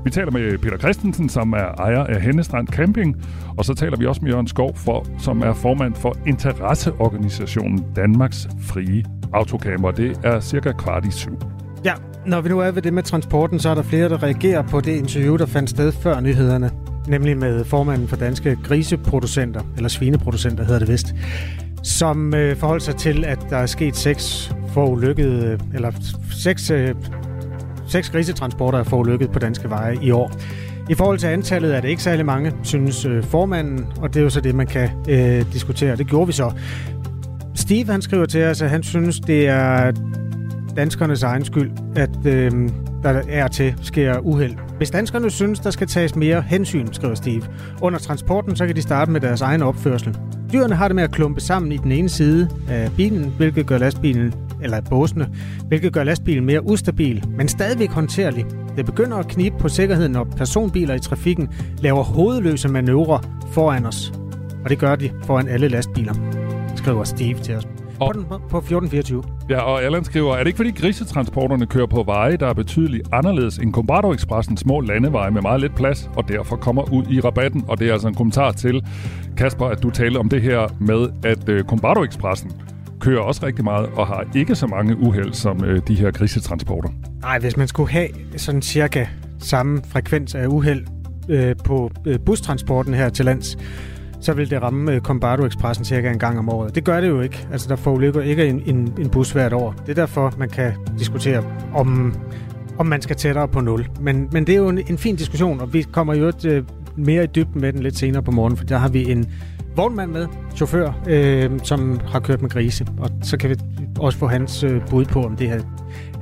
Vi 0.04 0.10
taler 0.10 0.30
med 0.30 0.58
Peter 0.58 0.78
Christensen, 0.78 1.28
som 1.28 1.52
er 1.52 1.74
ejer 1.78 2.04
af 2.04 2.22
Hennestrand 2.22 2.68
Camping, 2.68 3.16
og 3.58 3.64
så 3.64 3.74
taler 3.74 3.96
vi 3.96 4.06
også 4.06 4.20
med 4.22 4.30
Jørgen 4.30 4.46
Skov, 4.46 4.76
for, 4.76 5.06
som 5.18 5.42
er 5.42 5.52
formand 5.52 5.94
for 5.94 6.16
interesseorganisationen 6.26 7.84
Danmarks 7.96 8.48
Frie 8.60 9.04
Autocamper. 9.32 9.90
Det 9.90 10.20
er 10.22 10.40
cirka 10.40 10.72
kvart 10.72 11.06
i 11.06 11.10
syv. 11.10 11.53
Ja, 11.84 11.94
når 12.26 12.40
vi 12.40 12.48
nu 12.48 12.58
er 12.58 12.70
ved 12.70 12.82
det 12.82 12.92
med 12.92 13.02
transporten, 13.02 13.60
så 13.60 13.68
er 13.68 13.74
der 13.74 13.82
flere, 13.82 14.08
der 14.08 14.22
reagerer 14.22 14.62
på 14.62 14.80
det 14.80 14.92
interview, 14.92 15.36
der 15.36 15.46
fandt 15.46 15.70
sted 15.70 15.92
før 15.92 16.20
nyhederne. 16.20 16.70
Nemlig 17.08 17.38
med 17.38 17.64
formanden 17.64 18.08
for 18.08 18.16
danske 18.16 18.58
griseproducenter, 18.64 19.60
eller 19.76 19.88
svineproducenter 19.88 20.64
hedder 20.64 20.78
det 20.78 20.88
vist, 20.88 21.14
som 21.82 22.34
øh, 22.34 22.56
forholdt 22.56 22.82
sig 22.82 22.96
til, 22.96 23.24
at 23.24 23.38
der 23.50 23.56
er 23.56 23.66
sket 23.66 23.96
seks 23.96 24.52
forulykkede, 24.68 25.58
eller 25.74 25.92
seks, 26.32 26.70
øh, 26.70 26.94
seks 27.88 28.10
grisetransporter 28.10 28.78
er 28.78 28.84
forulykket 28.84 29.30
på 29.30 29.38
danske 29.38 29.70
veje 29.70 29.98
i 30.02 30.10
år. 30.10 30.32
I 30.90 30.94
forhold 30.94 31.18
til 31.18 31.26
antallet 31.26 31.76
er 31.76 31.80
det 31.80 31.88
ikke 31.88 32.02
særlig 32.02 32.26
mange, 32.26 32.52
synes 32.62 33.04
øh, 33.04 33.24
formanden, 33.24 33.86
og 34.00 34.14
det 34.14 34.20
er 34.20 34.24
jo 34.24 34.30
så 34.30 34.40
det, 34.40 34.54
man 34.54 34.66
kan 34.66 34.90
øh, 35.08 35.52
diskutere. 35.52 35.96
Det 35.96 36.06
gjorde 36.06 36.26
vi 36.26 36.32
så. 36.32 36.52
Steve 37.54 37.92
han 37.92 38.02
skriver 38.02 38.26
til 38.26 38.44
os, 38.44 38.62
at 38.62 38.70
han 38.70 38.82
synes, 38.82 39.20
det 39.20 39.48
er 39.48 39.92
danskernes 40.76 41.22
egen 41.22 41.44
skyld, 41.44 41.70
at 41.96 42.26
øh, 42.26 42.52
der 43.02 43.22
er 43.28 43.48
til 43.48 43.74
sker 43.82 44.18
uheld. 44.18 44.54
Hvis 44.76 44.90
danskerne 44.90 45.30
synes, 45.30 45.60
der 45.60 45.70
skal 45.70 45.86
tages 45.86 46.16
mere 46.16 46.42
hensyn, 46.42 46.92
skriver 46.92 47.14
Steve, 47.14 47.42
under 47.82 47.98
transporten, 47.98 48.56
så 48.56 48.66
kan 48.66 48.76
de 48.76 48.82
starte 48.82 49.10
med 49.10 49.20
deres 49.20 49.40
egen 49.40 49.62
opførsel. 49.62 50.16
Dyrene 50.52 50.74
har 50.74 50.88
det 50.88 50.94
med 50.94 51.04
at 51.04 51.12
klumpe 51.12 51.40
sammen 51.40 51.72
i 51.72 51.76
den 51.76 51.92
ene 51.92 52.08
side 52.08 52.48
af 52.68 52.90
bilen, 52.96 53.32
hvilket 53.36 53.66
gør 53.66 53.78
lastbilen 53.78 54.34
eller 54.62 54.80
båsene, 54.80 55.28
hvilket 55.68 55.92
gør 55.92 56.04
lastbilen 56.04 56.44
mere 56.44 56.66
ustabil, 56.66 57.24
men 57.36 57.48
stadigvæk 57.48 57.90
håndterlig. 57.90 58.44
Det 58.76 58.86
begynder 58.86 59.16
at 59.16 59.28
knibe 59.28 59.56
på 59.58 59.68
sikkerheden, 59.68 60.12
når 60.12 60.24
personbiler 60.24 60.94
i 60.94 60.98
trafikken 60.98 61.48
laver 61.78 62.02
hovedløse 62.02 62.68
manøvrer 62.68 63.18
foran 63.52 63.86
os. 63.86 64.12
Og 64.64 64.70
det 64.70 64.78
gør 64.78 64.96
de 64.96 65.10
foran 65.24 65.48
alle 65.48 65.68
lastbiler, 65.68 66.14
skriver 66.76 67.04
Steve 67.04 67.38
til 67.38 67.54
os. 67.54 67.73
På, 67.98 68.12
den, 68.14 68.24
på 68.24 68.58
1424. 68.58 69.24
Ja, 69.50 69.60
og 69.60 69.82
Allan 69.82 70.04
skriver, 70.04 70.34
er 70.34 70.38
det 70.38 70.46
ikke 70.46 70.56
fordi 70.56 70.70
grisetransporterne 70.70 71.66
kører 71.66 71.86
på 71.86 72.02
veje, 72.02 72.36
der 72.36 72.46
er 72.46 72.52
betydeligt 72.52 73.08
anderledes 73.12 73.58
end 73.58 73.72
Combardo 73.72 74.12
Expressens 74.12 74.60
små 74.60 74.80
landeveje 74.80 75.30
med 75.30 75.42
meget 75.42 75.60
lidt 75.60 75.74
plads, 75.74 76.10
og 76.16 76.28
derfor 76.28 76.56
kommer 76.56 76.92
ud 76.92 77.04
i 77.10 77.20
rabatten? 77.20 77.64
Og 77.68 77.78
det 77.78 77.88
er 77.88 77.92
altså 77.92 78.08
en 78.08 78.14
kommentar 78.14 78.52
til, 78.52 78.82
Kasper, 79.36 79.66
at 79.66 79.82
du 79.82 79.90
talte 79.90 80.18
om 80.18 80.28
det 80.28 80.42
her 80.42 80.68
med, 80.80 81.08
at 81.24 81.48
uh, 81.48 81.68
Combardo 81.68 82.04
Expressen 82.04 82.52
kører 83.00 83.20
også 83.20 83.46
rigtig 83.46 83.64
meget 83.64 83.90
og 83.96 84.06
har 84.06 84.24
ikke 84.34 84.54
så 84.54 84.66
mange 84.66 84.96
uheld 84.96 85.32
som 85.32 85.62
uh, 85.62 85.76
de 85.88 85.94
her 85.94 86.10
grisetransporter. 86.10 86.88
Nej, 87.20 87.38
hvis 87.38 87.56
man 87.56 87.68
skulle 87.68 87.90
have 87.90 88.08
sådan 88.36 88.62
cirka 88.62 89.06
samme 89.38 89.82
frekvens 89.88 90.34
af 90.34 90.46
uheld 90.46 90.86
øh, 91.28 91.56
på 91.64 91.90
øh, 92.06 92.18
bustransporten 92.20 92.94
her 92.94 93.08
til 93.08 93.24
lands, 93.24 93.56
så 94.24 94.32
vil 94.32 94.50
det 94.50 94.62
ramme 94.62 94.92
øh, 94.92 95.00
Combardo 95.00 95.46
Expressen 95.46 95.84
cirka 95.84 96.10
en 96.10 96.18
gang 96.18 96.38
om 96.38 96.48
året. 96.48 96.74
Det 96.74 96.84
gør 96.84 97.00
det 97.00 97.08
jo 97.08 97.20
ikke. 97.20 97.48
Altså, 97.52 97.68
der 97.68 97.76
forulykker 97.76 98.20
ikke 98.20 98.46
en, 98.46 98.62
en, 98.66 98.94
en 98.98 99.10
bus 99.10 99.30
hvert 99.30 99.52
år. 99.52 99.74
Det 99.86 99.88
er 99.88 99.94
derfor, 99.94 100.34
man 100.38 100.48
kan 100.48 100.72
diskutere, 100.98 101.44
om, 101.74 102.14
om 102.78 102.86
man 102.86 103.02
skal 103.02 103.16
tættere 103.16 103.48
på 103.48 103.60
nul. 103.60 103.86
Men, 104.00 104.28
men 104.32 104.46
det 104.46 104.52
er 104.52 104.56
jo 104.56 104.68
en, 104.68 104.80
en 104.88 104.98
fin 104.98 105.16
diskussion, 105.16 105.60
og 105.60 105.72
vi 105.72 105.82
kommer 105.82 106.14
jo 106.14 106.28
et, 106.28 106.44
øh, 106.44 106.64
mere 106.96 107.24
i 107.24 107.26
dybden 107.26 107.60
med 107.60 107.72
den 107.72 107.82
lidt 107.82 107.96
senere 107.96 108.22
på 108.22 108.30
morgen, 108.30 108.56
for 108.56 108.64
der 108.64 108.78
har 108.78 108.88
vi 108.88 109.10
en 109.10 109.32
vognmand 109.76 110.10
med, 110.10 110.26
chauffør, 110.56 110.92
øh, 111.08 111.50
som 111.62 112.00
har 112.08 112.20
kørt 112.20 112.42
med 112.42 112.50
grise. 112.50 112.86
Og 112.98 113.10
så 113.22 113.36
kan 113.36 113.50
vi 113.50 113.56
også 114.00 114.18
få 114.18 114.26
hans 114.26 114.62
øh, 114.62 114.88
bud 114.90 115.04
på, 115.04 115.22
om 115.22 115.36
det 115.36 115.48
her 115.48 115.60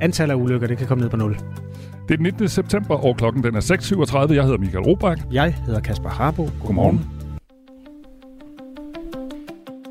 antal 0.01 0.31
af 0.31 0.35
ulykker, 0.35 0.67
det 0.67 0.77
kan 0.77 0.87
komme 0.87 1.01
ned 1.01 1.09
på 1.09 1.17
nul. 1.17 1.33
Det 2.07 2.13
er 2.13 2.15
den 2.15 2.23
19. 2.23 2.47
september, 2.47 3.05
og 3.05 3.17
klokken 3.17 3.43
den 3.43 3.55
er 3.55 3.61
6.37. 3.61 4.33
Jeg 4.33 4.43
hedder 4.43 4.57
Michael 4.57 4.85
Robach. 4.85 5.21
Jeg 5.31 5.55
hedder 5.65 5.79
Kasper 5.79 6.09
Harbo. 6.09 6.43
Godmorgen. 6.43 6.97
Godmorgen. 6.97 7.22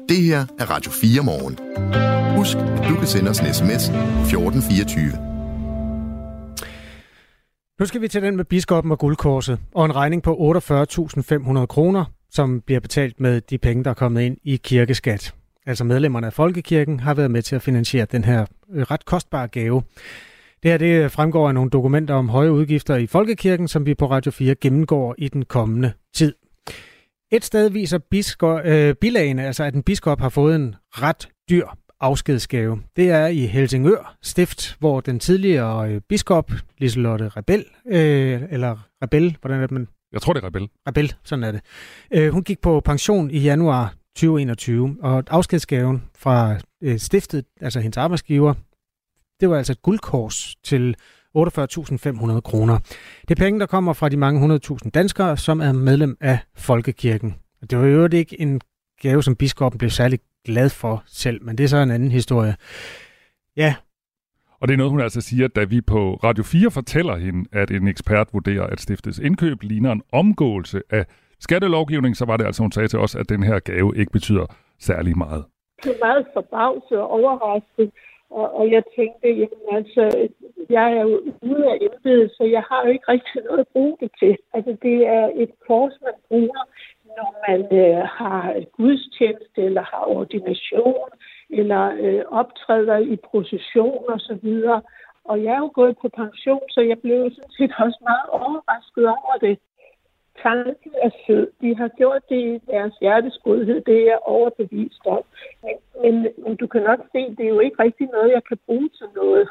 Det 0.08 0.16
her 0.16 0.46
er 0.58 0.70
Radio 0.70 0.90
4 0.90 1.22
morgen. 1.22 1.58
Husk, 2.36 2.56
at 2.56 2.88
du 2.88 2.94
kan 2.94 3.06
sende 3.06 3.30
os 3.30 3.40
en 3.40 3.54
sms 3.54 3.88
1424. 3.88 5.04
Nu 7.80 7.86
skal 7.86 8.00
vi 8.00 8.08
til 8.08 8.22
den 8.22 8.36
med 8.36 8.44
biskoppen 8.44 8.92
og 8.92 8.98
guldkorset, 8.98 9.58
og 9.74 9.84
en 9.84 9.96
regning 9.96 10.22
på 10.22 10.56
48.500 11.60 11.66
kroner, 11.66 12.04
som 12.30 12.60
bliver 12.60 12.80
betalt 12.80 13.20
med 13.20 13.40
de 13.40 13.58
penge, 13.58 13.84
der 13.84 13.90
er 13.90 13.94
kommet 13.94 14.22
ind 14.22 14.36
i 14.44 14.56
kirkeskat. 14.56 15.34
Altså 15.66 15.84
medlemmerne 15.84 16.26
af 16.26 16.32
Folkekirken 16.32 17.00
har 17.00 17.14
været 17.14 17.30
med 17.30 17.42
til 17.42 17.56
at 17.56 17.62
finansiere 17.62 18.06
den 18.12 18.24
her 18.24 18.46
øh, 18.72 18.82
ret 18.82 19.04
kostbare 19.04 19.48
gave. 19.48 19.82
Det 20.62 20.70
her 20.70 20.78
det 20.78 21.12
fremgår 21.12 21.48
af 21.48 21.54
nogle 21.54 21.70
dokumenter 21.70 22.14
om 22.14 22.28
høje 22.28 22.52
udgifter 22.52 22.96
i 22.96 23.06
Folkekirken, 23.06 23.68
som 23.68 23.86
vi 23.86 23.94
på 23.94 24.10
Radio 24.10 24.30
4 24.30 24.54
gennemgår 24.54 25.14
i 25.18 25.28
den 25.28 25.44
kommende 25.44 25.92
tid. 26.14 26.34
Et 27.34 27.44
sted 27.44 27.70
viser 27.70 27.98
biskop, 27.98 28.60
øh, 28.64 28.94
bilagene, 28.94 29.46
altså 29.46 29.64
at 29.64 29.74
en 29.74 29.82
biskop 29.82 30.20
har 30.20 30.28
fået 30.28 30.54
en 30.56 30.74
ret 30.90 31.28
dyr 31.50 31.66
afskedsgave. 32.00 32.82
Det 32.96 33.10
er 33.10 33.26
i 33.26 33.46
Helsingør 33.46 34.16
Stift, 34.22 34.76
hvor 34.78 35.00
den 35.00 35.20
tidligere 35.20 35.90
øh, 35.90 36.00
biskop, 36.08 36.52
Liselotte 36.78 37.28
Rebel, 37.28 37.64
øh, 37.86 38.42
eller 38.50 38.88
Rebel, 39.02 39.36
hvordan 39.40 39.58
er 39.58 39.60
det, 39.60 39.70
man... 39.70 39.88
Jeg 40.12 40.22
tror, 40.22 40.32
det 40.32 40.42
er 40.42 40.46
Rebel. 40.46 40.68
Rebel, 40.88 41.14
sådan 41.24 41.44
er 41.44 41.52
det. 41.52 41.60
Øh, 42.10 42.32
hun 42.32 42.42
gik 42.42 42.60
på 42.60 42.80
pension 42.80 43.30
i 43.30 43.38
januar 43.38 43.94
2021, 44.16 44.96
og 45.02 45.24
afskedsgaven 45.30 46.02
fra 46.18 46.56
øh, 46.82 46.98
stiftet, 46.98 47.44
altså 47.60 47.80
hendes 47.80 47.96
arbejdsgiver, 47.96 48.54
det 49.40 49.50
var 49.50 49.56
altså 49.56 49.72
et 49.72 49.82
guldkors 49.82 50.56
til 50.64 50.96
48.500 51.38 52.40
kroner. 52.40 52.78
Det 53.28 53.30
er 53.30 53.44
penge, 53.44 53.60
der 53.60 53.66
kommer 53.66 53.92
fra 53.92 54.08
de 54.08 54.16
mange 54.16 54.58
100.000 54.84 54.90
danskere, 54.90 55.36
som 55.36 55.60
er 55.60 55.72
medlem 55.72 56.16
af 56.20 56.38
Folkekirken. 56.56 57.34
Det 57.70 57.78
var 57.78 57.86
jo 57.86 58.08
ikke 58.12 58.40
en 58.40 58.60
gave, 59.02 59.22
som 59.22 59.36
biskoppen 59.36 59.78
blev 59.78 59.90
særlig 59.90 60.18
glad 60.44 60.70
for 60.70 61.02
selv, 61.06 61.44
men 61.44 61.58
det 61.58 61.64
er 61.64 61.68
så 61.68 61.76
en 61.76 61.90
anden 61.90 62.10
historie. 62.10 62.54
Ja. 63.56 63.74
Og 64.60 64.68
det 64.68 64.74
er 64.74 64.78
noget, 64.78 64.90
hun 64.90 65.00
altså 65.00 65.20
siger, 65.20 65.48
da 65.48 65.64
vi 65.64 65.80
på 65.80 66.14
Radio 66.14 66.44
4 66.44 66.70
fortæller 66.70 67.16
hende, 67.16 67.48
at 67.52 67.70
en 67.70 67.88
ekspert 67.88 68.28
vurderer, 68.32 68.66
at 68.66 68.80
stiftets 68.80 69.18
indkøb 69.18 69.62
ligner 69.62 69.92
en 69.92 70.02
omgåelse 70.12 70.82
af 70.90 71.06
skattelovgivning, 71.40 72.16
så 72.16 72.24
var 72.24 72.36
det 72.36 72.44
altså, 72.44 72.62
hun 72.62 72.72
sagde 72.72 72.88
til 72.88 72.98
os, 72.98 73.14
at 73.14 73.28
den 73.28 73.42
her 73.42 73.58
gave 73.58 73.96
ikke 73.96 74.12
betyder 74.12 74.46
særlig 74.80 75.18
meget. 75.18 75.44
Det 75.84 75.90
er 75.90 76.06
meget 76.06 76.26
forbavset 76.34 76.98
og 76.98 77.10
overrasket, 77.10 77.90
og, 78.38 78.46
og 78.58 78.70
jeg 78.70 78.82
tænkte, 78.96 79.28
jamen 79.28 79.66
altså, 79.78 80.28
jeg 80.70 80.92
er 80.92 81.02
jo 81.02 81.20
ude 81.42 81.64
af 81.72 81.78
embedet, 81.80 82.30
så 82.36 82.44
jeg 82.44 82.62
har 82.68 82.84
jo 82.84 82.90
ikke 82.92 83.08
rigtig 83.08 83.42
noget 83.42 83.60
at 83.60 83.68
bruge 83.72 83.96
det 84.00 84.10
til. 84.20 84.36
Altså, 84.54 84.76
det 84.82 85.06
er 85.06 85.30
et 85.34 85.50
kors, 85.66 85.94
man 86.02 86.16
bruger, 86.28 86.62
når 87.16 87.30
man 87.48 87.60
øh, 87.82 88.02
har 88.18 88.64
gudstjeneste, 88.76 89.60
eller 89.68 89.82
har 89.82 90.04
ordination, 90.18 91.08
eller 91.50 91.82
øh, 92.04 92.22
optræder 92.40 92.98
i 92.98 93.16
procession 93.16 94.04
og 94.08 94.20
så 94.20 94.34
videre. 94.42 94.82
Og 95.24 95.44
jeg 95.44 95.52
er 95.54 95.58
jo 95.58 95.70
gået 95.74 95.96
på 96.02 96.08
pension, 96.08 96.64
så 96.70 96.80
jeg 96.80 96.98
blev 96.98 97.30
sådan 97.30 97.56
set 97.58 97.72
også 97.78 97.98
meget 98.10 98.28
overrasket 98.40 99.06
over 99.06 99.36
det. 99.40 99.58
Tanken 100.42 100.92
er 101.02 101.10
sød. 101.26 101.46
De 101.60 101.76
har 101.76 101.90
gjort 102.00 102.22
det 102.28 102.40
i 102.50 102.60
deres 102.72 102.94
hjertesgodhed. 103.00 103.80
Det 103.86 103.96
er 104.02 104.06
jeg 104.12 104.18
overbevist 104.22 105.02
om. 105.06 105.22
Men, 105.62 105.74
men, 106.02 106.14
men 106.44 106.56
du 106.56 106.66
kan 106.66 106.82
nok 106.82 107.00
se, 107.12 107.20
det 107.36 107.44
er 107.44 107.54
jo 107.56 107.60
ikke 107.60 107.82
rigtig 107.82 108.06
noget, 108.06 108.30
jeg 108.32 108.44
kan 108.48 108.58
bruge 108.66 108.88
til 108.88 109.06
noget. 109.14 109.48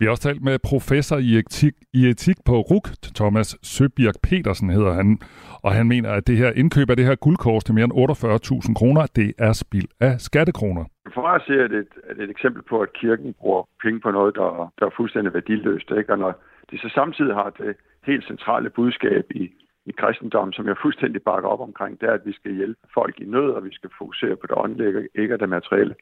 Vi 0.00 0.04
har 0.04 0.10
også 0.10 0.22
talt 0.22 0.42
med 0.42 0.58
professor 0.72 1.16
i 1.16 1.30
etik, 1.38 1.74
i 1.92 2.08
etik 2.08 2.36
på 2.46 2.54
RUK, 2.70 2.86
Thomas 3.14 3.58
Søbjerg 3.62 4.14
Petersen 4.22 4.70
hedder 4.70 4.92
han, 4.92 5.18
og 5.64 5.72
han 5.72 5.86
mener, 5.88 6.10
at 6.10 6.26
det 6.26 6.36
her 6.36 6.50
indkøb 6.52 6.90
af 6.90 6.96
det 6.96 7.06
her 7.06 7.14
guldkors 7.14 7.64
til 7.64 7.74
mere 7.74 7.84
end 7.84 7.92
48.000 7.92 8.74
kroner, 8.74 9.06
det 9.16 9.28
er 9.38 9.52
spild 9.52 9.88
af 10.00 10.20
skattekroner. 10.20 10.84
For 11.14 11.20
mig 11.20 11.34
at 11.34 11.42
se, 11.46 11.54
at 11.64 11.70
det, 11.70 11.86
er 12.08 12.14
det 12.14 12.24
et 12.24 12.30
eksempel 12.30 12.62
på, 12.62 12.80
at 12.80 12.92
kirken 12.92 13.34
bruger 13.40 13.62
penge 13.82 14.00
på 14.00 14.10
noget, 14.10 14.34
der, 14.34 14.72
der 14.78 14.86
er 14.86 14.90
fuldstændig 14.96 15.34
værdiløst. 15.34 15.90
Ikke? 15.98 16.12
Og 16.12 16.18
når 16.18 16.32
de 16.70 16.78
så 16.78 16.88
samtidig 16.94 17.34
har 17.34 17.50
det 17.50 17.76
helt 18.06 18.24
centrale 18.26 18.70
budskab 18.70 19.24
i, 19.30 19.44
i 19.90 19.98
kristendommen, 20.02 20.52
som 20.52 20.66
jeg 20.66 20.82
fuldstændig 20.82 21.22
bakker 21.22 21.48
op 21.48 21.60
omkring, 21.68 22.00
det 22.00 22.08
er, 22.08 22.12
at 22.12 22.26
vi 22.28 22.32
skal 22.32 22.52
hjælpe 22.54 22.80
folk 22.94 23.14
i 23.20 23.24
nød, 23.34 23.50
og 23.56 23.64
vi 23.64 23.72
skal 23.78 23.90
fokusere 23.98 24.36
på 24.36 24.46
det 24.46 24.56
åndelige, 24.64 25.08
ikke 25.14 25.36
det 25.36 25.48
materielle. 25.48 25.94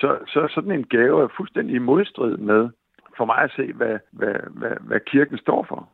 Så, 0.00 0.08
så 0.26 0.40
sådan 0.54 0.72
en 0.72 0.86
gave 0.96 1.22
er 1.22 1.36
fuldstændig 1.36 1.74
i 1.76 1.86
modstrid 1.90 2.36
med, 2.36 2.62
for 3.16 3.24
mig 3.24 3.38
at 3.38 3.52
se, 3.56 3.72
hvad, 3.72 3.96
hvad, 4.12 4.36
hvad, 4.50 4.76
hvad 4.80 5.00
kirken 5.00 5.38
står 5.38 5.66
for. 5.68 5.88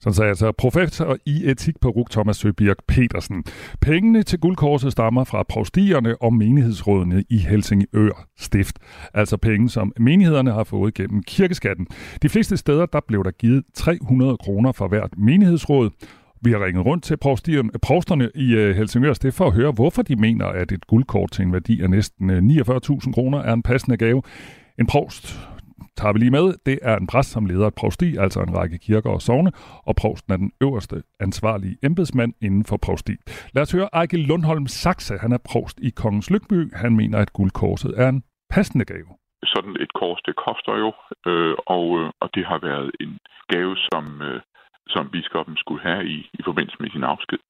Sådan 0.00 0.14
sagde 0.14 0.28
altså 0.28 0.52
professor 0.52 1.16
i 1.26 1.50
etik 1.50 1.80
på 1.80 1.88
RUG 1.88 2.10
Thomas 2.10 2.36
Søbjerg 2.36 2.76
Petersen. 2.88 3.44
Pengene 3.80 4.22
til 4.22 4.40
guldkorset 4.40 4.92
stammer 4.92 5.24
fra 5.24 5.42
provstierne 5.42 6.22
og 6.22 6.34
menighedsrådene 6.34 7.24
i 7.30 7.38
Helsingør 7.38 8.26
Stift. 8.36 8.78
Altså 9.14 9.36
penge, 9.36 9.68
som 9.68 9.92
menighederne 9.98 10.52
har 10.52 10.64
fået 10.64 10.94
gennem 10.94 11.22
kirkeskatten. 11.22 11.86
De 12.22 12.28
fleste 12.28 12.56
steder 12.56 12.86
der 12.86 13.00
blev 13.08 13.24
der 13.24 13.30
givet 13.30 13.64
300 13.74 14.36
kroner 14.36 14.72
for 14.72 14.88
hvert 14.88 15.10
menighedsråd. 15.18 15.90
Vi 16.44 16.50
har 16.52 16.64
ringet 16.64 16.86
rundt 16.86 17.04
til 17.04 17.16
provsterne 17.82 18.30
i 18.34 18.54
øh, 18.54 18.76
Helsingør 18.76 19.10
er 19.10 19.34
for 19.38 19.46
at 19.46 19.54
høre, 19.54 19.72
hvorfor 19.72 20.02
de 20.02 20.16
mener, 20.16 20.46
at 20.46 20.72
et 20.72 20.86
guldkort 20.86 21.30
til 21.32 21.42
en 21.44 21.52
værdi 21.52 21.82
af 21.82 21.90
næsten 21.90 22.30
øh, 22.30 22.38
49.000 22.38 23.12
kroner 23.12 23.38
er 23.38 23.52
en 23.52 23.62
passende 23.62 23.96
gave. 23.96 24.22
En 24.78 24.86
provst 24.86 25.24
tager 25.96 26.12
vi 26.12 26.18
lige 26.18 26.30
med. 26.30 26.46
Det 26.66 26.78
er 26.82 26.96
en 26.96 27.06
præst, 27.06 27.30
som 27.32 27.46
leder 27.46 27.66
et 27.66 27.74
provsti, 27.74 28.16
altså 28.16 28.40
en 28.40 28.56
række 28.58 28.78
kirker 28.78 29.10
og 29.10 29.22
sovne, 29.22 29.52
og 29.86 29.96
provsten 29.96 30.32
er 30.32 30.36
den 30.36 30.52
øverste 30.60 31.02
ansvarlige 31.20 31.76
embedsmand 31.82 32.32
inden 32.42 32.64
for 32.64 32.76
provsti. 32.76 33.14
Lad 33.54 33.62
os 33.62 33.72
høre 33.72 33.88
Ejke 33.92 34.16
Lundholm 34.16 34.66
Saxe. 34.66 35.14
Han 35.18 35.32
er 35.32 35.38
provst 35.50 35.80
i 35.80 35.90
Kongens 35.90 36.30
Lykby. 36.30 36.74
Han 36.74 36.96
mener, 36.96 37.18
at 37.18 37.32
guldkorset 37.32 37.94
er 37.96 38.08
en 38.08 38.22
passende 38.50 38.84
gave. 38.84 39.10
Sådan 39.44 39.76
et 39.80 39.92
kors, 39.92 40.20
det 40.26 40.36
koster 40.46 40.74
jo, 40.84 40.90
øh, 41.30 41.54
og, 41.66 41.86
øh, 42.00 42.10
og 42.22 42.28
det 42.34 42.44
har 42.46 42.58
været 42.68 42.90
en 43.00 43.18
gave, 43.52 43.76
som, 43.76 44.22
øh, 44.22 44.40
som 44.94 45.10
biskoppen 45.14 45.56
skulle 45.56 45.82
have 45.82 46.04
i, 46.16 46.18
i 46.38 46.42
forbindelse 46.44 46.76
med 46.80 46.90
sin 46.90 47.04
afsked. 47.04 47.40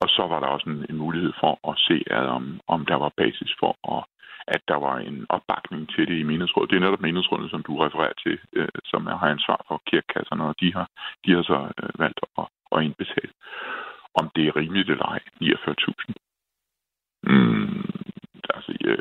Og 0.00 0.08
så 0.08 0.22
var 0.30 0.40
der 0.40 0.46
også 0.46 0.68
en, 0.70 0.86
en 0.90 0.98
mulighed 1.04 1.32
for 1.40 1.52
at 1.70 1.74
se, 1.86 1.96
at 2.18 2.26
om, 2.38 2.60
om 2.74 2.86
der 2.86 2.98
var 3.04 3.12
basis 3.16 3.52
for 3.60 3.72
at 3.96 4.04
at 4.54 4.62
der 4.68 4.78
var 4.86 4.96
en 4.98 5.26
opbakning 5.28 5.82
til 5.94 6.08
det 6.08 6.18
i 6.18 6.28
menighedsrådet. 6.30 6.70
Det 6.70 6.76
er 6.76 6.80
netop 6.80 7.00
menighedsrådet, 7.00 7.50
som 7.50 7.62
du 7.62 7.72
refererer 7.76 8.16
til, 8.24 8.38
øh, 8.52 8.68
som 8.84 9.06
har 9.06 9.28
ansvar 9.36 9.64
for 9.68 9.82
kirkekasserne, 9.86 10.44
og 10.44 10.54
de 10.60 10.68
har, 10.76 10.86
de 11.24 11.30
har 11.36 11.42
så 11.42 11.58
øh, 11.82 11.90
valgt 11.98 12.20
at, 12.38 12.46
at 12.72 12.82
indbetale. 12.86 13.32
Om 14.20 14.30
det 14.36 14.44
er 14.46 14.56
rimeligt 14.56 14.90
eller 14.90 15.06
ej, 15.14 15.20
49.000. 15.42 16.14
Mm, 17.22 17.84
altså, 18.54 18.70
ja, 18.86 18.94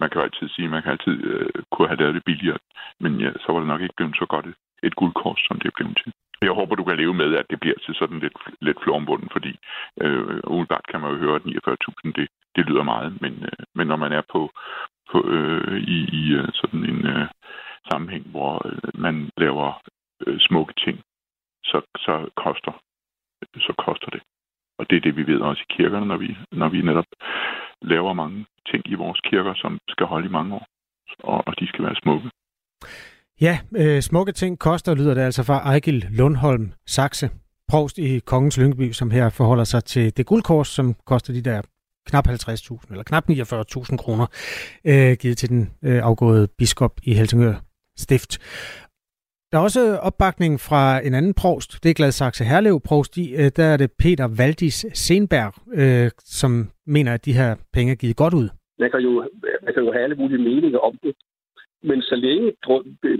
man 0.00 0.08
kan 0.10 0.18
jo 0.18 0.26
altid 0.28 0.48
sige, 0.48 0.64
at 0.64 0.70
man 0.70 0.82
kan 0.82 0.92
altid 0.92 1.16
øh, 1.32 1.50
kunne 1.72 1.88
have 1.88 2.00
lavet 2.00 2.14
det 2.14 2.24
billigere, 2.24 2.58
men 3.00 3.20
ja, 3.20 3.30
så 3.42 3.46
var 3.52 3.58
det 3.60 3.68
nok 3.68 3.82
ikke 3.82 3.96
blevet 3.96 4.16
så 4.16 4.26
godt 4.28 4.46
et, 4.46 4.56
et 4.82 4.94
guldkors, 4.96 5.40
som 5.48 5.58
det 5.60 5.68
er 5.68 5.76
blevet 5.76 5.96
til. 6.02 6.12
Jeg 6.42 6.52
håber, 6.52 6.74
du 6.74 6.84
kan 6.84 6.96
leve 6.96 7.14
med, 7.14 7.34
at 7.34 7.46
det 7.50 7.60
bliver 7.60 7.78
til 7.84 7.94
sådan 7.94 8.18
lidt, 8.18 8.38
lidt 8.60 8.78
florombunden, 8.82 9.28
fordi 9.32 9.58
øh, 10.00 10.40
umiddelbart 10.44 10.86
kan 10.90 11.00
man 11.00 11.10
jo 11.10 11.16
høre, 11.16 11.36
at 11.36 11.42
49.000, 11.42 12.12
det, 12.16 12.28
det 12.56 12.66
lyder 12.66 12.82
meget, 12.82 13.20
men, 13.20 13.32
øh, 13.42 13.64
men 13.74 13.86
når 13.86 13.96
man 13.96 14.12
er 14.12 14.22
på, 14.32 14.50
på 15.10 15.28
øh, 15.28 15.78
i, 15.78 15.98
i 16.20 16.32
øh, 16.38 16.48
sådan 16.54 16.84
en 16.84 17.06
øh, 17.06 17.28
sammenhæng, 17.90 18.24
hvor 18.30 18.68
øh, 18.68 18.90
man 18.94 19.30
laver 19.36 19.82
øh, 20.26 20.40
smukke 20.40 20.74
ting, 20.84 21.00
så, 21.64 21.80
så 21.96 22.28
koster 22.36 22.72
så 23.56 23.72
koster 23.78 24.10
det. 24.10 24.22
Og 24.78 24.90
det 24.90 24.96
er 24.96 25.00
det, 25.00 25.16
vi 25.16 25.26
ved 25.26 25.40
også 25.40 25.62
i 25.62 25.72
kirkerne, 25.76 26.06
når 26.06 26.16
vi, 26.16 26.36
når 26.52 26.68
vi 26.68 26.82
netop 26.82 27.10
laver 27.82 28.12
mange 28.12 28.46
ting 28.70 28.82
i 28.86 28.94
vores 28.94 29.20
kirker, 29.20 29.54
som 29.54 29.78
skal 29.88 30.06
holde 30.06 30.26
i 30.26 30.30
mange 30.30 30.54
år, 30.54 30.66
og, 31.18 31.42
og 31.46 31.60
de 31.60 31.68
skal 31.68 31.84
være 31.84 32.00
smukke. 32.02 32.30
Ja, 33.40 33.58
øh, 33.76 34.00
smukke 34.00 34.32
ting 34.32 34.58
koster, 34.58 34.94
lyder 34.94 35.14
det 35.14 35.20
altså 35.20 35.42
fra 35.42 35.58
Ejgil 35.58 36.06
Lundholm 36.10 36.72
Saxe, 36.86 37.30
provst 37.68 37.98
i 37.98 38.18
Kongens 38.18 38.58
Lyngby, 38.58 38.92
som 38.92 39.10
her 39.10 39.28
forholder 39.28 39.64
sig 39.64 39.84
til 39.84 40.16
det 40.16 40.26
guldkors, 40.26 40.68
som 40.68 40.94
koster 41.06 41.32
de 41.32 41.42
der 41.42 41.62
knap 42.06 42.28
50.000 42.28 42.90
eller 42.90 43.02
knap 43.02 43.24
49.000 43.30 43.96
kroner 43.96 44.26
øh, 44.84 45.16
givet 45.20 45.38
til 45.38 45.48
den 45.48 45.70
øh, 45.84 46.00
afgåede 46.02 46.48
biskop 46.58 46.92
i 47.02 47.14
Helsingør 47.14 47.54
Stift. 47.96 48.32
Der 49.52 49.58
er 49.58 49.62
også 49.62 49.96
opbakning 49.96 50.60
fra 50.60 51.06
en 51.06 51.14
anden 51.14 51.34
provst, 51.34 51.82
det 51.82 51.90
er 51.90 51.94
Gladsaxe 51.94 52.44
Herlev 52.44 52.80
provst 52.80 53.16
i, 53.16 53.34
øh, 53.34 53.50
der 53.56 53.64
er 53.64 53.76
det 53.76 53.90
Peter 53.98 54.28
Valdis 54.38 54.86
Senberg, 54.94 55.54
øh, 55.74 56.10
som 56.18 56.70
mener, 56.86 57.14
at 57.14 57.24
de 57.24 57.32
her 57.32 57.56
penge 57.72 57.92
er 57.92 57.96
givet 57.96 58.16
godt 58.16 58.34
ud. 58.34 58.48
Man 58.78 58.90
kan 58.90 59.00
jo, 59.00 59.12
man 59.64 59.74
kan 59.74 59.82
jo 59.84 59.92
have 59.92 60.02
alle 60.02 60.16
mulige 60.16 60.38
meninger 60.38 60.78
om 60.78 60.98
det, 61.02 61.14
men 61.88 62.02
så 62.02 62.14
længe 62.16 62.52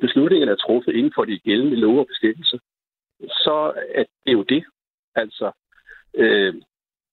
beslutningen 0.01 0.49
er 0.49 0.57
truffet 0.57 0.93
inden 0.95 1.13
for 1.15 1.25
de 1.25 1.39
gældende 1.39 1.77
lov 1.77 1.99
og 1.99 2.07
bestemmelser, 2.07 2.59
så 3.21 3.73
er 3.95 4.05
det 4.27 4.33
jo 4.33 4.43
det. 4.43 4.65
Altså, 5.15 5.53
øh, 6.15 6.55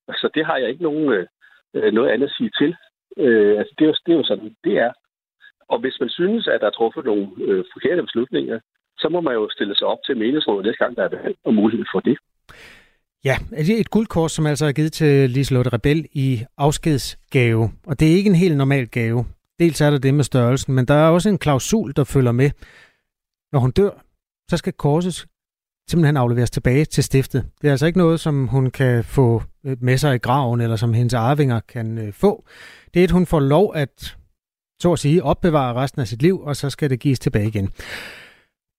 så 0.10 0.30
det 0.36 0.46
har 0.46 0.58
jeg 0.58 0.70
ikke 0.70 0.84
nogen, 0.84 1.28
øh, 1.74 1.94
noget 1.94 2.10
andet 2.10 2.28
at 2.28 2.36
sige 2.38 2.52
til. 2.60 2.76
Øh, 3.18 3.60
altså, 3.60 3.74
det, 3.78 3.84
er 3.84 3.88
jo, 3.88 3.96
det 4.06 4.12
er 4.14 4.18
jo 4.18 4.24
sådan, 4.24 4.56
det 4.64 4.78
er. 4.78 4.92
Og 5.68 5.80
hvis 5.80 5.98
man 6.00 6.10
synes, 6.10 6.48
at 6.48 6.62
der 6.62 6.68
er 6.68 6.78
truffet 6.78 7.06
nogle 7.06 7.28
øh, 7.38 7.64
forkerte 7.74 8.04
beslutninger, 8.04 8.60
så 8.98 9.10
må 9.10 9.22
man 9.22 9.34
jo 9.34 9.50
stille 9.50 9.76
sig 9.76 9.88
op 9.88 9.98
til 10.06 10.18
meningsrådet 10.18 10.66
næste 10.66 10.84
gang, 10.84 10.96
der 10.96 11.04
er 11.04 11.10
valg 11.10 11.36
og 11.44 11.54
mulighed 11.54 11.86
for 11.94 12.00
det. 12.00 12.18
Ja, 13.26 13.36
det 13.50 13.70
er 13.70 13.80
et 13.80 13.90
guldkort, 13.90 14.32
som 14.32 14.46
altså 14.46 14.66
er 14.66 14.72
givet 14.72 14.94
til 14.94 15.30
Liselotte 15.30 15.70
Rebel 15.74 16.06
i 16.14 16.40
afskedsgave. 16.58 17.64
Og 17.88 18.00
det 18.00 18.12
er 18.12 18.16
ikke 18.16 18.30
en 18.30 18.36
helt 18.36 18.58
normal 18.58 18.88
gave. 18.88 19.26
Dels 19.60 19.82
er 19.82 19.90
der 19.90 19.98
det 19.98 20.14
med 20.14 20.24
størrelsen, 20.24 20.74
men 20.74 20.86
der 20.86 20.94
er 20.94 21.10
også 21.10 21.30
en 21.30 21.38
klausul, 21.38 21.94
der 21.96 22.04
følger 22.04 22.32
med. 22.32 22.52
Når 23.52 23.60
hun 23.60 23.72
dør, 23.72 24.06
så 24.50 24.58
skal 24.58 24.74
korset 24.74 25.26
simpelthen 25.90 26.18
afleveres 26.18 26.52
tilbage 26.52 26.86
til 26.86 27.04
stiftet. 27.04 27.46
Det 27.62 27.68
er 27.68 27.72
altså 27.72 27.86
ikke 27.86 28.00
noget, 28.00 28.20
som 28.20 28.48
hun 28.48 28.72
kan 28.72 29.04
få 29.04 29.44
øh, 29.66 29.78
med 29.82 29.98
sig 29.98 30.16
i 30.16 30.18
graven, 30.18 30.62
eller 30.62 30.76
som 30.76 30.94
hendes 30.94 31.14
arvinger 31.14 31.60
kan 31.60 31.98
øh, 31.98 32.14
få. 32.14 32.46
Det 32.94 33.00
er, 33.00 33.04
at 33.04 33.12
hun 33.12 33.26
får 33.26 33.40
lov 33.40 33.76
at, 33.76 34.18
så 34.82 34.94
at 34.94 35.00
sige, 35.00 35.24
opbevare 35.24 35.74
resten 35.74 36.02
af 36.02 36.08
sit 36.08 36.22
liv, 36.22 36.42
og 36.42 36.56
så 36.56 36.70
skal 36.70 36.90
det 36.90 37.00
gives 37.00 37.20
tilbage 37.20 37.48
igen. 37.48 37.70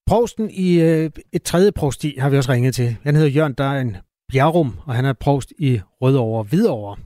Prosten 0.07 0.49
i 0.49 0.81
øh, 0.81 1.09
et 1.33 1.43
tredje 1.43 1.71
provsti 1.71 2.15
har 2.19 2.29
vi 2.29 2.37
også 2.37 2.51
ringet 2.51 2.75
til. 2.75 2.97
Han 3.03 3.15
hedder 3.15 3.29
Jørgen 3.29 3.53
Dejen 3.53 3.97
Bjerrum, 4.31 4.79
og 4.85 4.95
han 4.95 5.05
er 5.05 5.13
provst 5.13 5.53
i 5.59 5.81
Rødovre 6.01 6.43
Hvidovre. 6.43 6.97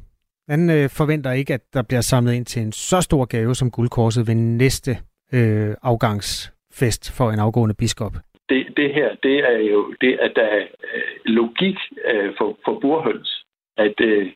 Han 0.50 0.70
øh, 0.70 0.90
forventer 0.90 1.32
ikke, 1.32 1.54
at 1.54 1.62
der 1.74 1.84
bliver 1.90 2.02
samlet 2.02 2.34
ind 2.34 2.46
til 2.46 2.62
en 2.62 2.72
så 2.72 3.02
stor 3.02 3.26
gave 3.26 3.56
som 3.56 3.72
guldkorset 3.72 4.28
ved 4.28 4.36
næste 4.36 4.92
øh, 5.34 5.74
afgangsfest 5.82 7.18
for 7.18 7.32
en 7.32 7.40
afgående 7.40 7.76
biskop 7.76 8.14
det, 8.50 8.78
det 8.78 8.94
her, 8.94 9.16
det 9.16 9.38
er 9.40 9.58
jo 9.58 9.94
det, 10.02 10.14
at 10.20 10.32
der 10.36 10.44
er 10.44 10.68
øh, 10.94 11.16
logik 11.26 11.78
øh, 12.06 12.34
for, 12.38 12.58
for 12.66 12.80
burhøns, 12.80 13.46
at, 13.78 14.02
øh, 14.02 14.32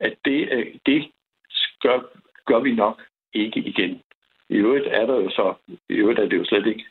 at 0.00 0.14
det, 0.24 0.48
øh, 0.52 0.74
det 0.86 1.10
gør, 1.80 1.98
gør 2.46 2.60
vi 2.60 2.74
nok 2.74 3.02
ikke 3.34 3.60
igen. 3.60 4.02
I 4.48 4.54
øvrigt 4.54 4.86
er 4.86 5.06
der 5.06 5.14
jo 5.14 5.30
så, 5.30 5.54
i 5.88 5.94
øvrigt 5.94 6.18
er 6.18 6.28
det 6.28 6.36
jo 6.36 6.44
slet 6.44 6.66
ikke 6.66 6.84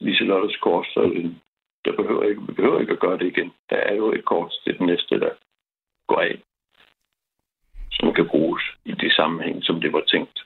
Liselottes 0.00 0.56
kors, 0.56 0.86
så 0.86 1.02
øh, 1.14 1.30
der 1.84 1.96
behøver 1.96 2.22
ikke, 2.22 2.42
vi 2.46 2.52
behøver 2.52 2.80
ikke 2.80 2.92
at 2.92 3.00
gøre 3.00 3.18
det 3.18 3.26
igen. 3.26 3.52
Der 3.70 3.76
er 3.76 3.94
jo 3.94 4.12
et 4.12 4.24
kors 4.24 4.60
til 4.64 4.78
den 4.78 4.86
næste, 4.86 5.20
der 5.20 5.30
går 6.08 6.20
af, 6.20 6.42
som 8.00 8.14
kan 8.14 8.28
bruges 8.28 8.62
i 8.84 8.92
det 8.92 9.12
sammenhæng, 9.12 9.64
som 9.64 9.80
det 9.80 9.92
var 9.92 10.02
tænkt. 10.06 10.45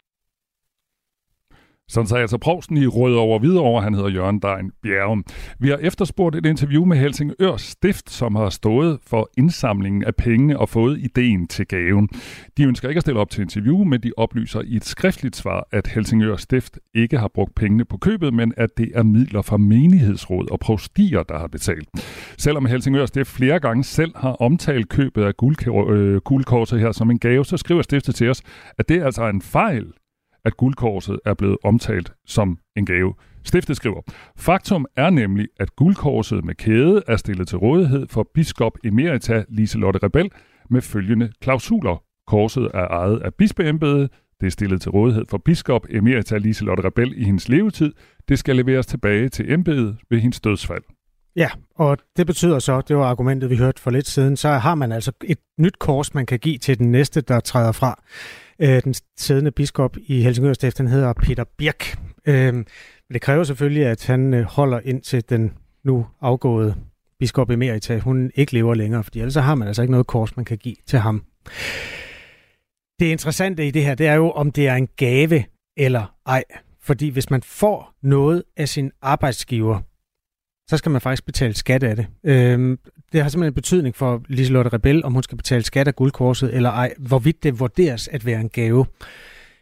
Sådan 1.91 2.07
sagde 2.07 2.21
altså 2.21 2.39
provsten 2.39 2.77
i 2.77 2.87
Rødovre 2.87 3.39
Hvidovre, 3.39 3.83
han 3.83 3.95
hedder 3.95 4.09
Jørgen 4.09 4.39
Dein 4.39 4.71
Bjerre. 4.83 5.23
Vi 5.59 5.69
har 5.69 5.77
efterspurgt 5.77 6.37
et 6.37 6.47
interview 6.47 6.85
med 6.85 6.97
Helsingør 6.97 7.57
Stift, 7.57 8.11
som 8.11 8.35
har 8.35 8.51
stået 8.51 8.99
for 9.07 9.31
indsamlingen 9.39 10.05
af 10.05 10.15
pengene 10.15 10.59
og 10.59 10.69
fået 10.69 10.99
ideen 10.99 11.47
til 11.47 11.67
gaven. 11.67 12.09
De 12.57 12.63
ønsker 12.63 12.89
ikke 12.89 12.99
at 12.99 13.03
stille 13.03 13.21
op 13.21 13.31
til 13.31 13.43
interview, 13.43 13.85
men 13.85 14.03
de 14.03 14.13
oplyser 14.17 14.61
i 14.61 14.77
et 14.77 14.85
skriftligt 14.85 15.37
svar, 15.37 15.67
at 15.73 15.87
Helsingør 15.87 16.37
Stift 16.37 16.79
ikke 16.95 17.19
har 17.19 17.31
brugt 17.35 17.55
pengene 17.55 17.85
på 17.85 17.97
købet, 17.97 18.35
men 18.35 18.53
at 18.57 18.71
det 18.77 18.91
er 18.95 19.03
midler 19.03 19.43
fra 19.43 19.57
menighedsråd 19.57 20.51
og 20.51 20.61
prostier, 20.61 21.23
der 21.23 21.39
har 21.39 21.47
betalt. 21.47 21.89
Selvom 22.39 22.67
Helsingør 22.67 23.07
Stift 23.07 23.31
flere 23.31 23.61
gange 23.61 23.85
selv 23.85 24.13
har 24.17 24.33
omtalt 24.33 24.89
købet 24.89 25.23
af 25.23 25.33
øh, 25.91 26.21
guldkorset 26.21 26.81
her 26.81 26.93
som 26.93 27.11
en 27.11 27.19
gave, 27.19 27.45
så 27.45 27.57
skriver 27.57 27.83
stiftet 27.83 28.15
til 28.15 28.31
os, 28.31 28.43
at 28.79 28.89
det 28.89 28.97
er 28.97 29.05
altså 29.05 29.29
en 29.29 29.43
fejl, 29.43 29.87
at 30.45 30.57
guldkorset 30.57 31.21
er 31.25 31.35
blevet 31.35 31.57
omtalt 31.65 32.13
som 32.27 32.59
en 32.77 32.87
gave. 32.87 33.15
Stiftet 33.45 33.77
skriver, 33.77 34.01
faktum 34.37 34.87
er 34.97 35.11
nemlig, 35.11 35.49
at 35.61 35.77
guldkorset 35.77 36.45
med 36.45 36.55
kæde 36.55 37.03
er 37.09 37.17
stillet 37.17 37.49
til 37.49 37.59
rådighed 37.59 38.07
for 38.09 38.29
biskop 38.35 38.73
emerita 38.85 39.45
Liselotte 39.49 40.01
Rebel 40.03 40.31
med 40.71 40.81
følgende 40.81 41.33
klausuler. 41.41 42.03
Korset 42.27 42.71
er 42.75 42.87
ejet 42.87 43.19
af 43.19 43.35
bispeembedet, 43.35 44.11
det 44.41 44.47
er 44.47 44.51
stillet 44.51 44.83
til 44.83 44.91
rådighed 44.91 45.25
for 45.29 45.39
biskop 45.39 45.87
emerita 45.91 46.37
Liselotte 46.37 46.85
Rebel 46.85 47.13
i 47.17 47.25
hendes 47.25 47.49
levetid. 47.49 47.93
Det 48.29 48.39
skal 48.39 48.57
leveres 48.57 48.87
tilbage 48.87 49.29
til 49.29 49.53
embedet 49.53 49.97
ved 50.11 50.19
hendes 50.19 50.41
dødsfald. 50.41 50.83
Ja, 51.37 51.51
og 51.75 51.99
det 52.17 52.27
betyder 52.27 52.59
så, 52.59 52.81
det 52.81 52.97
var 52.97 53.05
argumentet, 53.05 53.51
vi 53.51 53.57
hørte 53.57 53.83
for 53.83 53.91
lidt 53.91 54.07
siden, 54.07 54.37
så 54.37 54.49
har 54.49 54.75
man 54.75 54.93
altså 54.93 55.13
et 55.25 55.39
nyt 55.59 55.79
kors, 55.79 56.15
man 56.15 56.27
kan 56.27 56.39
give 56.39 56.59
til 56.59 56.79
den 56.79 56.93
næste, 56.93 57.21
der 57.21 57.41
træder 57.41 57.73
fra. 57.73 58.03
Øh, 58.63 58.83
den 58.85 58.95
siddende 59.17 59.51
biskop 59.51 59.97
i 60.07 60.23
Helsingør 60.23 60.53
Stift, 60.53 60.79
han 60.79 60.89
hedder 60.89 61.13
Peter 61.13 61.45
Birk. 61.59 61.99
Øh, 62.27 62.55
men 62.55 62.65
det 63.13 63.21
kræver 63.21 63.45
selvfølgelig, 63.45 63.87
at 63.87 64.07
han 64.07 64.35
øh, 64.35 64.45
holder 64.45 64.81
ind 64.85 65.03
til 65.03 65.31
den 65.31 65.53
nu 65.85 66.07
afgåede 66.21 66.75
biskop 67.19 67.51
Emerita, 67.51 67.99
hun 67.99 68.31
ikke 68.35 68.53
lever 68.53 68.75
længere, 68.75 69.05
fordi 69.05 69.19
ellers 69.19 69.35
så 69.35 69.41
har 69.41 69.55
man 69.55 69.69
altså 69.69 69.83
ikke 69.83 69.93
noget 69.93 70.07
kors, 70.07 70.37
man 70.37 70.45
kan 70.45 70.59
give 70.59 70.77
til 70.87 70.99
ham. 70.99 71.25
Det 73.01 73.07
interessante 73.07 73.67
i 73.67 73.71
det 73.71 73.85
her, 73.85 73.95
det 73.95 74.07
er 74.07 74.15
jo, 74.15 74.31
om 74.31 74.53
det 74.53 74.69
er 74.69 74.75
en 74.75 74.89
gave 74.97 75.45
eller 75.77 76.15
ej. 76.27 76.45
Fordi 76.83 77.09
hvis 77.09 77.31
man 77.31 77.43
får 77.43 77.95
noget 78.03 78.43
af 78.57 78.69
sin 78.69 78.91
arbejdsgiver, 79.03 79.81
så 80.69 80.77
skal 80.77 80.91
man 80.91 81.01
faktisk 81.01 81.27
betale 81.27 81.55
skat 81.55 81.83
af 81.83 81.97
det. 81.97 82.07
Øhm, 82.25 82.79
det 83.13 83.23
har 83.23 83.29
simpelthen 83.29 83.55
betydning 83.55 83.97
for 83.97 84.23
Liselotte 84.29 84.71
Rebel, 84.73 85.05
om 85.05 85.13
hun 85.13 85.23
skal 85.23 85.37
betale 85.37 85.65
skat 85.65 85.89
af 85.89 85.97
guldkorset 85.97 86.55
eller 86.55 86.71
ej, 86.71 86.95
hvorvidt 86.99 87.43
det 87.43 87.61
vurderes 87.61 88.09
at 88.09 88.27
være 88.27 88.41
en 88.41 88.49
gave. 88.49 88.87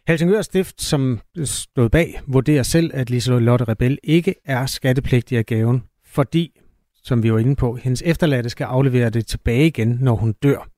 Helsingør 0.07 0.41
Stift, 0.41 0.81
som 0.81 1.19
stod 1.43 1.89
bag, 1.89 2.19
vurderer 2.27 2.63
selv, 2.63 2.91
at 2.93 3.09
Liselotte 3.09 3.65
Rebel 3.65 3.99
ikke 4.03 4.35
er 4.45 4.65
skattepligtig 4.65 5.37
af 5.37 5.45
gaven, 5.45 5.83
fordi, 6.05 6.59
som 7.03 7.23
vi 7.23 7.33
var 7.33 7.39
inde 7.39 7.55
på, 7.55 7.75
hendes 7.75 8.03
efterladte 8.05 8.49
skal 8.49 8.65
aflevere 8.65 9.09
det 9.09 9.27
tilbage 9.27 9.67
igen, 9.67 9.97
når 10.01 10.15
hun 10.15 10.33
dør. 10.43 10.69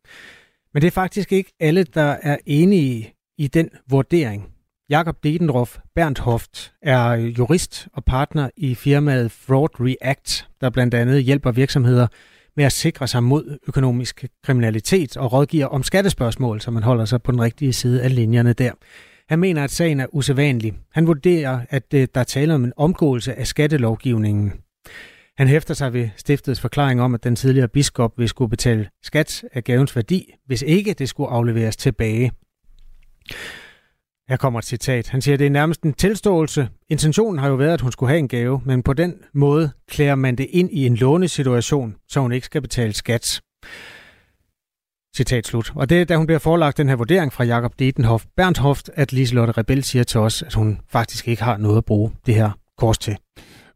Men 0.74 0.82
det 0.82 0.88
er 0.88 0.92
faktisk 0.92 1.32
ikke 1.32 1.52
alle, 1.60 1.84
der 1.84 2.16
er 2.22 2.38
enige 2.46 3.14
i 3.38 3.48
den 3.48 3.70
vurdering. 3.90 4.48
Jakob 4.90 5.24
Dedendorf 5.24 5.78
Bernhoft 5.96 6.74
er 6.82 7.14
jurist 7.14 7.88
og 7.94 8.06
partner 8.06 8.50
i 8.58 8.76
firmaet 8.76 9.32
Fraud 9.32 9.70
React, 9.80 10.48
der 10.62 10.70
blandt 10.70 10.94
andet 10.94 11.24
hjælper 11.24 11.52
virksomheder 11.52 12.08
med 12.56 12.66
at 12.66 12.72
sikre 12.72 13.08
sig 13.08 13.24
mod 13.24 13.58
økonomisk 13.68 14.26
kriminalitet 14.44 15.18
og 15.18 15.34
rådgiver 15.34 15.66
om 15.66 15.84
skattespørgsmål, 15.84 16.62
så 16.62 16.72
man 16.72 16.84
holder 16.84 17.06
sig 17.06 17.22
på 17.22 17.32
den 17.32 17.42
rigtige 17.42 17.74
side 17.74 18.04
af 18.04 18.16
linjerne 18.16 18.54
der. 18.54 18.72
Han 19.30 19.40
mener, 19.40 19.64
at 19.64 19.72
sagen 19.72 20.00
er 20.00 20.16
usædvanlig. 20.16 20.74
Han 20.92 21.08
vurderer, 21.08 21.60
at 21.70 21.94
øh, 21.94 22.08
der 22.16 22.24
taler 22.24 22.56
om 22.56 22.64
en 22.64 22.74
omgåelse 22.78 23.34
af 23.34 23.48
skattelovgivningen. 23.48 24.54
Han 25.38 25.48
hæfter 25.48 25.74
sig 25.74 25.94
ved 25.94 26.10
stiftets 26.18 26.62
forklaring 26.62 27.02
om, 27.02 27.14
at 27.14 27.24
den 27.24 27.36
tidligere 27.36 27.68
biskop 27.68 28.18
vil 28.18 28.30
skulle 28.30 28.50
betale 28.50 28.90
skat 29.04 29.44
af 29.54 29.64
gavens 29.64 29.96
værdi, 29.96 30.34
hvis 30.46 30.62
ikke 30.62 30.94
det 30.94 31.10
skulle 31.10 31.30
afleveres 31.30 31.78
tilbage. 31.78 32.32
Her 34.32 34.38
kommer 34.38 34.60
et 34.60 34.66
citat. 34.66 35.10
Han 35.10 35.22
siger, 35.22 35.34
at 35.34 35.40
det 35.40 35.46
er 35.46 35.52
nærmest 35.52 35.82
en 35.82 35.94
tilståelse. 35.94 36.70
Intentionen 36.90 37.40
har 37.40 37.48
jo 37.48 37.56
været, 37.56 37.74
at 37.74 37.82
hun 37.82 37.92
skulle 37.92 38.10
have 38.10 38.20
en 38.20 38.28
gave, 38.28 38.62
men 38.66 38.84
på 38.84 38.94
den 38.94 39.16
måde 39.34 39.72
klæder 39.90 40.16
man 40.16 40.36
det 40.36 40.48
ind 40.52 40.70
i 40.72 40.86
en 40.86 40.96
lånesituation, 40.96 41.96
så 42.08 42.20
hun 42.20 42.32
ikke 42.32 42.46
skal 42.46 42.62
betale 42.62 42.94
skat. 42.94 43.42
Citat 45.16 45.48
slut. 45.48 45.72
Og 45.76 45.90
det 45.90 46.02
er, 46.02 46.06
da 46.06 46.16
hun 46.16 46.26
bliver 46.26 46.40
forelagt 46.40 46.78
den 46.78 46.90
her 46.90 46.96
vurdering 46.96 47.34
fra 47.34 47.44
Jakob 47.44 47.80
Detenhoff 47.80 48.26
Bernthoft, 48.38 48.90
at 48.94 49.14
Liselotte 49.14 49.54
Rebel 49.54 49.84
siger 49.84 50.04
til 50.04 50.20
os, 50.20 50.42
at 50.42 50.54
hun 50.54 50.80
faktisk 50.90 51.28
ikke 51.28 51.44
har 51.44 51.58
noget 51.58 51.78
at 51.78 51.86
bruge 51.86 52.12
det 52.26 52.36
her 52.36 52.52
kors 52.78 52.98
til. 52.98 53.18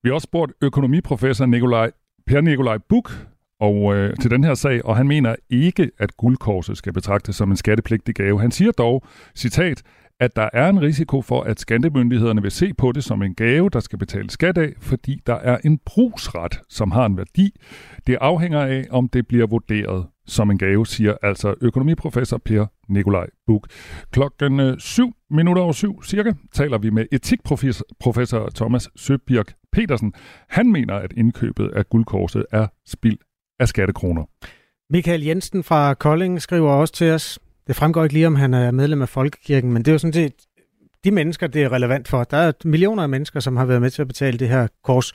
Vi 0.03 0.09
har 0.09 0.13
også 0.13 0.25
spurgt 0.25 0.51
økonomiprofessor 0.61 1.45
Nikolaj, 1.45 1.91
Per 2.27 2.41
Nikolaj 2.41 2.77
Buk 2.89 3.11
og 3.59 3.95
øh, 3.95 4.15
til 4.21 4.31
den 4.31 4.43
her 4.43 4.53
sag, 4.53 4.85
og 4.85 4.97
han 4.97 5.07
mener 5.07 5.35
ikke, 5.49 5.91
at 5.97 6.17
guldkorset 6.17 6.77
skal 6.77 6.93
betragtes 6.93 7.35
som 7.35 7.51
en 7.51 7.57
skattepligtig 7.57 8.15
gave. 8.15 8.41
Han 8.41 8.51
siger 8.51 8.71
dog, 8.71 9.03
citat, 9.35 9.83
at 10.19 10.35
der 10.35 10.49
er 10.53 10.69
en 10.69 10.81
risiko 10.81 11.21
for, 11.21 11.41
at 11.41 11.59
skattemyndighederne 11.59 12.41
vil 12.41 12.51
se 12.51 12.73
på 12.73 12.91
det 12.91 13.03
som 13.03 13.21
en 13.21 13.35
gave, 13.35 13.69
der 13.69 13.79
skal 13.79 13.99
betales 13.99 14.33
skat 14.33 14.57
af, 14.57 14.73
fordi 14.79 15.21
der 15.27 15.35
er 15.35 15.57
en 15.63 15.79
brugsret, 15.85 16.59
som 16.69 16.91
har 16.91 17.05
en 17.05 17.17
værdi. 17.17 17.51
Det 18.07 18.17
afhænger 18.21 18.61
af, 18.61 18.85
om 18.91 19.09
det 19.09 19.27
bliver 19.27 19.47
vurderet 19.47 20.05
som 20.27 20.51
en 20.51 20.57
gave, 20.57 20.87
siger 20.87 21.15
altså 21.21 21.55
økonomiprofessor 21.61 22.37
Per 22.37 22.65
Nikolaj 22.89 23.27
Buk. 23.47 23.67
Klokken 24.11 24.59
øh, 24.59 24.79
7 24.79 25.13
minutter 25.29 25.61
over 25.61 25.73
syv 25.73 26.03
cirka 26.03 26.33
taler 26.53 26.77
vi 26.77 26.89
med 26.89 27.05
etikprofessor 27.11 28.49
Thomas 28.55 28.89
Søbjerg 28.95 29.45
Petersen. 29.71 30.13
Han 30.49 30.71
mener, 30.71 30.93
at 30.93 31.13
indkøbet 31.17 31.71
af 31.75 31.89
guldkorset 31.89 32.45
er 32.51 32.67
spild 32.85 33.17
af 33.59 33.67
skattekroner. 33.67 34.23
Michael 34.89 35.23
Jensen 35.23 35.63
fra 35.63 35.93
Kolding 35.93 36.41
skriver 36.41 36.71
også 36.71 36.93
til 36.93 37.11
os, 37.11 37.39
det 37.67 37.75
fremgår 37.75 38.03
ikke 38.03 38.13
lige, 38.13 38.27
om 38.27 38.35
han 38.35 38.53
er 38.53 38.71
medlem 38.71 39.01
af 39.01 39.09
Folkekirken, 39.09 39.73
men 39.73 39.81
det 39.81 39.87
er 39.87 39.93
jo 39.93 39.97
sådan 39.97 40.13
set 40.13 40.33
de 41.03 41.11
mennesker, 41.11 41.47
det 41.47 41.63
er 41.63 41.71
relevant 41.71 42.07
for. 42.07 42.23
Der 42.23 42.37
er 42.37 42.51
millioner 42.65 43.03
af 43.03 43.09
mennesker, 43.09 43.39
som 43.39 43.57
har 43.57 43.65
været 43.65 43.81
med 43.81 43.89
til 43.89 44.01
at 44.01 44.07
betale 44.07 44.37
det 44.37 44.49
her 44.49 44.67
kors. 44.83 45.13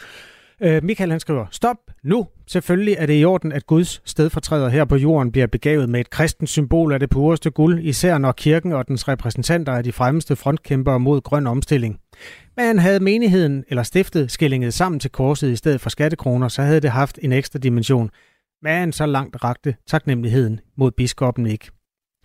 Øh, 0.62 0.84
Michael 0.84 1.11
han 1.11 1.20
skriver, 1.20 1.46
stop 1.51 1.76
nu. 2.05 2.26
Selvfølgelig 2.46 2.96
er 2.98 3.07
det 3.07 3.20
i 3.20 3.24
orden, 3.24 3.53
at 3.53 3.66
Guds 3.66 4.03
stedfortræder 4.05 4.68
her 4.68 4.84
på 4.84 4.96
jorden 4.96 5.32
bliver 5.32 5.46
begavet 5.46 5.88
med 5.88 6.01
et 6.01 6.11
kristent 6.11 6.48
symbol 6.48 6.92
af 6.92 7.01
det 7.01 7.11
pureste 7.11 7.51
guld, 7.51 7.84
især 7.84 8.18
når 8.18 8.32
kirken 8.32 8.72
og 8.72 8.88
dens 8.88 9.09
repræsentanter 9.09 9.72
er 9.72 9.82
de 9.82 9.92
fremmeste 9.92 10.36
frontkæmpere 10.36 11.01
mod 11.01 11.20
grøn 11.20 11.46
omstilling. 11.46 11.98
Men 12.57 12.78
havde 12.78 13.01
menigheden 13.01 13.64
eller 13.68 13.82
stiftet 13.82 14.30
skillinget 14.30 14.74
sammen 14.74 15.01
til 15.01 15.11
korset 15.11 15.51
i 15.51 15.57
stedet 15.57 15.80
for 15.80 15.90
skattekroner, 15.90 16.48
så 16.48 16.62
havde 16.62 16.80
det 16.80 16.90
haft 16.90 17.18
en 17.22 17.32
ekstra 17.32 17.59
dimension. 17.59 18.11
Men 18.62 18.92
så 18.92 19.07
langt 19.07 19.44
rakte 19.44 19.74
taknemmeligheden 19.86 20.61
mod 20.76 20.90
biskoppen 20.90 21.46
ikke 21.46 21.70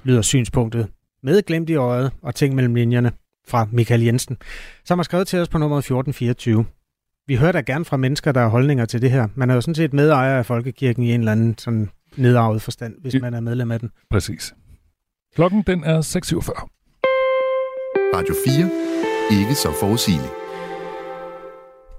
lyder 0.05 0.21
synspunktet 0.21 0.87
med 1.23 1.41
glemt 1.41 1.69
i 1.69 1.75
øjet 1.75 2.11
og 2.21 2.35
ting 2.35 2.55
mellem 2.55 2.75
linjerne 2.75 3.11
fra 3.47 3.67
Michael 3.71 4.01
Jensen, 4.01 4.37
som 4.85 4.99
har 4.99 5.03
skrevet 5.03 5.27
til 5.27 5.39
os 5.39 5.49
på 5.49 5.57
nummer 5.57 5.77
1424. 5.77 6.65
Vi 7.27 7.35
hører 7.35 7.51
da 7.51 7.61
gerne 7.61 7.85
fra 7.85 7.97
mennesker, 7.97 8.31
der 8.31 8.41
har 8.41 8.47
holdninger 8.47 8.85
til 8.85 9.01
det 9.01 9.11
her. 9.11 9.27
Man 9.35 9.49
er 9.49 9.55
jo 9.55 9.61
sådan 9.61 9.75
set 9.75 9.93
medejer 9.93 10.37
af 10.37 10.45
Folkekirken 10.45 11.03
i 11.03 11.13
en 11.13 11.19
eller 11.19 11.31
anden 11.31 11.57
sådan 11.57 11.89
nedarvet 12.15 12.61
forstand, 12.61 12.95
hvis 13.01 13.21
man 13.21 13.33
er 13.33 13.39
medlem 13.39 13.71
af 13.71 13.79
den. 13.79 13.91
Præcis. 14.11 14.53
Klokken 15.35 15.63
den 15.67 15.83
er 15.83 16.01
6.47. 16.01 16.71
Radio 18.15 18.35
4. 18.47 19.39
Ikke 19.39 19.55
så 19.55 19.73
forudsigeligt. 19.79 20.33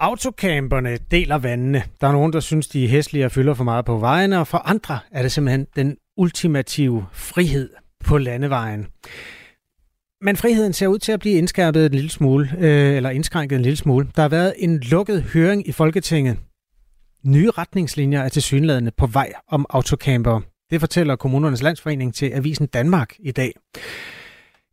Autocamperne 0.01 0.97
deler 1.11 1.39
vandene. 1.39 1.83
Der 2.01 2.09
er 2.09 2.13
nogen, 2.13 2.33
der 2.33 2.41
synes, 2.41 2.69
de 2.69 2.85
er 2.85 2.89
hæslige 2.89 3.25
og 3.25 3.33
fylder 3.33 3.55
for 3.55 3.65
meget 3.65 3.85
på 3.85 3.99
vejene, 3.99 4.39
og 4.39 4.47
for 4.47 4.59
andre 4.59 4.99
er 5.11 5.23
det 5.23 5.33
simpelthen 5.33 5.67
den 5.77 5.97
ultimative 6.17 7.07
frihed 7.13 7.71
på 8.07 8.19
landevejen. 8.19 8.87
Men 10.21 10.37
friheden 10.37 10.73
ser 10.73 10.87
ud 10.87 10.99
til 10.99 11.13
at 11.13 11.21
blive 11.21 11.39
indskærpet 11.39 11.87
en 11.87 11.93
lille 11.93 12.11
smule, 12.11 12.51
øh, 12.59 12.97
eller 12.97 13.11
indskrænket 13.11 13.57
en 13.57 13.63
lille 13.63 13.77
smule. 13.77 14.09
Der 14.17 14.23
har 14.23 14.29
været 14.29 14.55
en 14.59 14.79
lukket 14.79 15.23
høring 15.23 15.69
i 15.69 15.73
Folketinget. 15.73 16.39
Nye 17.25 17.51
retningslinjer 17.51 18.21
er 18.21 18.29
til 18.29 18.43
synlædende 18.43 18.91
på 18.91 19.07
vej 19.07 19.33
om 19.49 19.67
autocamper. 19.71 20.41
Det 20.71 20.81
fortæller 20.81 21.17
Kommunernes 21.17 21.63
Landsforening 21.63 22.15
til 22.15 22.31
Avisen 22.35 22.67
Danmark 22.67 23.15
i 23.19 23.33
dag. 23.33 23.53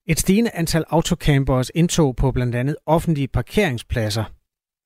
Et 0.07 0.19
stigende 0.19 0.51
antal 0.53 0.83
autocampers 0.89 1.71
indtog 1.75 2.15
på 2.15 2.31
blandt 2.31 2.55
andet 2.55 2.75
offentlige 2.85 3.27
parkeringspladser 3.27 4.23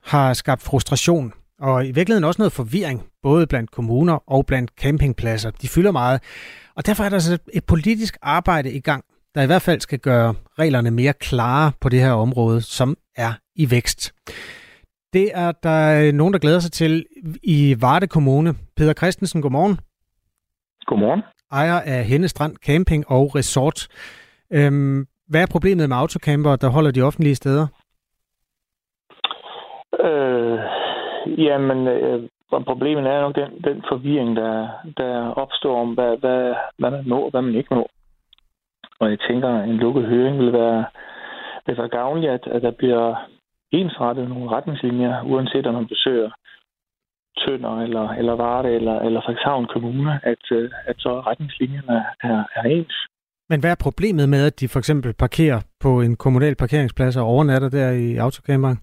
har 0.03 0.33
skabt 0.33 0.61
frustration 0.61 1.33
og 1.59 1.85
i 1.85 1.91
virkeligheden 1.91 2.23
også 2.23 2.41
noget 2.41 2.53
forvirring, 2.53 3.03
både 3.23 3.47
blandt 3.47 3.71
kommuner 3.71 4.31
og 4.31 4.45
blandt 4.45 4.71
campingpladser. 4.79 5.51
De 5.51 5.67
fylder 5.67 5.91
meget, 5.91 6.21
og 6.77 6.85
derfor 6.85 7.03
er 7.03 7.09
der 7.09 7.15
altså 7.15 7.37
et 7.53 7.65
politisk 7.65 8.17
arbejde 8.21 8.71
i 8.71 8.79
gang, 8.79 9.03
der 9.35 9.41
i 9.41 9.45
hvert 9.45 9.61
fald 9.61 9.79
skal 9.79 9.99
gøre 9.99 10.33
reglerne 10.59 10.91
mere 10.91 11.13
klare 11.13 11.71
på 11.81 11.89
det 11.89 11.99
her 11.99 12.11
område, 12.11 12.61
som 12.61 12.97
er 13.15 13.33
i 13.55 13.71
vækst. 13.71 14.13
Det 15.13 15.31
er 15.33 15.51
der 15.51 16.11
nogen, 16.11 16.33
der 16.33 16.39
glæder 16.39 16.59
sig 16.59 16.71
til 16.71 17.05
i 17.43 17.75
Varde 17.81 18.07
Kommune. 18.07 18.53
Peter 18.77 18.93
Christensen, 18.93 19.41
godmorgen. 19.41 19.79
Godmorgen. 20.85 21.21
Ejer 21.51 21.79
af 21.79 22.03
Henne 22.03 22.27
Strand 22.27 22.55
Camping 22.55 23.03
og 23.07 23.35
Resort. 23.35 23.87
Øhm, 24.51 25.05
hvad 25.29 25.41
er 25.41 25.47
problemet 25.51 25.89
med 25.89 25.97
autocamper, 25.97 26.55
der 26.55 26.69
holder 26.69 26.91
de 26.91 27.01
offentlige 27.01 27.35
steder? 27.35 27.67
Øh, 30.05 30.59
jamen, 31.37 31.87
øh, 31.87 32.29
problemet 32.49 33.03
er 33.07 33.21
nok 33.21 33.35
den, 33.35 33.51
den 33.63 33.83
forvirring, 33.89 34.35
der, 34.35 34.67
der 34.97 35.13
opstår 35.43 35.81
om, 35.81 35.93
hvad, 35.93 36.17
hvad, 36.17 36.55
hvad 36.77 36.91
man 36.91 37.09
må 37.09 37.19
og 37.25 37.31
hvad 37.31 37.41
man 37.41 37.55
ikke 37.55 37.75
må. 37.75 37.87
Og 38.99 39.09
jeg 39.09 39.19
tænker, 39.29 39.49
at 39.49 39.69
en 39.69 39.77
lukket 39.77 40.05
høring 40.05 40.39
vil 40.39 40.53
være, 40.53 40.85
vil 41.65 41.77
være 41.77 41.89
gavnligt, 41.89 42.31
at, 42.31 42.47
at 42.47 42.61
der 42.61 42.71
bliver 42.71 43.15
ensrettet 43.71 44.29
nogle 44.29 44.49
retningslinjer, 44.49 45.23
uanset 45.23 45.67
om 45.67 45.73
man 45.73 45.87
besøger 45.87 46.31
Tønder 47.37 47.81
eller, 47.81 48.09
eller 48.09 48.33
Varde 48.33 48.69
eller, 48.69 48.99
eller 48.99 49.21
Frederikshavn 49.21 49.65
Kommune, 49.73 50.19
at, 50.23 50.43
øh, 50.51 50.71
at 50.85 50.95
så 50.99 51.19
retningslinjerne 51.19 52.05
er, 52.23 52.43
er 52.55 52.63
ens. 52.63 53.07
Men 53.49 53.59
hvad 53.59 53.71
er 53.71 53.83
problemet 53.85 54.29
med, 54.29 54.45
at 54.45 54.59
de 54.59 54.67
for 54.67 54.79
eksempel 54.79 55.13
parkerer 55.13 55.61
på 55.79 56.01
en 56.01 56.15
kommunal 56.15 56.55
parkeringsplads 56.55 57.17
og 57.17 57.25
overnatter 57.25 57.69
der 57.69 57.91
i 57.91 58.15
autocamperen? 58.15 58.79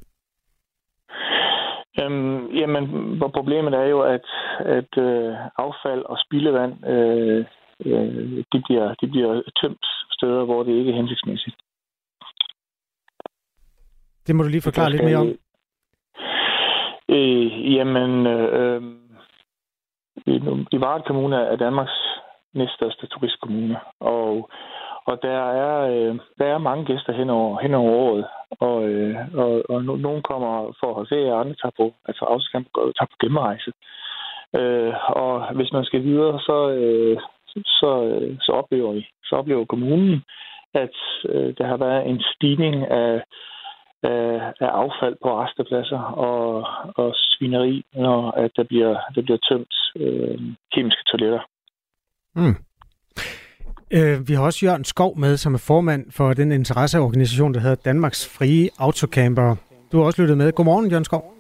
Øhm, 2.01 2.47
jamen, 2.55 2.85
problemet 3.21 3.75
er 3.75 3.85
jo, 3.85 4.01
at, 4.01 4.27
at 4.59 4.99
øh, 4.99 5.35
affald 5.59 6.03
og 6.05 6.19
spildevand, 6.19 6.87
øh, 6.87 7.45
øh, 7.87 8.45
de, 8.53 8.63
bliver, 8.67 8.95
de 8.95 9.07
bliver 9.07 9.43
tømt 9.63 9.87
steder, 10.11 10.45
hvor 10.45 10.63
det 10.63 10.73
ikke 10.73 10.91
er 10.91 10.97
hensigtsmæssigt. 10.97 11.57
Det 14.27 14.37
må 14.37 14.43
du 14.43 14.49
lige 14.49 14.63
forklare 14.63 14.91
lidt 14.91 15.05
mere 15.05 15.17
om. 15.17 15.29
Øh, 17.09 17.75
jamen, 17.75 18.27
øh, 18.27 18.83
i 20.73 20.81
Varde 20.81 21.05
Kommune 21.07 21.37
er 21.37 21.57
Danmarks 21.57 22.21
næststørste 22.55 23.07
turistkommune, 23.07 23.81
og, 24.01 24.51
Og 25.07 25.23
der 25.23 25.39
er, 25.65 25.77
øh, 25.93 26.19
der 26.39 26.47
er 26.47 26.59
mange 26.59 26.85
gæster 26.85 27.13
hen 27.13 27.31
over, 27.31 27.61
hen 27.61 27.75
over 27.75 27.91
året, 27.91 28.27
og, 28.61 28.89
øh, 28.89 29.17
og, 29.35 29.63
og 29.69 29.85
no, 29.85 29.97
nogen 29.97 30.23
kommer 30.23 30.77
for 30.81 30.87
at 30.89 30.95
holde 30.95 31.09
ferie, 31.09 31.33
og 31.35 31.41
andre 31.41 31.55
tager 31.55 31.77
på, 31.77 31.95
altså 32.09 32.25
autocamp, 32.25 32.67
tager 32.75 33.11
på 33.13 33.17
gennemrejse. 33.21 33.73
Øh, 34.59 34.95
og 35.23 35.55
hvis 35.55 35.73
man 35.73 35.85
skal 35.85 36.03
videre, 36.03 36.41
så, 36.41 36.71
øh, 36.71 37.19
så, 37.81 37.91
øh, 38.05 38.37
så 38.41 38.53
oplever 38.53 38.93
vi, 38.93 39.07
så 39.25 39.37
oplever 39.37 39.65
kommunen, 39.65 40.25
at 40.75 40.97
øh, 41.29 41.55
der 41.59 41.67
har 41.67 41.77
været 41.77 42.09
en 42.11 42.23
stigning 42.35 42.75
af, 42.91 43.25
af, 44.03 44.53
af 44.61 44.71
affald 44.83 45.17
på 45.23 45.43
restepladser 45.43 46.01
og, 46.01 46.67
og 46.97 47.15
svineri, 47.17 47.85
når 47.93 48.31
at 48.31 48.51
der 48.57 48.65
bliver, 48.65 48.97
der 49.15 49.23
bliver 49.23 49.39
tømt 49.49 49.75
øh, 49.97 50.39
kemiske 50.75 51.03
toiletter. 51.11 51.41
Mm. 52.35 52.57
Øh, 53.91 54.29
vi 54.29 54.35
har 54.35 54.43
også 54.43 54.67
Jørgen 54.67 54.85
Skov 54.85 55.19
med, 55.19 55.37
som 55.37 55.55
er 55.55 55.59
formand 55.59 56.05
for 56.11 56.33
den 56.33 56.53
interesseorganisation, 56.53 57.55
der 57.55 57.61
hedder 57.61 57.75
Danmarks 57.75 58.27
Frie 58.27 58.71
Autocamper. 58.79 59.57
Du 59.93 59.99
har 59.99 60.05
også 60.05 60.23
lyttet 60.23 60.39
med. 60.39 60.53
Godmorgen, 60.53 60.91
Jørgen 60.91 61.05
Skov. 61.05 61.35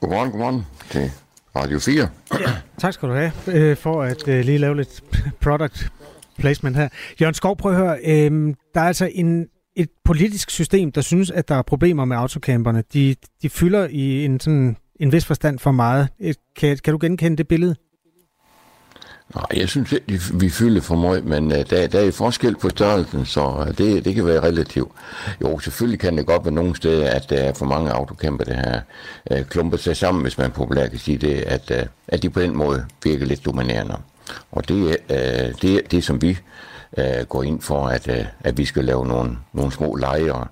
Godmorgen, 0.00 0.30
godmorgen 0.30 0.66
til 0.90 1.10
Radio 1.56 1.78
4. 1.78 2.08
Ja, 2.40 2.52
tak 2.78 2.92
skal 2.94 3.08
du 3.08 3.14
have 3.14 3.32
øh, 3.46 3.76
for 3.76 4.02
at 4.02 4.28
øh, 4.28 4.44
lige 4.44 4.58
lave 4.58 4.76
lidt 4.76 5.04
product 5.40 5.92
placement 6.38 6.76
her. 6.76 6.88
Jørgen 7.20 7.34
Skov, 7.34 7.56
prøv 7.56 7.72
at 7.72 7.78
høre. 7.78 7.98
Øh, 8.04 8.54
der 8.74 8.80
er 8.80 8.86
altså 8.86 9.10
en, 9.14 9.46
et 9.76 9.88
politisk 10.04 10.50
system, 10.50 10.92
der 10.92 11.00
synes, 11.00 11.30
at 11.30 11.48
der 11.48 11.54
er 11.54 11.62
problemer 11.62 12.04
med 12.04 12.16
autocamperne. 12.16 12.82
De, 12.92 13.16
de 13.42 13.50
fylder 13.50 13.88
i 13.90 14.24
en, 14.24 14.40
sådan, 14.40 14.76
en 15.00 15.12
vis 15.12 15.24
forstand 15.24 15.58
for 15.58 15.72
meget. 15.72 16.08
Kan, 16.56 16.78
kan 16.84 16.92
du 16.92 16.98
genkende 17.00 17.36
det 17.36 17.48
billede? 17.48 17.76
Nej, 19.34 19.60
jeg 19.60 19.68
synes 19.68 19.92
ikke, 19.92 20.20
vi 20.34 20.48
fylder 20.48 20.80
for 20.80 20.94
meget, 20.96 21.24
men 21.24 21.52
uh, 21.52 21.58
der, 21.70 21.86
der 21.86 22.00
er 22.00 22.10
forskel 22.10 22.56
på 22.56 22.68
størrelsen, 22.68 23.26
så 23.26 23.46
uh, 23.46 23.66
det, 23.66 24.04
det 24.04 24.14
kan 24.14 24.26
være 24.26 24.42
relativt. 24.42 24.92
Jo, 25.42 25.58
selvfølgelig 25.58 26.00
kan 26.00 26.18
det 26.18 26.26
godt 26.26 26.44
være 26.44 26.54
nogle 26.54 26.76
steder, 26.76 27.10
at 27.10 27.30
der 27.30 27.36
er 27.36 27.54
for 27.54 27.66
mange 27.66 27.90
autocamper, 27.90 28.44
der 28.44 28.54
har 28.54 28.82
uh, 29.30 29.46
klumpet 29.46 29.80
sig 29.80 29.96
sammen, 29.96 30.22
hvis 30.22 30.38
man 30.38 30.50
populært 30.50 30.90
kan 30.90 30.98
sige 30.98 31.18
det, 31.18 31.34
at, 31.34 31.70
uh, 31.70 31.86
at 32.08 32.22
de 32.22 32.30
på 32.30 32.40
den 32.40 32.56
måde 32.56 32.84
virker 33.04 33.26
lidt 33.26 33.44
dominerende. 33.44 33.96
Og 34.52 34.68
det 34.68 34.96
er 35.08 35.48
uh, 35.48 35.60
det, 35.62 35.90
det, 35.90 36.04
som 36.04 36.22
vi 36.22 36.38
uh, 36.98 37.26
går 37.28 37.42
ind 37.42 37.60
for, 37.60 37.86
at, 37.86 38.08
uh, 38.08 38.26
at 38.40 38.58
vi 38.58 38.64
skal 38.64 38.84
lave 38.84 39.06
nogle, 39.06 39.36
nogle 39.52 39.72
små 39.72 39.94
lejre, 39.94 40.46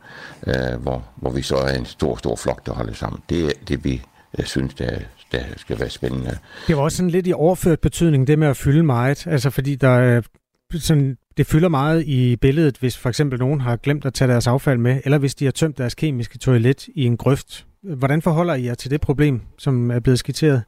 uh, 0.47 0.83
hvor, 0.83 1.05
hvor 1.17 1.31
vi 1.31 1.43
så 1.43 1.57
er 1.57 1.75
en 1.75 1.87
stor, 1.87 2.17
stor 2.17 2.37
flok, 2.37 2.67
der 2.67 2.73
holder 2.73 2.95
sammen. 2.95 3.21
Det 3.31 3.45
er 3.45 3.51
det, 3.69 3.85
vi 3.85 4.03
uh, 4.39 4.45
synes, 4.45 4.75
der, 4.75 4.99
der 5.33 5.45
skal 5.57 5.81
være 5.81 5.91
spændende. 5.91 6.39
Det 6.67 6.77
var 6.77 6.83
også 6.83 6.97
sådan 6.97 7.11
lidt 7.11 7.27
i 7.27 7.33
overført 7.33 7.81
betydning, 7.81 8.27
det 8.27 8.39
med 8.39 8.49
at 8.49 8.57
fylde 8.57 8.83
meget. 8.83 9.27
Altså 9.27 9.51
fordi 9.51 9.75
der 9.75 9.89
er 9.89 10.23
sådan, 10.75 11.17
det 11.37 11.47
fylder 11.47 11.69
meget 11.69 12.05
i 12.07 12.37
billedet, 12.37 12.77
hvis 12.77 12.99
for 12.99 13.09
eksempel 13.09 13.39
nogen 13.39 13.61
har 13.61 13.77
glemt 13.77 14.05
at 14.05 14.15
tage 14.15 14.31
deres 14.31 14.47
affald 14.47 14.79
med, 14.79 15.01
eller 15.05 15.19
hvis 15.19 15.35
de 15.35 15.45
har 15.45 15.53
tømt 15.53 15.79
deres 15.79 15.95
kemiske 15.95 16.39
toilet 16.39 16.89
i 16.95 17.05
en 17.05 17.17
grøft. 17.17 17.67
Hvordan 17.83 18.23
forholder 18.23 18.55
I 18.55 18.65
jer 18.65 18.75
til 18.75 18.91
det 18.91 19.01
problem, 19.01 19.41
som 19.59 19.91
er 19.91 20.01
blevet 20.01 20.19
skitseret? 20.19 20.63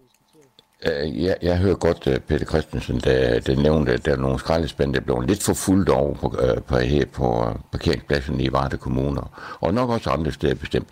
Uh, 0.87 1.23
jeg, 1.25 1.37
jeg 1.43 1.59
hører 1.59 1.75
godt 1.75 2.07
uh, 2.07 2.15
Peter 2.15 2.47
Christensen, 2.47 3.01
der, 3.01 3.41
der 3.41 3.57
nævnte, 3.57 3.93
at 3.93 4.07
der 4.07 4.13
er 4.13 4.17
nogle 4.17 4.39
skraldespand, 4.39 4.95
der 4.95 5.01
blev 5.01 5.21
lidt 5.21 5.43
for 5.43 5.55
fuldt 5.55 5.89
over 5.89 6.15
på, 6.15 6.27
uh, 6.27 6.63
på, 6.63 6.79
her 6.79 7.05
på 7.07 7.57
parkeringspladsen 7.73 8.41
i 8.41 8.53
Varde 8.53 8.77
Kommuner, 8.77 9.57
og 9.61 9.75
nok 9.75 9.91
også 9.91 10.11
andre 10.11 10.33
steder 10.33 10.55
bestemt. 10.55 10.89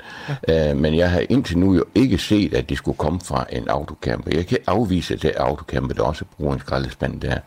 Ja. 0.48 0.74
Men 0.74 0.96
jeg 0.96 1.10
har 1.10 1.22
indtil 1.28 1.58
nu 1.58 1.74
jo 1.74 1.84
ikke 1.94 2.18
set, 2.18 2.54
at 2.54 2.68
de 2.68 2.76
skulle 2.76 2.98
komme 2.98 3.20
fra 3.20 3.46
en 3.52 3.68
autocamper. 3.68 4.30
Jeg 4.34 4.46
kan 4.46 4.58
afvise, 4.66 5.14
at 5.14 5.22
det 5.22 5.32
er 5.36 5.42
autocamper, 5.42 5.94
der 5.94 6.02
også 6.02 6.24
bruger 6.36 6.54
en 6.54 6.60
skraldespand 6.60 7.20
der. 7.20 7.38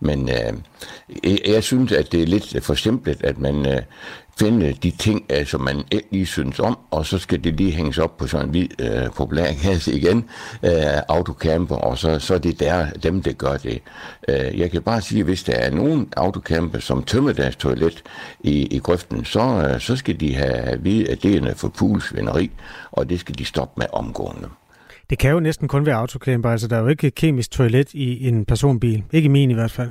Men 0.00 0.22
uh, 0.22 0.58
jeg, 1.24 1.38
jeg 1.46 1.62
synes, 1.62 1.92
at 1.92 2.12
det 2.12 2.22
er 2.22 2.26
lidt 2.26 2.64
for 2.64 2.74
simpelt, 2.74 3.24
at 3.24 3.38
man 3.38 3.56
uh, 3.56 3.82
finde 4.38 4.72
de 4.82 4.90
ting, 4.90 5.24
øh, 5.30 5.46
som 5.46 5.60
man 5.60 5.82
ikke 5.90 6.08
lige 6.10 6.26
synes 6.26 6.60
om, 6.60 6.78
og 6.90 7.06
så 7.06 7.18
skal 7.18 7.44
det 7.44 7.54
lige 7.54 7.70
hænges 7.70 7.98
op 7.98 8.16
på 8.16 8.26
sådan 8.26 8.46
en 8.46 8.50
hvid 8.50 8.68
øh, 8.80 9.10
populær 9.16 9.52
kasse 9.62 9.92
igen, 9.94 10.24
øh, 10.62 10.72
autocamper, 11.08 11.76
og 11.76 11.98
så, 11.98 12.18
så 12.18 12.34
er 12.34 12.38
det 12.38 12.60
der, 12.60 12.90
dem, 12.90 13.22
der 13.22 13.32
gør 13.32 13.56
det. 13.56 13.82
Øh, 14.28 14.58
jeg 14.58 14.70
kan 14.70 14.82
bare 14.82 15.00
sige, 15.00 15.20
at 15.20 15.24
hvis 15.24 15.42
der 15.42 15.52
er 15.52 15.70
nogen 15.70 16.08
autocamper, 16.16 16.78
som 16.78 17.02
tømmer 17.02 17.32
deres 17.32 17.56
toilet 17.56 18.02
i, 18.40 18.66
i 18.66 18.78
grøften, 18.78 19.24
så, 19.24 19.40
øh, 19.40 19.80
så 19.80 19.96
skal 19.96 20.20
de 20.20 20.34
have 20.34 20.52
at 20.52 20.84
vide, 20.84 21.10
at 21.10 21.22
det 21.22 21.36
er 21.36 21.54
for 21.54 21.68
poolsvinderi, 21.68 22.50
og 22.92 23.10
det 23.10 23.20
skal 23.20 23.38
de 23.38 23.44
stoppe 23.44 23.74
med 23.76 23.86
omgående. 23.92 24.48
Det 25.10 25.18
kan 25.18 25.30
jo 25.30 25.40
næsten 25.40 25.68
kun 25.68 25.86
være 25.86 25.96
autocamper, 25.96 26.50
altså 26.50 26.68
der 26.68 26.76
er 26.76 26.80
jo 26.80 26.88
ikke 26.88 27.10
kemisk 27.10 27.50
toilet 27.50 27.94
i 27.94 28.28
en 28.28 28.44
personbil. 28.44 29.04
Ikke 29.12 29.26
i 29.26 29.28
min 29.28 29.50
i 29.50 29.54
hvert 29.54 29.70
fald. 29.70 29.90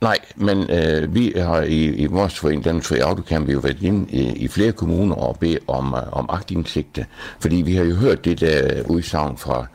Nej, 0.00 0.18
men 0.36 0.70
øh, 0.70 1.14
vi 1.14 1.32
har 1.36 1.62
i, 1.62 1.84
i 1.84 2.06
vores 2.06 2.38
forening, 2.38 2.64
den 2.64 2.82
Fri 2.82 2.98
Autocamp, 2.98 3.46
vi 3.46 3.52
jo 3.52 3.58
været 3.58 3.82
inde 3.82 4.10
i, 4.10 4.22
i 4.22 4.48
flere 4.48 4.72
kommuner 4.72 5.14
og 5.14 5.38
bedt 5.38 5.58
om, 5.68 5.92
uh, 5.92 6.12
om 6.12 6.26
agtindsigte, 6.28 7.06
fordi 7.40 7.56
vi 7.56 7.74
har 7.74 7.84
jo 7.84 7.94
hørt 7.94 8.24
det 8.24 8.40
der 8.40 8.82
udsagn 8.88 9.38
fra 9.38 9.66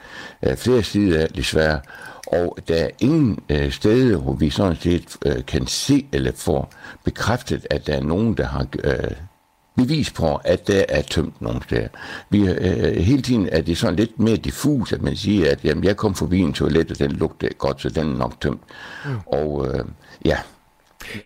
uh, 0.47 0.55
flere 0.57 0.83
sider 0.83 1.27
desværre, 1.27 1.79
og 2.27 2.57
der 2.67 2.75
er 2.75 2.89
ingen 2.99 3.39
uh, 3.53 3.71
steder, 3.71 4.17
hvor 4.17 4.33
vi 4.33 4.49
sådan 4.49 4.75
set 4.75 5.17
uh, 5.25 5.45
kan 5.47 5.67
se 5.67 6.05
eller 6.11 6.31
få 6.35 6.67
bekræftet, 7.03 7.67
at 7.69 7.87
der 7.87 7.93
er 7.93 8.03
nogen, 8.03 8.33
der 8.33 8.45
har 8.45 8.67
uh, 8.85 9.11
bevis 9.79 10.11
på, 10.11 10.35
at 10.35 10.67
der 10.67 10.83
er 10.89 11.01
tømt 11.01 11.41
nogle 11.41 11.63
steder. 11.63 11.87
Vi, 12.29 12.47
øh, 12.47 12.97
hele 12.97 13.21
tiden 13.21 13.49
er 13.51 13.61
det 13.61 13.77
sådan 13.77 13.95
lidt 13.95 14.19
mere 14.19 14.37
diffus, 14.37 14.93
at 14.93 15.01
man 15.01 15.15
siger, 15.15 15.51
at 15.51 15.65
jamen, 15.65 15.83
jeg 15.83 15.97
kom 15.97 16.15
forbi 16.15 16.39
en 16.39 16.53
toilet, 16.53 16.91
og 16.91 16.99
den 16.99 17.11
lugtede 17.11 17.53
godt, 17.53 17.81
så 17.81 17.89
den 17.89 18.13
er 18.13 18.17
nok 18.17 18.41
tømt. 18.41 18.61
Mm. 19.05 19.11
Og 19.25 19.67
øh, 19.67 19.85
ja. 20.25 20.37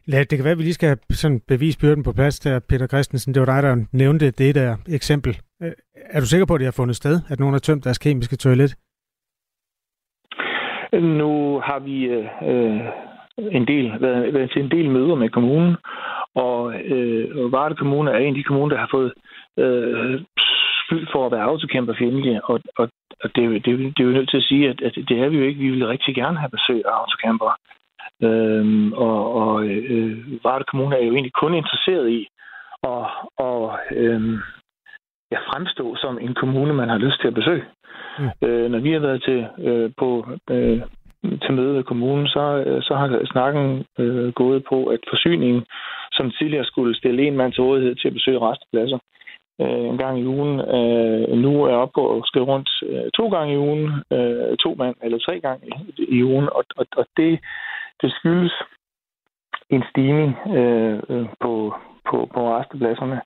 Lad, 0.05 0.25
det 0.25 0.37
kan 0.37 0.43
være, 0.43 0.51
at 0.51 0.57
vi 0.57 0.63
lige 0.63 0.73
skal 0.73 0.87
have 0.87 0.97
sådan 1.11 1.41
bevisbyrden 1.47 2.03
på 2.03 2.13
plads 2.13 2.39
der, 2.39 2.59
Peter 2.69 2.87
Christensen. 2.87 3.33
Det 3.33 3.39
var 3.39 3.45
dig, 3.45 3.63
der 3.63 3.85
nævnte 3.91 4.31
det 4.31 4.55
der 4.55 4.75
eksempel. 4.87 5.37
Øh, 5.63 5.71
er 5.95 6.19
du 6.19 6.25
sikker 6.25 6.45
på, 6.45 6.53
at 6.53 6.59
det 6.59 6.67
har 6.67 6.79
fundet 6.81 6.95
sted, 6.95 7.21
at 7.29 7.39
nogen 7.39 7.53
har 7.53 7.59
tømt 7.59 7.83
deres 7.83 7.97
kemiske 7.97 8.35
toilet? 8.35 8.75
Nu 10.93 11.59
har 11.59 11.79
vi 11.79 12.03
øh, 12.05 12.79
en 13.51 13.67
del, 13.67 14.01
været, 14.01 14.33
været 14.33 14.51
til 14.51 14.61
en 14.61 14.71
del 14.71 14.89
møder 14.89 15.15
med 15.15 15.29
kommunen, 15.29 15.75
og, 16.35 16.73
øh, 16.73 17.51
Varde 17.51 17.75
Kommune 17.75 18.11
er 18.11 18.17
en 18.17 18.27
af 18.27 18.33
de 18.35 18.43
kommuner, 18.43 18.69
der 18.69 18.77
har 18.77 18.89
fået 18.91 19.13
øh, 19.57 20.21
skyld 20.85 21.07
for 21.13 21.25
at 21.25 21.31
være 21.31 21.43
autocamperfjendtlige, 21.43 22.45
og, 22.45 22.59
og, 22.77 22.89
og 23.23 23.35
det, 23.35 23.65
det, 23.65 23.79
det 23.95 23.99
er 23.99 24.09
jo 24.09 24.17
nødt 24.17 24.29
til 24.29 24.37
at 24.37 24.49
sige, 24.49 24.69
at, 24.69 24.81
at 24.81 24.93
det 25.09 25.17
er 25.19 25.29
vi 25.29 25.37
jo 25.37 25.43
ikke. 25.43 25.59
Vi 25.59 25.69
vil 25.69 25.87
rigtig 25.87 26.15
gerne 26.15 26.39
have 26.39 26.55
besøg 26.57 26.81
af 26.85 26.93
autocamper. 26.99 27.51
Øhm, 28.21 28.93
og 28.93 29.33
og 29.33 29.65
øh, 29.65 30.43
Varde 30.43 30.63
Kommune 30.63 30.95
er 30.95 31.05
jo 31.05 31.13
egentlig 31.13 31.33
kun 31.33 31.53
interesseret 31.53 32.09
i 32.09 32.27
at, 32.83 33.05
og, 33.37 33.79
øh, 33.91 34.21
ja, 35.31 35.39
fremstå 35.49 35.95
som 35.95 36.19
en 36.19 36.33
kommune, 36.33 36.73
man 36.73 36.89
har 36.89 36.97
lyst 36.97 37.21
til 37.21 37.27
at 37.27 37.33
besøge. 37.33 37.65
Mm. 38.19 38.47
Øh, 38.47 38.71
når 38.71 38.79
vi 38.79 38.91
har 38.91 38.99
været 38.99 39.23
til 39.23 39.47
øh, 39.67 39.91
på 39.97 40.27
øh, 40.49 40.81
til 41.41 41.53
møde 41.53 41.73
med 41.73 41.83
kommunen, 41.83 42.27
så, 42.27 42.63
øh, 42.67 42.81
så 42.81 42.95
har 42.95 43.25
snakken 43.31 43.85
øh, 43.99 44.33
gået 44.33 44.63
på, 44.69 44.85
at 44.85 44.99
forsyningen, 45.09 45.65
som 46.11 46.31
tidligere 46.31 46.65
skulle 46.65 46.95
stille 46.95 47.27
en 47.27 47.37
mand 47.37 47.53
til 47.53 47.63
rådighed 47.63 47.95
til 47.95 48.07
at 48.07 48.13
besøge 48.13 48.39
restpladser 48.39 48.99
øh, 49.61 49.85
en 49.91 49.97
gang 49.97 50.19
i 50.19 50.25
ugen, 50.25 50.59
øh, 50.59 51.37
nu 51.37 51.63
er 51.63 51.75
op 51.75 51.91
på 51.95 52.17
at 52.17 52.21
skrive 52.25 52.45
rundt 52.45 52.69
øh, 52.89 53.11
to 53.17 53.29
gange 53.29 53.53
i 53.53 53.57
ugen, 53.57 53.85
øh, 54.11 54.57
to 54.57 54.75
mand 54.77 54.95
eller 55.03 55.17
tre 55.17 55.39
gange 55.39 55.67
i, 55.67 56.03
i 56.17 56.23
ugen, 56.23 56.47
og, 56.57 56.63
og, 56.77 56.85
og 56.97 57.05
det, 57.17 57.39
det 58.01 58.11
skyldes 58.17 58.53
en 59.69 59.83
stigning 59.89 60.31
øh, 60.57 60.99
øh 61.09 61.27
på, 61.41 61.73
på, 62.09 62.17
på 62.33 62.39
restepladserne 62.55 63.21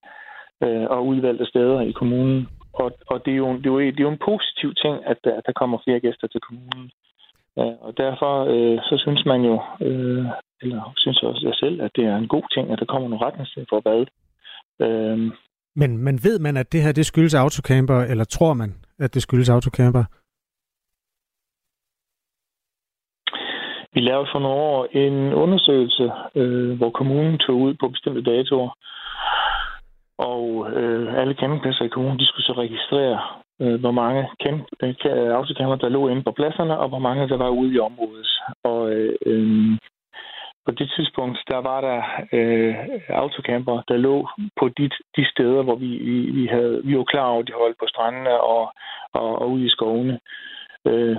øh, 0.64 0.86
og 0.90 1.08
udvalgte 1.08 1.46
steder 1.46 1.82
i 1.82 1.92
kommunen. 1.92 2.48
Og, 2.74 2.92
og 3.08 3.26
det, 3.26 3.32
er 3.34 3.38
jo, 3.38 3.58
det, 3.58 3.66
er 3.66 3.70
jo, 3.70 3.80
det 3.80 4.00
er 4.00 4.08
jo 4.10 4.16
en 4.18 4.26
positiv 4.32 4.70
ting, 4.84 4.96
at 5.06 5.18
der, 5.24 5.42
der 5.46 5.52
kommer 5.60 5.78
flere 5.84 6.00
gæster 6.00 6.28
til 6.28 6.42
kommunen. 6.42 6.92
Øh, 7.60 7.76
og 7.88 7.98
derfor 7.98 8.34
øh, 8.54 8.78
så 8.90 8.96
synes 9.04 9.26
man 9.26 9.42
jo, 9.42 9.56
øh, 9.88 10.26
eller 10.62 10.94
synes 10.98 11.24
også 11.24 11.42
jeg 11.46 11.56
selv, 11.56 11.82
at 11.82 11.92
det 11.96 12.06
er 12.06 12.16
en 12.16 12.28
god 12.28 12.46
ting, 12.54 12.72
at 12.72 12.80
der 12.80 12.86
kommer 12.86 13.10
nogle 13.10 13.26
retningslinjer 13.26 13.70
for 13.70 13.82
hvad. 13.86 14.06
Øh, 14.86 15.32
men, 15.82 15.98
men 15.98 16.16
ved 16.24 16.40
man, 16.40 16.58
at 16.58 16.72
det 16.74 16.82
her 16.84 16.92
det 16.92 17.06
skyldes 17.06 17.34
autocamper, 17.34 18.00
eller 18.02 18.24
tror 18.24 18.54
man, 18.54 18.76
at 19.00 19.14
det 19.14 19.22
skyldes 19.22 19.50
autocamper? 19.50 20.04
Vi 23.98 24.02
lavede 24.02 24.30
for 24.32 24.40
nogle 24.40 24.62
år 24.62 24.88
en 24.92 25.34
undersøgelse, 25.34 26.12
øh, 26.36 26.78
hvor 26.78 26.90
kommunen 26.90 27.38
tog 27.38 27.56
ud 27.56 27.74
på 27.74 27.88
bestemte 27.90 28.24
datoer, 28.32 28.70
og 30.18 30.72
øh, 30.74 31.22
alle 31.22 31.34
campingpladser 31.34 31.86
i 31.86 31.94
kommunen, 31.96 32.20
de 32.20 32.28
skulle 32.28 32.46
så 32.46 32.54
registrere 32.54 33.20
øh, 33.62 33.80
hvor 33.80 33.92
mange 33.92 34.22
øh, 35.12 35.30
autocamper, 35.40 35.76
der 35.76 35.90
lå 35.90 36.08
inde 36.08 36.24
på 36.24 36.32
pladserne, 36.32 36.78
og 36.78 36.90
hvor 36.90 37.00
mange, 37.00 37.30
der 37.30 37.38
var 37.38 37.50
ude 37.50 37.74
i 37.74 37.80
området. 37.80 38.30
Og 38.64 38.92
øh, 38.92 39.16
øh, 39.26 39.78
på 40.66 40.72
det 40.72 40.92
tidspunkt, 40.96 41.40
der 41.48 41.58
var 41.58 41.82
der 41.82 42.02
øh, 42.38 42.76
autocamper, 43.10 43.82
der 43.88 43.98
lå 43.98 44.28
på 44.60 44.70
de, 44.78 44.90
de 45.18 45.24
steder, 45.32 45.62
hvor 45.64 45.76
vi, 45.76 45.92
vi, 46.08 46.18
vi, 46.38 46.48
havde, 46.48 46.82
vi 46.84 46.98
var 46.98 47.04
klar 47.04 47.28
over, 47.28 47.42
at 47.42 47.48
de 47.48 47.62
holdt 47.62 47.80
på 47.80 47.88
strandene 47.88 48.42
og, 48.42 48.74
og, 49.14 49.42
og 49.42 49.52
ude 49.52 49.66
i 49.66 49.70
skovene. 49.70 50.20
Øh, 50.88 51.16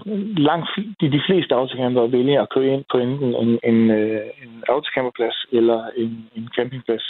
langt 0.49 0.69
de, 1.01 1.13
de 1.13 1.23
fleste 1.27 1.55
autocamper 1.55 2.07
vælger 2.07 2.43
at 2.43 2.51
køre 2.55 2.67
ind 2.75 2.85
på 2.93 2.99
enten 2.99 3.35
en, 3.35 3.59
en, 3.71 3.91
øh, 3.91 4.27
en 4.43 4.65
autocamperplads 4.69 5.47
eller 5.53 5.91
en, 5.97 6.31
en 6.37 6.49
campingplads. 6.57 7.07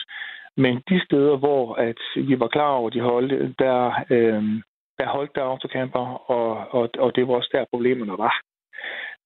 Men 0.56 0.82
de 0.88 1.04
steder, 1.04 1.36
hvor 1.36 1.74
at 1.74 2.00
vi 2.28 2.40
var 2.40 2.48
klar 2.48 2.70
over, 2.70 2.90
de 2.90 3.00
holdte, 3.00 3.54
der, 3.58 4.04
øh, 4.10 4.42
der 4.98 5.06
holdt 5.06 5.34
der 5.34 5.42
autocamper, 5.42 6.30
og, 6.30 6.50
og, 6.70 6.90
og 6.98 7.16
det 7.16 7.28
var 7.28 7.34
også 7.34 7.50
der 7.52 7.64
problemerne 7.70 8.18
var. 8.18 8.34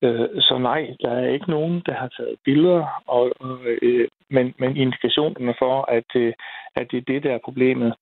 Øh, 0.02 0.28
så 0.40 0.58
nej, 0.58 0.96
der 1.00 1.10
er 1.10 1.28
ikke 1.28 1.50
nogen, 1.50 1.82
der 1.86 1.94
har 1.94 2.08
taget 2.08 2.36
billeder, 2.44 3.02
og, 3.06 3.32
øh, 3.64 4.08
men, 4.30 4.54
men 4.58 4.76
indikationerne 4.76 5.54
for, 5.58 5.90
at, 5.90 6.10
øh, 6.16 6.32
at 6.74 6.86
det 6.90 6.96
er 6.96 7.12
det, 7.12 7.22
der 7.22 7.32
er 7.34 7.38
problemet, 7.44 7.94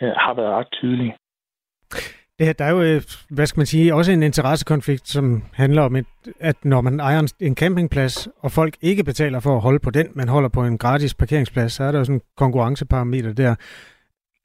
øh, 0.00 0.12
har 0.16 0.34
været 0.34 0.54
ret 0.54 0.72
tydelige. 0.72 1.16
Det, 2.40 2.58
der 2.58 2.64
er 2.64 2.70
jo, 2.70 2.82
øh, 2.82 3.00
hvad 3.36 3.46
skal 3.46 3.60
man 3.60 3.66
sige, 3.66 3.94
også 3.94 4.12
en 4.12 4.22
interessekonflikt, 4.22 5.08
som 5.08 5.42
handler 5.54 5.82
om, 5.82 5.96
at 6.40 6.64
når 6.64 6.80
man 6.80 7.00
ejer 7.00 7.34
en 7.40 7.56
campingplads, 7.56 8.28
og 8.44 8.50
folk 8.50 8.74
ikke 8.82 9.04
betaler 9.04 9.40
for 9.40 9.56
at 9.56 9.62
holde 9.62 9.78
på 9.84 9.90
den, 9.90 10.06
man 10.14 10.28
holder 10.28 10.48
på 10.48 10.62
en 10.64 10.78
gratis 10.78 11.14
parkeringsplads, 11.14 11.72
så 11.72 11.84
er 11.84 11.92
der 11.92 11.98
jo 11.98 12.04
sådan 12.04 12.16
en 12.16 12.22
konkurrenceparameter 12.36 13.32
der. 13.32 13.54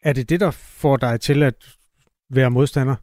Er 0.03 0.13
det 0.13 0.29
det, 0.29 0.39
der 0.39 0.51
får 0.81 0.97
dig 0.97 1.19
til 1.19 1.43
at 1.43 1.77
være 2.29 2.49
modstander? 2.51 2.95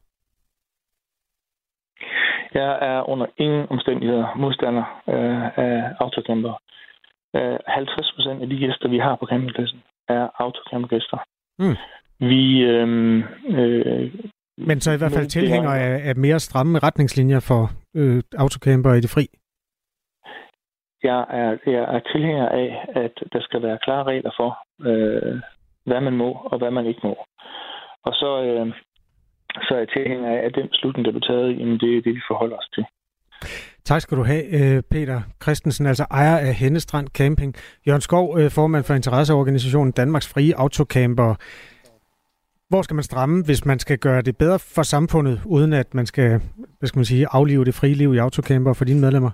Jeg 2.54 2.78
er 2.82 3.08
under 3.08 3.26
ingen 3.38 3.66
omstændigheder 3.70 4.26
modstander 4.36 4.84
øh, 5.08 5.64
af 5.66 5.94
autocamper. 6.00 6.54
Øh, 7.36 7.58
50 7.66 8.12
procent 8.16 8.42
af 8.42 8.48
de 8.48 8.56
gæster, 8.58 8.88
vi 8.88 8.98
har 8.98 9.16
på 9.16 9.26
campingpladsen, 9.26 9.82
er 10.08 10.28
autocampergæster. 10.38 11.18
Mm. 11.58 11.76
Vi 12.18 12.60
øh, 12.60 12.88
øh, 13.48 14.12
men 14.66 14.80
så 14.80 14.92
i 14.92 14.96
hvert 14.96 15.12
fald 15.12 15.26
tilhænger 15.26 15.70
af, 15.70 16.08
af 16.08 16.16
mere 16.16 16.40
stramme 16.40 16.78
retningslinjer 16.78 17.40
for 17.40 17.70
øh, 17.94 18.22
autocamper 18.38 18.92
i 18.92 19.00
det 19.00 19.10
fri? 19.10 19.26
Jeg 21.02 21.20
er, 21.30 21.50
jeg 21.66 21.84
er 21.96 22.00
tilhænger 22.12 22.48
af, 22.48 22.86
at 23.04 23.14
der 23.32 23.40
skal 23.40 23.62
være 23.62 23.78
klare 23.82 24.04
regler 24.04 24.30
for, 24.36 24.50
øh, 24.88 25.40
hvad 25.86 26.00
man 26.00 26.16
må 26.16 26.30
og 26.32 26.58
hvad 26.58 26.70
man 26.70 26.86
ikke 26.86 27.00
må. 27.02 27.14
Og 28.04 28.12
så, 28.12 28.42
øh, 28.42 28.66
så 29.62 29.74
er 29.74 29.78
jeg 29.78 29.88
tilhænger 29.88 30.28
af, 30.30 30.46
at 30.46 30.54
den 30.54 30.68
beslutning, 30.68 31.04
der 31.04 31.12
blev 31.12 31.22
taget, 31.22 31.58
jamen 31.58 31.78
det 31.80 31.96
er 31.96 32.02
det, 32.02 32.14
vi 32.14 32.22
forholder 32.30 32.56
os 32.56 32.68
til. 32.74 32.84
Tak 33.84 34.00
skal 34.00 34.18
du 34.18 34.22
have, 34.22 34.44
øh, 34.58 34.82
Peter 34.90 35.20
Christensen, 35.42 35.86
altså 35.86 36.06
ejer 36.10 36.38
af 36.38 36.54
Hennestrand 36.54 37.08
Camping. 37.08 37.54
Jørgen 37.86 38.00
Skov, 38.00 38.38
øh, 38.38 38.50
formand 38.50 38.84
for 38.84 38.94
interesseorganisationen 38.94 39.92
Danmarks 39.92 40.32
Frie 40.32 40.56
Autocamper. 40.56 41.34
Hvor 42.72 42.82
skal 42.82 42.94
man 42.94 43.04
stramme, 43.04 43.42
hvis 43.42 43.64
man 43.64 43.78
skal 43.78 43.98
gøre 43.98 44.22
det 44.22 44.36
bedre 44.36 44.58
for 44.58 44.82
samfundet, 44.82 45.40
uden 45.44 45.72
at 45.72 45.94
man 45.94 46.06
skal, 46.06 46.40
hvad 46.78 46.88
skal 46.88 46.98
man 46.98 47.04
sige, 47.04 47.26
aflive 47.30 47.64
det 47.64 47.74
frie 47.74 47.94
liv 47.94 48.14
i 48.14 48.18
autocamper 48.18 48.72
for 48.72 48.84
dine 48.84 49.00
medlemmer? 49.00 49.30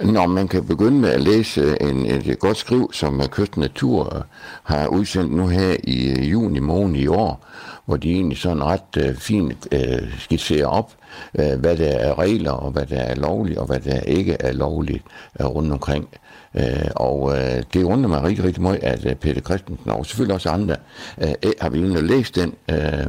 Nå, 0.00 0.26
man 0.26 0.48
kan 0.48 0.66
begynde 0.66 1.00
med 1.00 1.10
at 1.10 1.20
læse 1.20 1.60
øh, 1.60 1.76
en, 1.80 2.06
et 2.06 2.38
godt 2.38 2.56
skriv, 2.56 2.90
som 2.92 3.22
Kyst 3.30 3.56
Natur 3.56 4.16
øh, 4.16 4.22
har 4.62 4.86
udsendt 4.86 5.32
nu 5.32 5.46
her 5.46 5.76
i 5.84 6.10
øh, 6.10 6.30
juni 6.30 6.58
måned 6.58 7.00
i 7.00 7.06
år, 7.06 7.46
hvor 7.86 7.96
de 7.96 8.12
egentlig 8.12 8.38
sådan 8.38 8.64
ret 8.64 8.96
øh, 8.98 9.16
fint 9.16 9.68
øh, 9.72 10.18
skitserer 10.18 10.66
op, 10.66 10.92
øh, 11.38 11.60
hvad 11.60 11.76
der 11.76 11.90
er 11.90 12.18
regler, 12.18 12.52
og 12.52 12.70
hvad 12.70 12.86
der 12.86 13.00
er 13.00 13.14
lovligt, 13.14 13.58
og 13.58 13.66
hvad 13.66 13.80
der 13.80 14.00
ikke 14.00 14.36
er 14.40 14.52
lovligt 14.52 15.04
uh, 15.40 15.46
rundt 15.46 15.72
omkring. 15.72 16.08
Øh, 16.54 16.90
og 16.96 17.38
øh, 17.38 17.62
det 17.74 17.82
undrer 17.82 18.08
mig 18.08 18.22
rigtig, 18.22 18.44
rigtig 18.44 18.62
meget, 18.62 18.78
at 18.82 19.06
øh, 19.06 19.14
Peter 19.14 19.40
Christensen 19.40 19.90
og 19.90 20.06
selvfølgelig 20.06 20.34
også 20.34 20.50
andre 20.50 20.76
øh, 21.20 21.52
har 21.60 21.68
vi 21.68 21.96
og 21.96 22.02
læst 22.02 22.34
den 22.34 22.54
øh, 22.70 23.06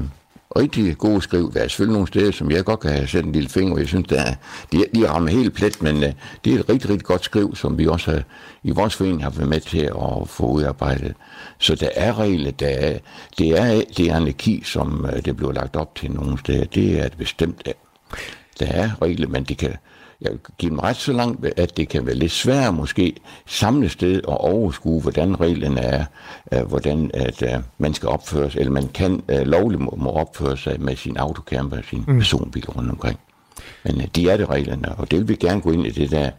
rigtig 0.58 0.98
gode 0.98 1.22
skriv. 1.22 1.54
Der 1.54 1.60
er 1.60 1.68
selvfølgelig 1.68 1.94
nogle 1.94 2.08
steder, 2.08 2.32
som 2.32 2.52
jeg 2.52 2.66
godt 2.66 2.80
kan 2.80 2.92
have 2.92 3.08
sat 3.08 3.26
en 3.26 3.32
lille 3.32 3.50
finger, 3.50 3.74
og 3.74 3.80
jeg 3.80 3.88
synes, 3.88 4.08
der 4.08 4.22
er, 4.22 4.34
de, 4.72 4.86
de 4.96 5.10
rammer 5.10 5.30
helt 5.30 5.54
plet, 5.54 5.82
men 5.82 6.04
øh, 6.04 6.14
det 6.46 6.54
er 6.54 6.60
et 6.60 6.70
rigtig, 6.70 6.90
rigtig 6.90 7.06
godt 7.06 7.24
skriv, 7.24 7.56
som 7.56 7.78
vi 7.78 7.88
også 7.88 8.12
har, 8.12 8.24
i 8.64 8.72
vores 8.72 8.96
forening 8.96 9.24
har 9.24 9.30
været 9.30 9.50
med 9.50 9.60
til 9.60 9.82
at 9.82 10.28
få 10.28 10.46
udarbejdet. 10.46 11.14
Så 11.58 11.76
der 11.76 11.90
er 11.96 12.20
regler, 12.20 12.52
der 12.52 12.68
er, 12.68 12.98
det 13.38 13.60
er, 13.60 13.82
det 13.98 14.10
er 14.10 14.16
anarki, 14.16 14.64
som 14.66 15.06
øh, 15.14 15.26
det 15.26 15.38
bliver 15.38 15.52
lagt 15.52 15.76
op 15.76 15.96
til 15.96 16.12
nogle 16.12 16.40
steder. 16.40 16.66
Det 16.66 17.00
er 17.00 17.04
det 17.04 17.18
bestemt. 17.18 17.70
Der 18.60 18.66
er 18.66 18.90
regler, 19.02 19.28
men 19.28 19.44
det 19.44 19.58
kan, 19.58 19.76
jeg 20.24 20.32
vil 20.32 20.40
give 20.58 20.70
dem 20.70 20.80
ret 20.80 20.96
så 20.96 21.14
langt, 21.14 21.46
at 21.46 21.78
det 21.78 21.90
kan 21.90 22.06
være 22.06 22.16
lidt 22.16 22.32
svært 22.32 22.74
måske 22.74 23.16
samle 23.46 23.90
sted 23.90 24.22
og 24.26 24.42
overskue, 24.42 25.02
hvordan 25.02 25.42
reglerne 25.42 25.82
er, 25.82 26.06
uh, 26.56 26.62
hvordan 26.62 27.12
at, 27.14 27.42
uh, 27.42 27.64
man 27.78 27.94
skal 27.94 28.10
opføre 28.10 28.52
sig, 28.52 28.60
eller 28.60 28.72
man 28.72 28.88
kan 28.88 29.14
uh, 29.14 29.40
lovligt 29.42 29.82
må, 29.82 30.10
opføre 30.10 30.58
sig 30.58 30.82
med 30.82 30.96
sin 30.96 31.18
autocamper 31.18 31.78
og 31.78 31.84
sin 31.90 32.04
mm. 32.08 32.18
personbil 32.18 32.66
rundt 32.70 32.92
omkring. 32.92 33.20
Men 33.86 34.10
de 34.16 34.30
er 34.30 34.38
det 34.38 34.50
reglerne, 34.50 34.96
og 34.96 35.12
det 35.12 35.20
vil 35.20 35.28
vi 35.28 35.36
gerne 35.36 35.62
gå 35.62 35.72
ind 35.72 35.86
i 35.86 35.90
det 35.90 36.12
der 36.12 36.30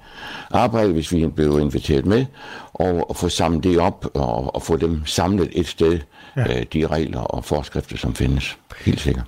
arbejde, 0.51 0.93
hvis 0.93 1.13
vi 1.13 1.27
bliver 1.27 1.59
inviteret 1.59 2.07
med, 2.07 2.25
og, 2.73 3.11
og 3.11 3.17
få 3.17 3.29
samlet 3.29 3.65
det 3.65 3.79
op 3.79 4.07
og, 4.15 4.55
og 4.55 4.63
få 4.63 4.77
dem 4.77 5.07
samlet 5.07 5.49
et 5.53 5.67
sted, 5.67 5.99
ja. 6.37 6.63
de 6.73 6.87
regler 6.87 7.21
og 7.21 7.45
forskrifter, 7.45 7.97
som 7.97 8.15
findes. 8.15 8.59
Helt 8.85 9.01
sikkert. 9.01 9.25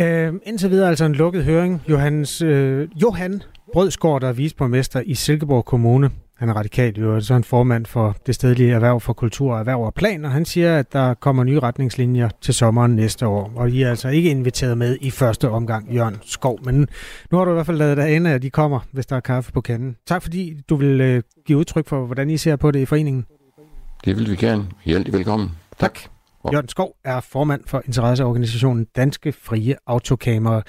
Uh, 0.00 0.34
indtil 0.46 0.70
videre 0.70 0.88
altså 0.88 1.04
en 1.04 1.14
lukket 1.14 1.44
høring. 1.44 1.82
Johannes, 1.88 2.42
uh, 2.42 3.02
Johan 3.02 3.42
Brødsgaard, 3.72 4.20
der 4.20 4.28
er 4.28 4.32
visborgmester 4.32 5.02
i 5.06 5.14
Silkeborg 5.14 5.64
Kommune. 5.64 6.10
Han 6.38 6.48
er 6.48 6.54
radikal, 6.54 6.98
jo, 6.98 7.20
så 7.20 7.34
en 7.34 7.44
formand 7.44 7.86
for 7.86 8.16
det 8.26 8.34
stedlige 8.34 8.72
erhverv 8.72 9.00
for 9.00 9.12
kultur, 9.12 9.58
erhverv 9.58 9.80
og 9.82 9.94
plan, 9.94 10.24
og 10.24 10.30
han 10.30 10.44
siger, 10.44 10.78
at 10.78 10.92
der 10.92 11.14
kommer 11.14 11.44
nye 11.44 11.60
retningslinjer 11.60 12.28
til 12.40 12.54
sommeren 12.54 12.96
næste 12.96 13.26
år. 13.26 13.52
Og 13.56 13.70
I 13.70 13.82
er 13.82 13.90
altså 13.90 14.08
ikke 14.08 14.30
inviteret 14.30 14.78
med 14.78 14.98
i 15.00 15.10
første 15.10 15.50
omgang, 15.50 15.94
Jørgen 15.94 16.16
Skov. 16.22 16.58
Men 16.64 16.88
nu 17.30 17.38
har 17.38 17.44
du 17.44 17.50
i 17.50 17.54
hvert 17.54 17.66
fald 17.66 17.76
lavet 17.76 17.96
dig 17.96 18.16
ende, 18.16 18.30
at 18.30 18.42
de 18.42 18.50
kommer, 18.50 18.80
hvis 18.92 19.06
der 19.06 19.16
er 19.16 19.20
kaffe 19.20 19.52
på 19.52 19.60
kanden. 19.60 19.96
Tak 20.06 20.22
fordi 20.22 20.54
du 20.68 20.76
vil 20.76 21.00
øh, 21.00 21.22
give 21.46 21.58
udtryk 21.58 21.88
for, 21.88 22.06
hvordan 22.06 22.30
I 22.30 22.36
ser 22.36 22.56
på 22.56 22.70
det 22.70 22.80
i 22.80 22.84
foreningen. 22.84 23.26
Det 24.04 24.16
vil 24.16 24.30
vi 24.30 24.36
gerne. 24.36 24.66
Hjertelig 24.84 25.12
velkommen. 25.12 25.50
Tak. 25.78 25.98
Jørgen 26.52 26.68
Skov 26.68 26.96
er 27.04 27.20
formand 27.20 27.62
for 27.66 27.82
interesseorganisationen 27.86 28.86
Danske 28.96 29.32
Frie 29.32 29.76
Autokamera. 29.86 30.62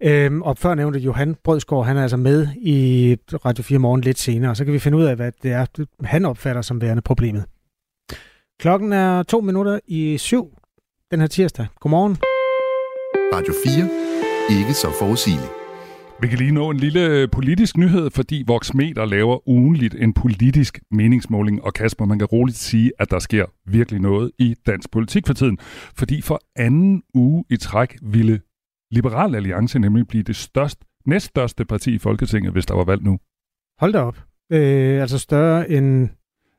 Øhm, 0.00 0.42
og 0.42 0.58
før 0.58 0.74
nævnte 0.74 0.98
Johan 0.98 1.36
Brødsgaard, 1.44 1.86
han 1.86 1.96
er 1.96 2.02
altså 2.02 2.16
med 2.16 2.48
i 2.56 3.16
Radio 3.44 3.64
4 3.64 3.78
Morgen 3.78 4.00
lidt 4.00 4.18
senere, 4.18 4.54
så 4.54 4.64
kan 4.64 4.74
vi 4.74 4.78
finde 4.78 4.98
ud 4.98 5.04
af, 5.04 5.16
hvad 5.16 5.32
det 5.42 5.52
er, 5.52 5.66
han 6.04 6.24
opfatter 6.24 6.62
som 6.62 6.80
værende 6.80 7.02
problemet. 7.02 7.44
Klokken 8.60 8.92
er 8.92 9.22
to 9.22 9.40
minutter 9.40 9.78
i 9.86 10.18
syv 10.18 10.48
den 11.10 11.20
her 11.20 11.26
tirsdag. 11.26 11.66
Godmorgen. 11.80 12.16
Radio 13.34 13.54
4. 13.64 14.58
Ikke 14.58 14.74
så 14.74 14.88
forudsigeligt. 14.98 15.59
Vi 16.22 16.28
kan 16.28 16.38
lige 16.38 16.52
nå 16.52 16.70
en 16.70 16.76
lille 16.76 17.28
politisk 17.28 17.76
nyhed, 17.76 18.10
fordi 18.10 18.44
Voxmeter 18.46 19.04
laver 19.04 19.48
ugenligt 19.48 19.94
en 19.94 20.12
politisk 20.12 20.80
meningsmåling, 20.90 21.64
og 21.64 21.74
Kasper, 21.74 22.04
man 22.04 22.18
kan 22.18 22.26
roligt 22.26 22.56
sige, 22.56 22.92
at 22.98 23.10
der 23.10 23.18
sker 23.18 23.46
virkelig 23.66 24.00
noget 24.00 24.30
i 24.38 24.54
dansk 24.66 24.90
politik 24.90 25.26
for 25.26 25.34
tiden. 25.34 25.58
Fordi 25.94 26.20
for 26.20 26.40
anden 26.56 27.02
uge 27.14 27.44
i 27.50 27.56
træk 27.56 27.98
ville 28.02 28.40
Liberal 28.90 29.34
Alliance 29.34 29.78
nemlig 29.78 30.06
blive 30.08 30.22
det 30.22 30.36
største, 30.36 30.84
næststørste 31.06 31.64
parti 31.64 31.94
i 31.94 31.98
Folketinget, 31.98 32.52
hvis 32.52 32.66
der 32.66 32.74
var 32.74 32.84
valgt 32.84 33.04
nu. 33.04 33.18
Hold 33.78 33.92
da 33.92 33.98
op. 33.98 34.16
Øh, 34.52 35.00
altså 35.00 35.18
større 35.18 35.70
end... 35.70 36.08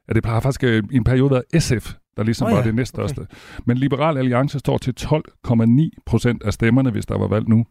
Ja, 0.08 0.14
det 0.14 0.26
har 0.26 0.40
faktisk 0.40 0.64
øh, 0.64 0.84
i 0.92 0.96
en 0.96 1.04
periode 1.04 1.32
været 1.32 1.64
SF, 1.64 1.94
der 2.18 2.24
ligesom 2.24 2.46
oh, 2.46 2.52
ja. 2.52 2.56
var 2.58 2.64
det 2.64 2.76
næststørste. 2.76 3.20
Okay. 3.20 3.36
Men 3.66 3.78
Liberal 3.78 4.18
Alliance 4.18 4.60
står 4.60 4.78
til 4.78 4.94
12,9 5.00 5.90
procent 6.06 6.44
af 6.44 6.54
stemmerne, 6.54 6.92
hvis 6.92 7.06
der 7.06 7.18
var 7.18 7.28
valgt 7.28 7.50
nu. 7.50 7.66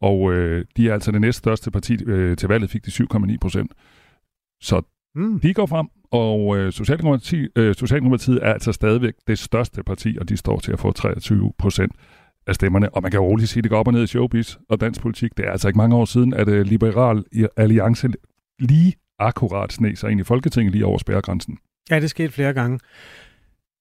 Og 0.00 0.32
øh, 0.32 0.64
de 0.76 0.88
er 0.88 0.92
altså 0.92 1.12
det 1.12 1.20
næststørste 1.20 1.70
parti 1.70 1.96
øh, 2.06 2.36
til 2.36 2.48
valget, 2.48 2.70
fik 2.70 2.86
de 2.86 2.90
7,9 2.90 3.36
procent. 3.40 3.72
Så 4.60 4.82
mm. 5.14 5.40
de 5.40 5.54
går 5.54 5.66
frem, 5.66 5.86
og 6.10 6.56
øh, 6.56 6.72
Socialdemokratiet, 6.72 7.48
øh, 7.56 7.74
Socialdemokratiet 7.74 8.38
er 8.42 8.52
altså 8.52 8.72
stadigvæk 8.72 9.14
det 9.26 9.38
største 9.38 9.82
parti, 9.82 10.16
og 10.20 10.28
de 10.28 10.36
står 10.36 10.60
til 10.60 10.72
at 10.72 10.78
få 10.78 10.92
23 10.92 11.52
procent 11.58 11.92
af 12.46 12.54
stemmerne. 12.54 12.94
Og 12.94 13.02
man 13.02 13.10
kan 13.10 13.20
roligt 13.20 13.50
sige, 13.50 13.60
at 13.60 13.64
det 13.64 13.70
går 13.70 13.78
op 13.78 13.86
og 13.86 13.92
ned 13.92 14.02
i 14.02 14.06
showbiz 14.06 14.56
og 14.68 14.80
dansk 14.80 15.00
politik. 15.00 15.36
Det 15.36 15.46
er 15.46 15.50
altså 15.50 15.68
ikke 15.68 15.78
mange 15.78 15.96
år 15.96 16.04
siden, 16.04 16.34
at 16.34 16.48
øh, 16.48 16.66
Liberal 16.66 17.24
Alliance 17.56 18.08
lige 18.58 18.94
akkurat 19.18 19.72
sne 19.72 19.96
sig 19.96 20.10
ind 20.10 20.20
i 20.20 20.24
Folketinget 20.24 20.72
lige 20.72 20.86
over 20.86 20.98
spærregrænsen. 20.98 21.58
Ja, 21.90 22.00
det 22.00 22.10
skete 22.10 22.32
flere 22.32 22.52
gange. 22.52 22.78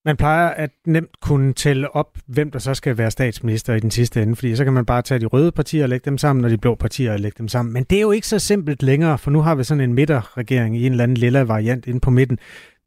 Man 0.05 0.17
plejer 0.17 0.49
at 0.49 0.69
nemt 0.87 1.19
kunne 1.21 1.53
tælle 1.53 1.95
op, 1.95 2.17
hvem 2.27 2.51
der 2.51 2.59
så 2.59 2.73
skal 2.73 2.97
være 2.97 3.11
statsminister 3.11 3.73
i 3.73 3.79
den 3.79 3.91
sidste 3.91 4.21
ende, 4.21 4.35
fordi 4.35 4.55
så 4.55 4.63
kan 4.63 4.73
man 4.73 4.85
bare 4.85 5.01
tage 5.01 5.19
de 5.19 5.25
røde 5.25 5.51
partier 5.51 5.83
og 5.83 5.89
lægge 5.89 6.05
dem 6.05 6.17
sammen, 6.17 6.45
og 6.45 6.51
de 6.51 6.57
blå 6.57 6.75
partier 6.75 7.13
og 7.13 7.19
lægge 7.19 7.35
dem 7.37 7.47
sammen. 7.47 7.73
Men 7.73 7.83
det 7.83 7.97
er 7.97 8.01
jo 8.01 8.11
ikke 8.11 8.27
så 8.27 8.39
simpelt 8.39 8.83
længere, 8.83 9.17
for 9.17 9.31
nu 9.31 9.41
har 9.41 9.55
vi 9.55 9.63
sådan 9.63 9.81
en 9.81 9.93
midterregering 9.93 10.77
i 10.77 10.85
en 10.85 10.91
eller 10.91 11.03
anden 11.03 11.17
lille 11.17 11.47
variant 11.47 11.87
inde 11.87 11.99
på 11.99 12.09
midten. 12.09 12.39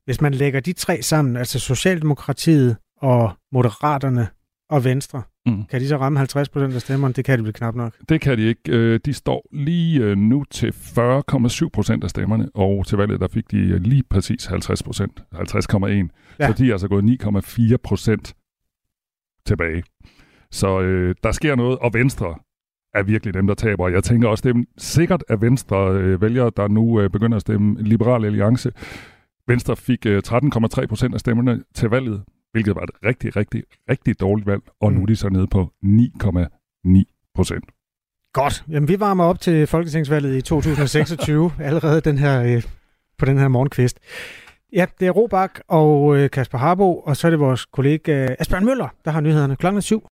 Hvis 0.05 0.21
man 0.21 0.35
lægger 0.35 0.61
de 0.61 0.73
tre 0.73 1.03
sammen, 1.03 1.37
altså 1.37 1.59
Socialdemokratiet 1.59 2.77
og 2.97 3.31
Moderaterne 3.53 4.29
og 4.71 4.85
Venstre, 4.85 5.23
mm. 5.51 5.65
kan 5.65 5.81
de 5.81 5.89
så 5.89 5.97
ramme 5.97 6.19
50 6.19 6.49
procent 6.49 6.75
af 6.75 6.81
stemmerne? 6.81 7.15
Det 7.15 7.25
kan 7.25 7.39
de 7.39 7.45
vel 7.45 7.53
knap 7.53 7.75
nok. 7.75 7.95
Det 8.09 8.21
kan 8.21 8.39
de 8.39 8.43
ikke. 8.43 8.73
Øh, 8.73 9.01
de 9.05 9.13
står 9.13 9.47
lige 9.53 10.01
øh, 10.01 10.17
nu 10.17 10.45
til 10.51 10.71
40,7 10.71 11.69
procent 11.73 12.05
af 12.05 12.11
stemmerne, 12.11 12.49
og 12.55 12.87
til 12.87 12.99
valget 12.99 13.21
der 13.21 13.29
fik 13.29 13.51
de 13.51 13.57
øh, 13.57 13.81
lige 13.81 14.03
præcis 14.11 14.47
50 14.47 14.83
procent, 14.83 15.23
50,1. 15.35 15.39
Ja. 16.41 16.47
Så 16.47 16.55
de 16.59 16.69
er 16.69 16.73
altså 16.73 16.89
gået 16.89 17.21
9,4 17.23 17.77
procent 17.77 18.35
tilbage. 19.47 19.83
Så 20.51 20.81
øh, 20.81 21.15
der 21.23 21.33
sker 21.33 21.55
noget, 21.55 21.79
og 21.79 21.95
Venstre 21.95 22.35
er 22.95 23.03
virkelig 23.03 23.35
dem, 23.35 23.47
der 23.47 23.55
taber. 23.55 23.89
Jeg 23.89 24.05
tænker 24.05 24.29
også, 24.29 24.49
det 24.49 24.57
er 24.57 24.63
sikkert, 24.79 25.25
at 25.29 25.41
Venstre 25.41 25.93
øh, 25.93 26.23
vælgere, 26.23 26.51
der 26.57 26.69
nu 26.69 27.01
øh, 27.01 27.11
begynder 27.11 27.37
at 27.37 27.41
stemme 27.41 27.83
Liberal 27.83 28.25
Alliance. 28.25 28.73
Venstre 29.49 29.77
fik 29.77 30.07
øh, 30.07 30.23
13,3 30.27 30.87
procent 30.87 31.15
af 31.15 31.21
stemmerne 31.21 31.63
til 31.75 31.89
valget, 31.89 32.23
hvilket 32.53 32.75
var 32.75 32.83
et 32.83 32.91
rigtig, 33.05 33.37
rigtig, 33.37 33.63
rigtig 33.91 34.21
dårligt 34.21 34.47
valg, 34.47 34.63
og 34.81 34.93
mm. 34.93 34.99
nu 34.99 35.03
er 35.03 35.07
de 35.07 35.17
så 35.17 35.29
nede 35.29 35.47
på 35.47 35.73
9,9 35.85 37.31
procent. 37.35 37.65
Godt. 38.33 38.65
Jamen, 38.69 38.89
vi 38.89 39.01
varmer 39.01 39.25
op 39.25 39.41
til 39.41 39.67
Folketingsvalget 39.67 40.37
i 40.37 40.41
2026, 40.41 41.53
allerede 41.61 42.01
den 42.01 42.19
her, 42.19 42.43
øh, 42.43 42.63
på 43.19 43.25
den 43.25 43.39
her 43.39 43.49
morgenkvist. 43.49 43.99
Ja, 44.73 44.87
det 45.01 45.09
er 45.09 45.11
Robak 45.11 45.61
og 45.69 46.17
øh, 46.17 46.31
Kasper 46.31 46.59
Harbo, 46.59 46.99
og 46.99 47.17
så 47.17 47.27
er 47.27 47.31
det 47.31 47.41
vores 47.41 47.67
kollega 47.67 48.35
Asbjørn 48.39 48.65
Møller, 48.65 48.89
der 49.05 49.11
har 49.11 49.21
nyhederne 49.21 49.57
klokken 49.57 49.83
7. 49.83 50.07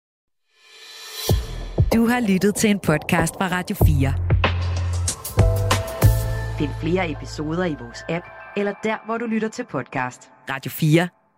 Du 1.95 2.07
har 2.07 2.21
lyttet 2.29 2.55
til 2.55 2.71
en 2.71 2.79
podcast 2.79 3.35
fra 3.35 3.49
Radio 3.49 3.77
4. 3.77 4.15
Find 6.59 6.71
flere 6.81 7.11
episoder 7.11 7.65
i 7.65 7.77
vores 7.81 8.05
app, 8.09 8.27
eller 8.57 8.75
der, 8.85 8.97
hvor 9.07 9.19
du 9.19 9.27
lytter 9.27 9.49
til 9.49 9.65
podcast. 9.65 10.31
Radio 10.51 10.71
4. 10.71 11.22